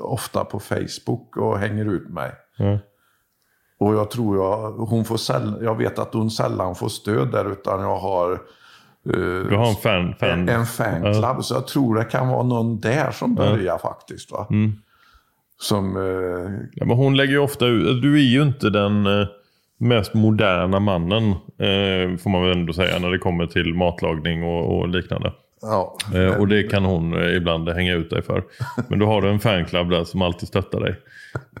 ofta 0.00 0.44
på 0.44 0.60
Facebook 0.60 1.36
och 1.36 1.58
hänger 1.58 1.84
ut 1.84 2.08
mig. 2.08 2.32
Mm. 2.58 2.78
Och 3.78 3.94
jag 3.94 4.10
tror 4.10 4.36
jag, 4.36 4.72
hon 4.72 5.04
får 5.04 5.16
sällan, 5.16 5.58
jag 5.64 5.74
vet 5.78 5.98
att 5.98 6.14
hon 6.14 6.30
sällan 6.30 6.74
får 6.74 6.88
stöd 6.88 7.32
där 7.32 7.52
utan 7.52 7.80
jag 7.80 7.96
har... 7.96 8.32
Uh, 9.16 9.46
du 9.48 9.56
har 9.56 9.68
en 9.68 9.74
fan, 9.74 10.14
fan. 10.20 10.48
En, 10.48 10.66
fanclub. 10.66 11.24
Mm. 11.24 11.42
Så 11.42 11.54
jag 11.54 11.66
tror 11.66 11.94
det 11.94 12.04
kan 12.04 12.28
vara 12.28 12.42
någon 12.42 12.80
där 12.80 13.10
som 13.10 13.34
börjar 13.34 13.72
mm. 13.72 13.78
faktiskt. 13.78 14.32
Va? 14.32 14.46
Mm. 14.50 14.72
Som... 15.60 15.96
Uh, 15.96 16.50
ja, 16.72 16.84
men 16.86 16.96
hon 16.96 17.16
lägger 17.16 17.32
ju 17.32 17.38
ofta 17.38 17.66
ut, 17.66 18.02
du 18.02 18.14
är 18.14 18.24
ju 18.24 18.42
inte 18.42 18.70
den... 18.70 19.06
Mest 19.82 20.14
moderna 20.14 20.80
mannen. 20.80 21.30
Eh, 21.58 22.16
får 22.18 22.30
man 22.30 22.42
väl 22.42 22.58
ändå 22.58 22.72
säga 22.72 22.98
när 22.98 23.10
det 23.10 23.18
kommer 23.18 23.46
till 23.46 23.74
matlagning 23.74 24.42
och, 24.42 24.78
och 24.78 24.88
liknande. 24.88 25.32
Ja. 25.62 25.96
Eh, 26.14 26.40
och 26.40 26.48
det 26.48 26.62
kan 26.62 26.84
hon 26.84 27.22
eh, 27.22 27.36
ibland 27.36 27.68
hänga 27.68 27.94
ut 27.94 28.10
dig 28.10 28.22
för. 28.22 28.44
Men 28.88 28.98
då 28.98 29.06
har 29.06 29.22
du 29.22 29.28
en 29.28 29.40
fanclub 29.40 29.90
där 29.90 30.04
som 30.04 30.22
alltid 30.22 30.48
stöttar 30.48 30.80
dig. 30.80 30.96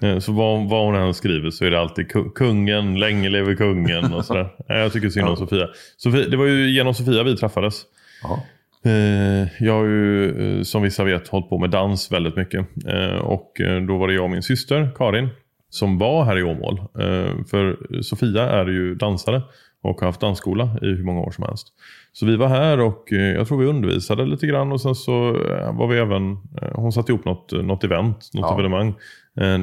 Eh, 0.02 0.18
så 0.18 0.32
vad, 0.32 0.68
vad 0.68 0.84
hon 0.84 0.94
än 0.94 1.14
skriver 1.14 1.50
så 1.50 1.64
är 1.64 1.70
det 1.70 1.80
alltid 1.80 2.34
kungen, 2.34 2.98
länge 2.98 3.28
lever 3.28 3.54
kungen 3.54 4.14
och 4.14 4.24
sådär. 4.24 4.48
Jag 4.68 4.92
tycker 4.92 5.08
synd 5.08 5.28
om 5.28 5.36
Sofia. 5.36 5.68
Sofia. 5.96 6.28
Det 6.28 6.36
var 6.36 6.46
ju 6.46 6.70
genom 6.70 6.94
Sofia 6.94 7.22
vi 7.22 7.36
träffades. 7.36 7.82
Ja. 8.22 8.42
Eh, 8.90 9.48
jag 9.60 9.72
har 9.72 9.84
ju 9.84 10.58
eh, 10.58 10.62
som 10.62 10.82
vissa 10.82 11.04
vet 11.04 11.28
hållit 11.28 11.48
på 11.48 11.58
med 11.58 11.70
dans 11.70 12.12
väldigt 12.12 12.36
mycket. 12.36 12.66
Och 13.20 13.52
då 13.88 13.98
var 13.98 14.08
det 14.08 14.14
jag 14.14 14.24
och 14.24 14.30
min 14.30 14.42
syster 14.42 14.90
Karin 14.96 15.28
som 15.70 15.98
var 15.98 16.24
här 16.24 16.38
i 16.38 16.42
Åmål. 16.42 16.78
Eh, 16.78 17.44
för 17.50 17.78
Sofia 18.02 18.50
är 18.50 18.66
ju 18.66 18.94
dansare 18.94 19.42
och 19.82 20.00
har 20.00 20.06
haft 20.06 20.20
dansskola 20.20 20.64
i 20.82 20.86
hur 20.86 21.04
många 21.04 21.20
år 21.20 21.30
som 21.30 21.44
helst. 21.44 21.68
Så 22.12 22.26
vi 22.26 22.36
var 22.36 22.48
här 22.48 22.80
och 22.80 23.12
eh, 23.12 23.18
jag 23.18 23.48
tror 23.48 23.58
vi 23.58 23.66
undervisade 23.66 24.26
lite 24.26 24.46
grann 24.46 24.72
och 24.72 24.80
sen 24.80 24.94
så 24.94 25.28
eh, 25.28 25.76
var 25.78 25.86
vi 25.86 25.98
även, 25.98 26.38
hon 26.74 26.92
satte 26.92 27.12
ihop 27.12 27.24
något, 27.24 27.52
något 27.52 27.84
event, 27.84 28.30
något 28.34 28.46
ja. 28.48 28.54
evenemang 28.54 28.94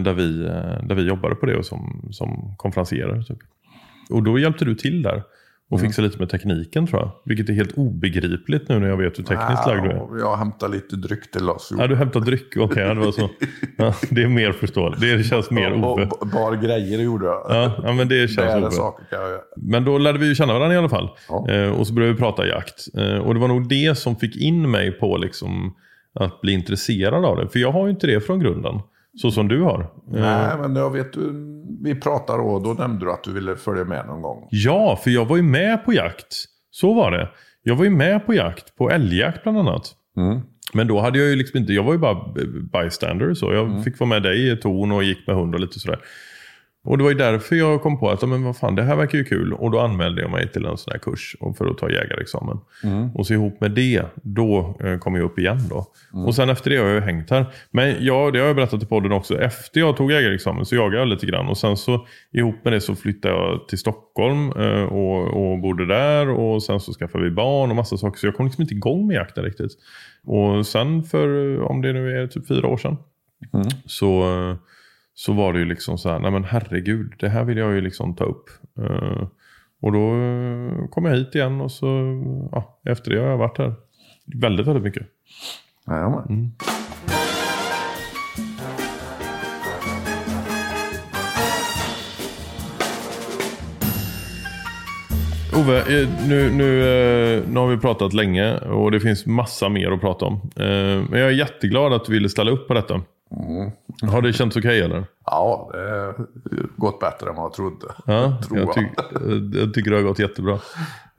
där 0.03 0.13
vi, 0.13 0.43
där 0.87 0.95
vi 0.95 1.07
jobbade 1.07 1.35
på 1.35 1.45
det 1.45 1.63
som, 1.63 2.09
som 2.11 2.55
konferenserare. 2.57 3.23
Typ. 3.23 3.37
Och 4.09 4.23
då 4.23 4.39
hjälpte 4.39 4.65
du 4.65 4.75
till 4.75 5.01
där 5.01 5.23
och 5.69 5.79
mm. 5.79 5.89
fixa 5.89 6.01
lite 6.01 6.19
med 6.19 6.29
tekniken 6.29 6.87
tror 6.87 7.01
jag. 7.01 7.11
Vilket 7.25 7.49
är 7.49 7.53
helt 7.53 7.77
obegripligt 7.77 8.69
nu 8.69 8.79
när 8.79 8.87
jag 8.87 8.97
vet 8.97 9.19
hur 9.19 9.23
tekniskt 9.23 9.67
lagd 9.67 9.83
du 9.83 9.89
är. 9.89 10.19
Jag 10.19 10.37
hämtar 10.37 10.69
lite 10.69 10.95
dryck 10.95 11.31
till 11.31 11.49
oss. 11.49 11.73
Ja, 11.77 11.87
du 11.87 11.95
hämtar 11.95 12.19
dryck, 12.19 12.47
okej. 12.47 12.63
Okay, 12.63 12.93
det 12.93 12.99
var 12.99 13.11
så. 13.11 13.29
Ja, 13.77 13.93
det 14.09 14.23
är 14.23 14.27
mer 14.27 14.51
förståeligt. 14.51 15.01
Det 15.01 15.23
känns 15.23 15.51
mer 15.51 15.85
Ove. 15.85 16.09
Bara 16.33 16.55
grejer 16.55 16.99
gjorde 16.99 17.25
jag. 17.25 17.45
Ja, 17.49 17.71
ja 17.83 17.93
men 17.93 18.07
det 18.07 18.27
känns 18.27 18.63
Ove. 18.63 18.71
Saker 18.71 19.05
kan 19.09 19.19
jag 19.19 19.29
göra. 19.29 19.41
Men 19.57 19.85
då 19.85 19.97
lärde 19.97 20.19
vi 20.19 20.27
ju 20.27 20.35
känna 20.35 20.53
varandra 20.53 20.75
i 20.75 20.77
alla 20.77 20.89
fall. 20.89 21.09
Ja. 21.29 21.49
Eh, 21.49 21.79
och 21.79 21.87
så 21.87 21.93
började 21.93 22.13
vi 22.13 22.19
prata 22.19 22.47
jakt. 22.47 22.87
Eh, 22.97 23.17
och 23.17 23.33
det 23.33 23.39
var 23.39 23.47
nog 23.47 23.69
det 23.69 23.97
som 23.97 24.15
fick 24.15 24.35
in 24.35 24.71
mig 24.71 24.91
på 24.91 25.17
liksom, 25.17 25.75
att 26.13 26.41
bli 26.41 26.53
intresserad 26.53 27.25
av 27.25 27.37
det. 27.37 27.49
För 27.49 27.59
jag 27.59 27.71
har 27.71 27.85
ju 27.85 27.91
inte 27.91 28.07
det 28.07 28.21
från 28.21 28.39
grunden. 28.39 28.79
Så 29.21 29.31
som 29.31 29.47
du 29.47 29.61
har. 29.61 29.89
Nej, 30.07 30.57
men 30.57 30.75
jag 30.75 30.89
vet 30.89 31.17
vi 31.83 31.95
pratade 31.95 32.43
och 32.43 32.63
då 32.63 32.73
nämnde 32.73 33.05
du 33.05 33.11
att 33.11 33.23
du 33.23 33.33
ville 33.33 33.55
följa 33.55 33.83
med 33.83 34.07
någon 34.07 34.21
gång. 34.21 34.47
Ja, 34.51 34.99
för 35.03 35.09
jag 35.09 35.25
var 35.25 35.37
ju 35.37 35.43
med 35.43 35.85
på 35.85 35.93
jakt. 35.93 36.35
Så 36.71 36.93
var 36.93 37.11
det. 37.11 37.29
Jag 37.63 37.75
var 37.75 37.83
ju 37.83 37.89
med 37.89 38.25
på 38.25 38.33
jakt, 38.33 38.75
på 38.75 38.89
älgjakt 38.89 39.43
bland 39.43 39.57
annat. 39.57 39.95
Mm. 40.17 40.41
Men 40.73 40.87
då 40.87 40.99
hade 40.99 41.19
jag 41.19 41.27
ju 41.27 41.35
liksom 41.35 41.59
inte, 41.59 41.73
jag 41.73 41.83
var 41.83 41.93
ju 41.93 41.99
bara 41.99 42.33
bystander 42.83 43.33
så. 43.33 43.53
Jag 43.53 43.65
mm. 43.65 43.83
fick 43.83 43.99
vara 43.99 44.09
med 44.09 44.23
dig 44.23 44.51
i 44.51 44.57
ton 44.57 44.91
och 44.91 45.03
gick 45.03 45.27
med 45.27 45.35
hund 45.35 45.55
och 45.55 45.61
lite 45.61 45.79
sådär. 45.79 45.99
Och 46.87 46.97
det 46.97 47.03
var 47.03 47.11
ju 47.11 47.17
därför 47.17 47.55
jag 47.55 47.81
kom 47.81 47.99
på 47.99 48.09
att 48.09 48.29
men 48.29 48.43
vad 48.43 48.57
fan, 48.57 48.75
det 48.75 48.83
här 48.83 48.95
verkar 48.95 49.17
ju 49.17 49.23
kul. 49.23 49.53
Och 49.53 49.71
då 49.71 49.79
anmälde 49.79 50.21
jag 50.21 50.31
mig 50.31 50.51
till 50.51 50.65
en 50.65 50.77
sån 50.77 50.91
här 50.91 50.99
kurs 50.99 51.35
för 51.57 51.65
att 51.65 51.77
ta 51.77 51.89
jägarexamen. 51.89 52.57
Mm. 52.83 53.15
Och 53.15 53.27
så 53.27 53.33
ihop 53.33 53.61
med 53.61 53.71
det, 53.71 54.05
då 54.15 54.77
eh, 54.83 54.97
kom 54.97 55.15
jag 55.15 55.23
upp 55.23 55.39
igen. 55.39 55.59
då. 55.69 55.85
Mm. 56.13 56.25
Och 56.25 56.35
sen 56.35 56.49
efter 56.49 56.69
det 56.69 56.77
har 56.77 56.85
jag 56.85 57.01
hängt 57.01 57.29
här. 57.29 57.45
Men 57.71 57.95
ja, 57.99 58.31
det 58.31 58.39
har 58.39 58.47
jag 58.47 58.55
berättat 58.55 58.83
i 58.83 58.85
podden 58.85 59.11
också. 59.11 59.41
Efter 59.41 59.79
jag 59.79 59.97
tog 59.97 60.11
jägarexamen 60.11 60.65
så 60.65 60.75
jagade 60.75 60.97
jag 60.97 61.07
lite 61.07 61.25
grann. 61.25 61.47
Och 61.47 61.57
sen 61.57 61.77
så 61.77 62.07
ihop 62.31 62.55
med 62.63 62.73
det 62.73 62.81
så 62.81 62.95
flyttade 62.95 63.33
jag 63.33 63.67
till 63.67 63.77
Stockholm 63.77 64.51
eh, 64.51 64.83
och, 64.83 65.51
och 65.51 65.59
bodde 65.59 65.85
där. 65.85 66.29
Och 66.29 66.63
sen 66.63 66.79
så 66.79 66.93
skaffade 66.93 67.23
vi 67.23 67.31
barn 67.31 67.69
och 67.69 67.75
massa 67.75 67.97
saker. 67.97 68.19
Så 68.19 68.27
jag 68.27 68.35
kom 68.35 68.45
liksom 68.45 68.61
inte 68.61 68.73
igång 68.73 69.07
med 69.07 69.15
jakten 69.15 69.43
riktigt. 69.43 69.71
Och 70.25 70.67
sen 70.67 71.03
för, 71.03 71.59
om 71.61 71.81
det 71.81 71.93
nu 71.93 72.17
är 72.17 72.27
typ 72.27 72.47
fyra 72.47 72.67
år 72.67 72.77
sedan. 72.77 72.97
Mm. 73.53 73.67
Så 73.85 74.21
eh, 74.21 74.55
så 75.19 75.33
var 75.33 75.53
det 75.53 75.59
ju 75.59 75.65
liksom 75.65 75.97
så 75.97 76.09
här, 76.09 76.19
nej 76.19 76.31
men 76.31 76.43
herregud, 76.43 77.13
det 77.19 77.29
här 77.29 77.43
vill 77.43 77.57
jag 77.57 77.73
ju 77.73 77.81
liksom 77.81 78.15
ta 78.15 78.23
upp. 78.23 78.45
Uh, 78.79 79.27
och 79.81 79.91
då 79.91 80.09
kom 80.91 81.05
jag 81.05 81.15
hit 81.15 81.35
igen 81.35 81.61
och 81.61 81.71
så, 81.71 81.87
ja, 82.51 82.79
efter 82.85 83.11
det 83.11 83.19
har 83.19 83.27
jag 83.27 83.37
varit 83.37 83.57
här. 83.57 83.73
Väldigt, 84.41 84.67
väldigt 84.67 84.83
mycket. 84.83 85.07
Men. 85.85 86.51
Ove, 95.55 95.77
eh, 95.79 96.09
nu, 96.27 96.51
nu, 96.51 96.79
eh, 96.79 97.43
nu 97.49 97.59
har 97.59 97.67
vi 97.67 97.77
pratat 97.77 98.13
länge 98.13 98.57
och 98.57 98.91
det 98.91 98.99
finns 98.99 99.25
massa 99.25 99.69
mer 99.69 99.91
att 99.91 100.01
prata 100.01 100.25
om. 100.25 100.33
Eh, 100.55 101.09
Men 101.09 101.19
jag 101.19 101.29
är 101.29 101.35
jätteglad 101.35 101.93
att 101.93 102.05
du 102.05 102.13
ville 102.13 102.29
ställa 102.29 102.51
upp 102.51 102.67
på 102.67 102.73
detta. 102.73 103.01
Har 104.11 104.21
det 104.21 104.33
känts 104.33 104.57
okej 104.57 104.81
eller? 104.81 105.03
Ja, 105.25 105.69
det 105.73 105.79
har 105.79 106.27
gått 106.77 106.99
bättre 106.99 107.29
än 107.29 107.35
vad 107.35 107.45
jag 107.45 107.53
trodde. 107.53 107.85
Ja, 108.05 108.37
Tror 108.47 108.59
jag, 108.59 108.67
jag. 108.67 108.75
ty- 108.75 109.59
jag 109.59 109.73
tycker 109.73 109.91
det 109.91 109.97
har 109.97 110.03
gått 110.03 110.19
jättebra. 110.19 110.59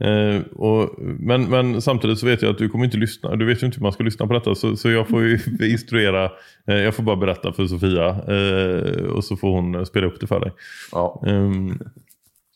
Eh, 0.00 0.42
och, 0.56 0.90
men, 1.00 1.44
men 1.44 1.82
samtidigt 1.82 2.18
så 2.18 2.26
vet 2.26 2.42
jag 2.42 2.50
att 2.50 2.58
du 2.58 2.68
kommer 2.68 2.84
inte 2.84 2.96
lyssna. 2.96 3.36
Du 3.36 3.44
vet 3.46 3.62
ju 3.62 3.66
inte 3.66 3.76
hur 3.78 3.82
man 3.82 3.92
ska 3.92 4.04
lyssna 4.04 4.26
på 4.26 4.32
detta. 4.32 4.54
Så, 4.54 4.76
så 4.76 4.90
jag 4.90 5.08
får 5.08 5.22
ju 5.22 5.38
instruera. 5.72 6.24
Eh, 6.66 6.74
jag 6.74 6.94
får 6.94 7.02
bara 7.02 7.16
berätta 7.16 7.52
för 7.52 7.66
Sofia. 7.66 8.08
Eh, 8.08 9.04
och 9.04 9.24
så 9.24 9.36
får 9.36 9.50
hon 9.50 9.86
spela 9.86 10.06
upp 10.06 10.20
det 10.20 10.26
för 10.26 10.40
dig. 10.40 10.52
Ja. 10.92 11.22
Ehm, 11.26 11.78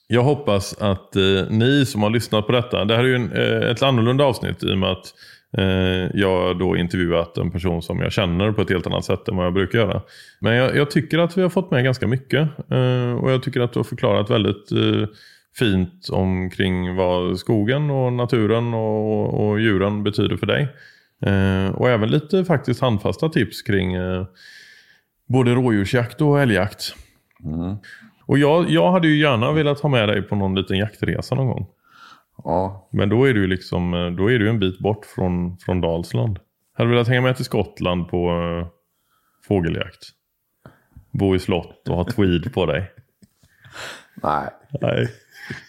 jag 0.07 0.23
hoppas 0.23 0.75
att 0.81 1.17
eh, 1.17 1.23
ni 1.51 1.87
som 1.87 2.03
har 2.03 2.11
lyssnat 2.11 2.47
på 2.47 2.53
detta. 2.53 2.85
Det 2.85 2.97
här 2.97 3.05
är 3.05 3.09
ju 3.09 3.15
en, 3.15 3.33
eh, 3.33 3.71
ett 3.71 3.83
annorlunda 3.83 4.25
avsnitt 4.25 4.63
i 4.65 4.73
och 4.75 4.79
med 4.79 4.91
att 4.91 5.15
eh, 5.59 6.11
jag 6.15 6.59
då 6.59 6.77
intervjuat 6.77 7.39
en 7.39 7.51
person 7.51 7.83
som 7.83 8.01
jag 8.01 8.13
känner 8.13 8.53
på 8.53 8.63
ett 8.63 8.71
helt 8.71 8.87
annat 8.87 9.05
sätt 9.05 9.29
än 9.29 9.37
vad 9.37 9.47
jag 9.47 9.55
brukar 9.55 9.79
göra. 9.79 10.03
Men 10.41 10.55
jag, 10.55 10.77
jag 10.77 10.91
tycker 10.91 11.19
att 11.19 11.39
vi 11.39 11.43
har 11.43 11.49
fått 11.49 11.71
med 11.71 11.85
ganska 11.85 12.07
mycket. 12.07 12.49
Eh, 12.71 13.13
och 13.13 13.33
jag 13.33 13.43
tycker 13.43 13.61
att 13.61 13.73
du 13.73 13.79
har 13.79 13.85
förklarat 13.85 14.31
väldigt 14.31 14.73
eh, 14.73 15.09
fint 15.59 16.09
omkring 16.13 16.97
vad 16.97 17.39
skogen 17.39 17.91
och 17.91 18.13
naturen 18.13 18.75
och, 18.75 19.49
och 19.49 19.61
djuren 19.61 20.03
betyder 20.03 20.37
för 20.37 20.47
dig. 20.47 20.69
Och 21.75 21.91
även 21.91 22.11
lite 22.11 22.45
faktiskt 22.45 22.81
handfasta 22.81 23.29
tips 23.29 23.63
kring 23.63 23.97
både 25.29 25.55
rådjursjakt 25.55 26.21
och 26.21 26.41
älgjakt. 26.41 26.95
Och 28.27 28.39
jag, 28.39 28.71
jag 28.71 28.93
hade 28.93 29.09
ju 29.09 29.19
gärna 29.19 29.53
velat 29.53 29.81
ha 29.81 29.89
med 29.89 30.09
dig 30.09 30.23
på 30.23 30.37
någon 30.37 30.55
liten 30.55 30.79
jaktresa 30.79 31.35
någon 31.35 31.47
gång. 31.47 31.67
Ja. 32.45 32.89
Men 32.93 33.09
då 33.09 33.25
är 33.25 33.35
du 33.35 33.47
liksom, 33.47 33.95
eh, 33.95 34.11
då 34.11 34.31
är 34.31 34.39
du 34.39 34.49
en 34.49 34.59
bit 34.59 34.79
bort 34.79 35.07
från, 35.07 35.59
från 35.59 35.81
Dalsland. 35.81 36.39
Hade 36.75 36.91
du 36.91 36.95
velat 36.95 37.09
hänga 37.09 37.21
med 37.21 37.37
till 37.37 37.45
Skottland 37.45 38.09
på 38.09 38.31
uh, 38.31 38.67
fågeljakt? 39.49 40.09
Bo 41.11 41.35
i 41.35 41.39
slott 41.39 41.89
och 41.89 41.97
ha 41.97 42.05
tweed 42.05 42.55
på 42.55 42.67
dig? 42.67 42.91
Nej. 44.15 44.49
Nej. 44.81 45.09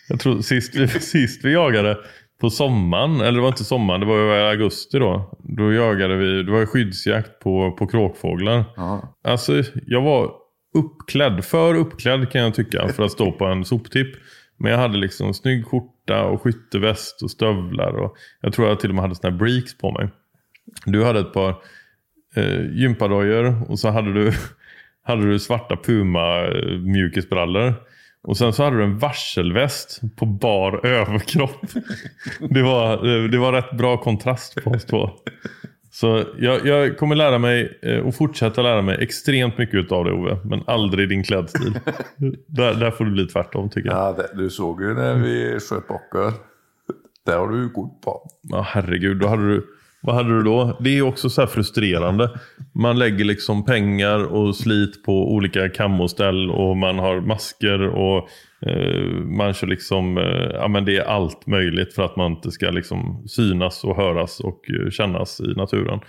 Jag 0.10 0.20
tror 0.20 0.42
sist 0.42 0.76
vi, 0.76 0.88
sist 1.00 1.46
vi 1.46 1.54
jagade 1.54 1.98
på 2.42 2.50
sommaren, 2.50 3.22
eller 3.22 3.32
det 3.32 3.42
var 3.42 3.48
inte 3.48 3.64
sommaren, 3.64 4.00
det 4.00 4.06
var 4.06 4.38
i 4.38 4.50
augusti 4.50 5.00
då. 5.00 5.38
Då 5.40 5.74
jagade 5.74 6.16
vi, 6.16 6.44
det 6.44 6.52
var 6.52 6.66
skyddsjakt 6.66 7.40
på, 7.40 7.72
på 7.72 7.88
kråkfåglar. 7.88 8.66
Ja. 8.76 9.16
Alltså 9.24 9.64
jag 9.88 10.02
var 10.02 10.32
uppklädd, 10.74 11.46
för 11.46 11.76
uppklädd 11.76 12.32
kan 12.32 12.42
jag 12.42 12.54
tycka 12.54 12.88
för 12.88 13.04
att 13.04 13.12
stå 13.12 13.32
på 13.32 13.46
en 13.46 13.66
soptipp. 13.66 14.16
Men 14.58 14.72
jag 14.72 14.80
hade 14.80 14.98
liksom 14.98 15.34
snygg 15.34 15.66
skjorta 15.66 15.93
och 16.12 16.42
skytteväst 16.42 17.22
och 17.24 17.32
stövlar. 17.32 17.94
Och 17.94 18.16
jag 18.42 18.54
tror 18.54 18.68
jag 18.68 18.80
till 18.80 18.90
och 18.90 18.96
med 18.96 19.02
hade 19.02 19.16
såna 19.16 19.32
här 19.32 19.38
breaks 19.38 19.78
på 19.78 19.92
mig. 19.92 20.10
Du 20.86 21.04
hade 21.04 21.20
ett 21.20 21.34
par 21.34 21.56
eh, 22.36 22.72
gympadojor 22.72 23.72
och 23.72 23.80
så 23.80 23.90
hade 23.90 24.14
du, 24.14 24.32
hade 25.04 25.32
du 25.32 25.40
svarta 25.40 25.78
Puma 25.78 26.46
eh, 26.46 26.80
mjukisbrallor. 26.80 27.74
Och 28.24 28.38
sen 28.38 28.54
så 28.54 28.64
hade 28.64 28.78
du 28.78 28.84
en 28.84 28.98
varselväst 28.98 30.02
på 30.16 30.26
bar 30.26 30.86
överkropp. 30.86 31.66
Det 32.50 32.64
var, 32.64 32.94
eh, 32.94 33.30
det 33.30 33.38
var 33.38 33.54
rätt 33.54 33.78
bra 33.78 33.98
kontrast 33.98 34.64
på 34.64 34.70
oss 34.70 34.86
två. 34.86 35.10
Så 35.94 36.24
jag, 36.38 36.66
jag 36.66 36.98
kommer 36.98 37.16
lära 37.16 37.38
mig 37.38 37.80
eh, 37.82 38.00
och 38.00 38.16
fortsätta 38.16 38.62
lära 38.62 38.82
mig 38.82 38.98
extremt 39.00 39.58
mycket 39.58 39.92
av 39.92 40.06
det 40.06 40.12
Ove. 40.12 40.38
Men 40.44 40.64
aldrig 40.68 41.10
din 41.10 41.24
klädstil. 41.24 41.74
där, 42.48 42.74
där 42.74 42.92
får 42.92 43.06
du 43.06 43.12
bli 43.12 43.28
tvärtom 43.28 43.70
tycker 43.70 43.90
jag. 43.90 43.98
Ja, 43.98 44.14
det, 44.14 44.44
du 44.44 44.50
såg 44.50 44.82
ju 44.82 44.94
när 44.94 45.16
vi 45.16 45.60
sköt 45.60 45.88
bockar. 45.88 46.34
Det 47.26 47.32
har 47.32 47.48
du 47.48 47.58
ju 47.58 47.70
god 47.70 48.02
på. 48.02 48.30
Ja, 48.42 48.68
herregud, 48.70 49.18
då 49.18 49.28
hade 49.28 49.48
du, 49.48 49.68
vad 50.04 50.16
hade 50.16 50.30
du 50.30 50.44
då? 50.44 50.78
Det 50.80 50.98
är 50.98 51.02
också 51.02 51.30
så 51.30 51.42
här 51.42 51.48
frustrerande. 51.48 52.30
Man 52.74 53.00
lägger 53.00 53.26
liksom 53.26 53.66
pengar 53.66 54.24
och 54.24 54.56
slit 54.56 55.04
på 55.04 55.34
olika 55.34 55.70
kammoställ 55.70 56.50
och 56.52 56.78
man 56.78 57.00
har 57.00 57.22
masker 57.22 57.82
och 57.88 58.30
eh, 58.70 59.04
man 59.38 59.54
kör 59.54 59.68
liksom, 59.68 60.18
eh, 60.18 60.50
ja 60.54 60.68
men 60.68 60.86
det 60.86 60.98
är 60.98 61.04
allt 61.04 61.48
möjligt 61.48 61.94
för 61.94 62.04
att 62.06 62.16
man 62.16 62.32
inte 62.32 62.52
ska 62.52 62.70
liksom 62.70 63.24
synas 63.28 63.84
och 63.84 63.96
höras 63.96 64.40
och 64.40 64.60
eh, 64.70 64.90
kännas 64.90 65.42
i 65.42 65.54
naturen. 65.58 66.00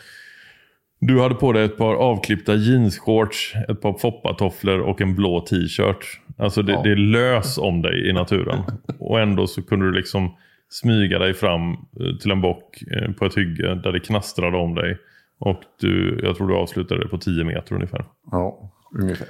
Du 1.00 1.20
hade 1.20 1.34
på 1.34 1.52
dig 1.52 1.64
ett 1.64 1.78
par 1.78 1.94
avklippta 1.94 2.54
jeansshorts, 2.54 3.54
ett 3.68 3.80
par 3.80 3.98
foppatofflor 3.98 4.80
och 4.80 5.00
en 5.00 5.14
blå 5.14 5.40
t-shirt. 5.40 6.20
Alltså 6.38 6.62
det, 6.62 6.72
Ja. 6.72 6.80
det 6.82 6.90
är 6.90 6.96
lös 6.96 7.58
om 7.58 7.82
dig 7.82 8.08
i 8.08 8.12
naturen. 8.12 8.58
Och 8.98 9.20
ändå 9.20 9.46
så 9.46 9.62
kunde 9.62 9.86
du 9.86 9.92
liksom 9.92 10.36
smyga 10.82 11.18
dig 11.18 11.34
fram 11.34 11.72
eh, 11.72 12.16
till 12.20 12.30
en 12.30 12.40
bock 12.40 12.82
eh, 12.82 13.12
på 13.12 13.24
ett 13.24 13.36
hygge 13.36 13.74
där 13.74 13.92
det 13.92 14.00
knastrade 14.00 14.56
om 14.56 14.74
dig. 14.74 14.98
Och 15.38 15.60
du, 15.80 16.20
jag 16.22 16.36
tror 16.36 16.48
du 16.48 16.54
avslutade 16.54 17.02
det 17.02 17.08
på 17.08 17.18
10 17.18 17.44
meter 17.44 17.74
ungefär. 17.74 18.04
Ja, 18.30 18.72
ungefär. 19.00 19.28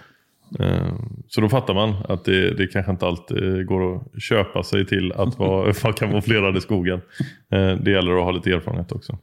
Eh, 0.60 0.94
Så 1.28 1.40
då 1.40 1.48
fattar 1.48 1.74
man 1.74 1.94
att 2.08 2.24
det, 2.24 2.50
det 2.50 2.66
kanske 2.66 2.92
inte 2.92 3.06
alltid 3.06 3.66
går 3.66 3.96
att 3.96 4.22
köpa 4.22 4.62
sig 4.62 4.86
till 4.86 5.12
att 5.12 5.38
vara, 5.38 5.72
vara 5.82 5.92
kamouflerad 5.92 6.56
i 6.56 6.60
skogen. 6.60 7.00
Det 7.80 7.90
gäller 7.90 8.16
att 8.18 8.24
ha 8.24 8.30
lite 8.30 8.50
erfarenhet 8.50 8.92
också. 8.92 9.18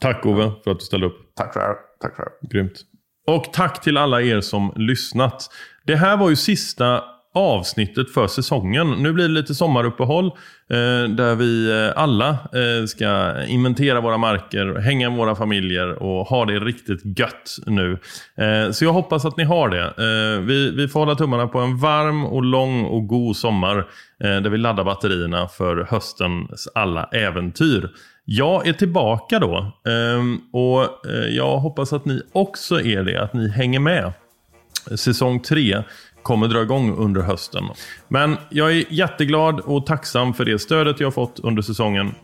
Tack 0.00 0.26
Ove 0.26 0.52
för 0.64 0.70
att 0.70 0.78
du 0.78 0.84
ställde 0.84 1.06
upp. 1.06 1.34
Tack 1.34 1.52
själv. 1.54 1.74
Tack 2.00 2.14
själv. 2.14 2.30
Grymt. 2.50 2.80
Och 3.26 3.52
tack 3.52 3.82
till 3.82 3.96
alla 3.96 4.22
er 4.22 4.40
som 4.40 4.72
lyssnat. 4.76 5.50
Det 5.84 5.96
här 5.96 6.16
var 6.16 6.30
ju 6.30 6.36
sista 6.36 7.04
avsnittet 7.36 8.10
för 8.10 8.26
säsongen. 8.26 8.90
Nu 8.90 9.12
blir 9.12 9.28
det 9.28 9.34
lite 9.34 9.54
sommaruppehåll 9.54 10.26
eh, 10.26 11.08
där 11.08 11.34
vi 11.34 11.70
eh, 11.70 12.02
alla 12.02 12.30
eh, 12.30 12.86
ska 12.86 13.34
inventera 13.46 14.00
våra 14.00 14.18
marker, 14.18 14.78
hänga 14.78 15.10
med 15.10 15.18
våra 15.18 15.34
familjer 15.34 16.02
och 16.02 16.26
ha 16.26 16.44
det 16.44 16.58
riktigt 16.58 17.18
gött 17.18 17.56
nu. 17.66 17.98
Så 18.72 18.84
jag 18.84 18.92
hoppas 18.92 19.24
att 19.24 19.36
ni 19.36 19.44
har 19.44 19.68
det. 19.68 19.92
Vi, 20.40 20.70
vi 20.70 20.88
får 20.88 21.00
hålla 21.00 21.14
tummarna 21.14 21.46
på 21.48 21.58
en 21.58 21.78
varm 21.78 22.24
och 22.24 22.42
lång 22.42 22.84
och 22.84 23.06
god 23.06 23.36
sommar 23.36 23.86
där 24.18 24.50
vi 24.50 24.58
laddar 24.58 24.84
batterierna 24.84 25.48
för 25.48 25.86
höstens 25.90 26.68
alla 26.74 27.04
äventyr. 27.04 27.90
Jag 28.24 28.66
är 28.66 28.72
tillbaka 28.72 29.38
då 29.38 29.72
ehm, 29.88 30.40
och 30.52 30.88
jag 31.28 31.58
hoppas 31.58 31.92
att 31.92 32.04
ni 32.04 32.22
också 32.32 32.80
är 32.80 33.02
det, 33.02 33.22
att 33.22 33.34
ni 33.34 33.48
hänger 33.48 33.80
med. 33.80 34.12
Säsong 34.94 35.40
3 35.40 35.82
kommer 36.26 36.48
dra 36.48 36.62
igång 36.62 36.96
under 36.96 37.22
hösten. 37.22 37.64
Men 38.08 38.36
jag 38.48 38.72
är 38.72 38.84
jätteglad 38.88 39.60
och 39.60 39.86
tacksam 39.86 40.34
för 40.34 40.44
det 40.44 40.58
stödet 40.58 41.00
jag 41.00 41.06
har 41.06 41.12
fått 41.12 41.38
under 41.38 41.62
säsongen. 41.62 42.14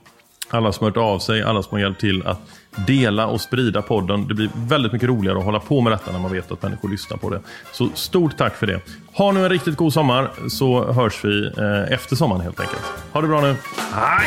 Alla 0.50 0.72
som 0.72 0.84
har 0.84 0.90
hört 0.90 0.96
av 0.96 1.18
sig, 1.18 1.42
alla 1.42 1.62
som 1.62 1.72
har 1.72 1.80
hjälpt 1.80 2.00
till 2.00 2.26
att 2.26 2.40
dela 2.86 3.26
och 3.26 3.40
sprida 3.40 3.82
podden. 3.82 4.28
Det 4.28 4.34
blir 4.34 4.50
väldigt 4.54 4.92
mycket 4.92 5.08
roligare 5.08 5.38
att 5.38 5.44
hålla 5.44 5.60
på 5.60 5.80
med 5.80 5.92
detta 5.92 6.12
när 6.12 6.18
man 6.18 6.32
vet 6.32 6.52
att 6.52 6.62
människor 6.62 6.88
lyssnar 6.88 7.16
på 7.16 7.30
det. 7.30 7.40
Så 7.72 7.88
stort 7.94 8.36
tack 8.36 8.56
för 8.56 8.66
det. 8.66 8.80
Ha 9.12 9.32
nu 9.32 9.44
en 9.44 9.50
riktigt 9.50 9.76
god 9.76 9.92
sommar 9.92 10.30
så 10.48 10.92
hörs 10.92 11.24
vi 11.24 11.46
eh, 11.46 11.92
efter 11.92 12.16
sommaren 12.16 12.40
helt 12.40 12.60
enkelt. 12.60 12.82
Ha 13.12 13.20
det 13.20 13.28
bra 13.28 13.40
nu. 13.40 13.56
Hej! 13.92 14.26